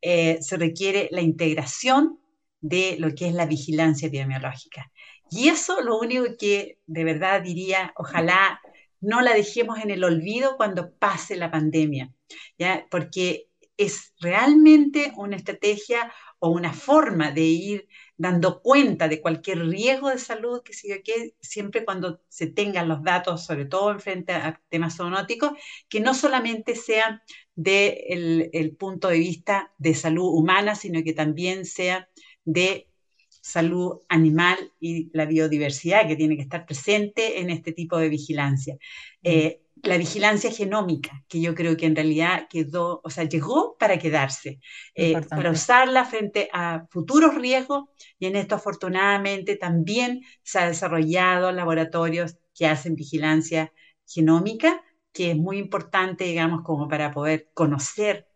eh, 0.01 0.39
se 0.41 0.57
requiere 0.57 1.09
la 1.11 1.22
integración 1.22 2.20
de 2.61 2.97
lo 2.99 3.14
que 3.14 3.26
es 3.26 3.35
la 3.35 3.47
vigilancia 3.47 4.09
epidemiológica. 4.09 4.93
Y 5.30 5.49
eso 5.49 5.80
lo 5.80 5.99
único 5.99 6.24
que 6.39 6.78
de 6.87 7.05
verdad 7.05 7.43
diría, 7.43 7.93
ojalá 7.97 8.61
no 9.01 9.20
la 9.20 9.35
dejemos 9.35 9.80
en 9.80 9.91
el 9.91 10.05
olvido 10.05 10.57
cuando 10.57 10.93
pase 10.95 11.37
la 11.37 11.51
pandemia, 11.51 12.12
¿ya? 12.59 12.87
Porque 12.91 13.49
es 13.76 14.14
realmente 14.20 15.12
una 15.16 15.37
estrategia 15.37 16.12
o 16.45 16.49
una 16.51 16.72
forma 16.74 17.30
de 17.32 17.42
ir 17.42 17.88
dando 18.16 18.61
cuenta 18.62 19.09
de 19.09 19.20
cualquier 19.20 19.59
riesgo 19.66 20.11
de 20.11 20.18
salud 20.18 20.62
que 20.62 20.72
siga 20.74 20.97
que 21.03 21.34
siempre 21.40 21.84
cuando 21.84 22.20
se 22.28 22.47
tengan 22.49 22.88
los 22.88 23.03
datos, 23.03 23.45
sobre 23.47 23.66
todo 23.66 23.90
en 23.92 24.01
frente 24.01 24.32
a 24.32 24.61
temas 24.68 24.97
zoonóticos, 24.97 25.53
que 25.88 26.01
no 26.01 26.14
solamente 26.14 26.76
sean 26.76 27.20
del 27.55 28.51
el 28.53 28.76
punto 28.76 29.09
de 29.09 29.18
vista 29.18 29.72
de 29.78 29.95
salud 29.95 30.28
humana, 30.34 30.74
sino 30.74 31.03
que 31.03 31.12
también 31.14 31.64
sea 31.64 32.09
de 32.45 32.88
salud 33.28 34.01
animal 34.09 34.72
y 34.80 35.11
la 35.16 35.26
biodiversidad 35.26 36.07
que 36.09 36.16
tiene 36.16 36.36
que 36.36 36.42
estar 36.42 36.66
presente 36.66 37.40
en 37.40 37.51
este 37.51 37.72
tipo 37.72 37.99
de 37.99 38.09
vigilancia. 38.09 38.76
mm, 39.24 39.40
Eh, 39.40 39.61
la 39.85 39.99
vigilancia 39.99 40.51
genómica, 40.51 41.24
que 41.28 41.41
yo 41.41 41.55
creo 41.55 41.76
que 41.76 41.87
en 41.87 41.95
realidad 41.97 42.47
quedó, 42.49 43.01
o 43.05 43.11
sea, 43.11 43.24
llegó 43.24 43.76
para 43.78 43.99
quedarse, 43.99 44.61
eh, 44.95 45.20
para 45.28 45.51
usarla 45.51 46.05
frente 46.05 46.49
a 46.53 46.87
futuros 46.91 47.35
riesgos 47.35 47.85
y 48.18 48.26
en 48.26 48.37
esto 48.37 48.55
afortunadamente 48.57 49.57
también 49.57 50.22
se 50.43 50.59
ha 50.59 50.66
desarrollado 50.68 51.53
laboratorios 51.53 52.37
que 52.55 52.66
hacen 52.66 52.95
vigilancia 52.97 53.72
genómica, 54.07 54.82
que 55.12 55.30
es 55.32 55.37
muy 55.37 55.59
importante, 55.59 56.24
digamos, 56.24 56.62
como 56.62 56.89
para 56.89 57.11
poder 57.12 57.51
conocer 57.55 58.26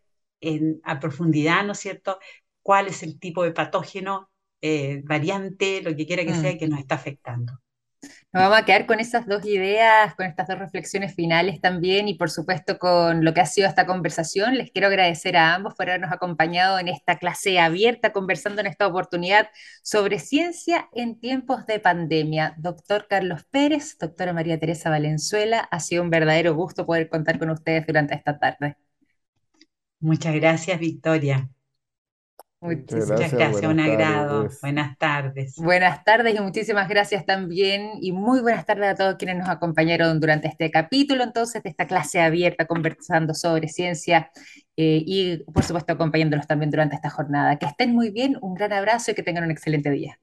en, 0.41 0.81
a 0.85 1.01
profundidad, 1.01 1.65
¿no 1.65 1.73
es 1.73 1.79
cierto?, 1.81 2.19
cuál 2.63 2.89
es 2.89 3.03
el 3.03 3.19
tipo 3.19 3.43
de 3.45 3.53
patógeno, 3.53 4.31
eh, 4.61 5.03
variante, 5.05 5.83
lo 5.83 5.95
que 5.97 6.07
quiera 6.07 6.25
que 6.25 6.35
sea, 6.35 6.53
Mm. 6.55 6.59
que 6.59 6.69
nos 6.69 6.79
está 6.81 6.97
afectando. 6.97 7.55
Nos 8.33 8.43
vamos 8.43 8.59
a 8.59 8.65
quedar 8.65 8.87
con 8.87 9.01
esas 9.01 9.27
dos 9.27 9.45
ideas, 9.47 10.15
con 10.15 10.27
estas 10.27 10.47
dos 10.47 10.59
reflexiones 10.59 11.15
finales 11.15 11.61
también 11.61 12.09
y 12.09 12.15
por 12.15 12.31
supuesto 12.31 12.79
con 12.79 13.25
lo 13.25 13.33
que 13.35 13.41
ha 13.41 13.47
sido 13.47 13.67
esta 13.67 13.87
conversación. 13.87 14.57
Les 14.57 14.71
quiero 14.71 14.89
agradecer 14.89 15.37
a 15.37 15.55
ambos 15.55 15.75
por 15.75 15.89
habernos 15.89 16.13
acompañado 16.13 16.79
en 16.79 16.89
esta 16.89 17.19
clase 17.19 17.59
abierta, 17.59 18.13
conversando 18.13 18.61
en 18.61 18.67
esta 18.67 18.87
oportunidad 18.87 19.49
sobre 19.83 20.19
ciencia 20.19 20.89
en 20.93 21.19
tiempos 21.19 21.67
de 21.67 21.81
pandemia. 21.81 22.55
Doctor 22.59 23.07
Carlos 23.09 23.45
Pérez, 23.51 23.97
doctora 23.99 24.33
María 24.33 24.59
Teresa 24.59 24.91
Valenzuela, 24.91 25.61
ha 25.61 25.81
sido 25.81 26.03
un 26.03 26.11
verdadero 26.11 26.55
gusto 26.55 26.87
poder 26.87 27.09
contar 27.09 27.39
con 27.39 27.51
ustedes 27.51 27.87
durante 27.87 28.15
esta 28.15 28.39
tarde. 28.39 28.77
Muchas 30.01 30.35
gracias, 30.35 30.79
Victoria. 30.79 31.49
Muchas 32.61 33.09
Muchísimas 33.09 33.09
gracias, 33.09 33.33
gracias, 33.33 33.71
un 33.71 33.77
buenas 33.77 33.87
agrado. 33.87 34.43
tardes. 34.43 34.61
Buenas 34.61 34.99
tardes. 34.99 35.55
Buenas 35.57 36.05
tardes 36.05 36.35
y 36.37 36.41
muchísimas 36.41 36.89
gracias 36.89 37.25
también 37.25 37.93
y 38.01 38.13
muy 38.13 38.41
buenas 38.41 38.67
tardes 38.67 38.91
a 38.91 38.95
todos 38.97 39.17
quienes 39.17 39.37
nos 39.39 39.49
acompañaron 39.49 40.21
durante 40.21 40.49
este 40.49 40.71
capítulo 40.71 41.23
entonces 41.25 41.63
de 41.63 41.71
esta 41.71 41.87
clase 41.87 42.21
abierta 42.21 42.67
conversando 42.67 43.35
sobre 43.35 43.69
ciencia 43.69 44.31
eh, 44.77 45.03
y 45.07 45.39
por 45.53 45.65
supuesto 45.65 45.93
acompañándolos 45.93 46.47
también 46.47 46.71
durante 46.71 46.97
esta 46.97 47.11
jornada. 47.11 47.59
Que 47.59 47.67
estén 47.67 47.95
muy 47.95 48.11
bien, 48.11 48.37
un 48.41 48.55
gran 48.55 48.73
abrazo 48.73 49.13
y 49.13 49.15
que 49.15 49.23
tengan 49.23 49.45
un 49.45 49.51
excelente 49.53 49.91
día. 49.91 50.19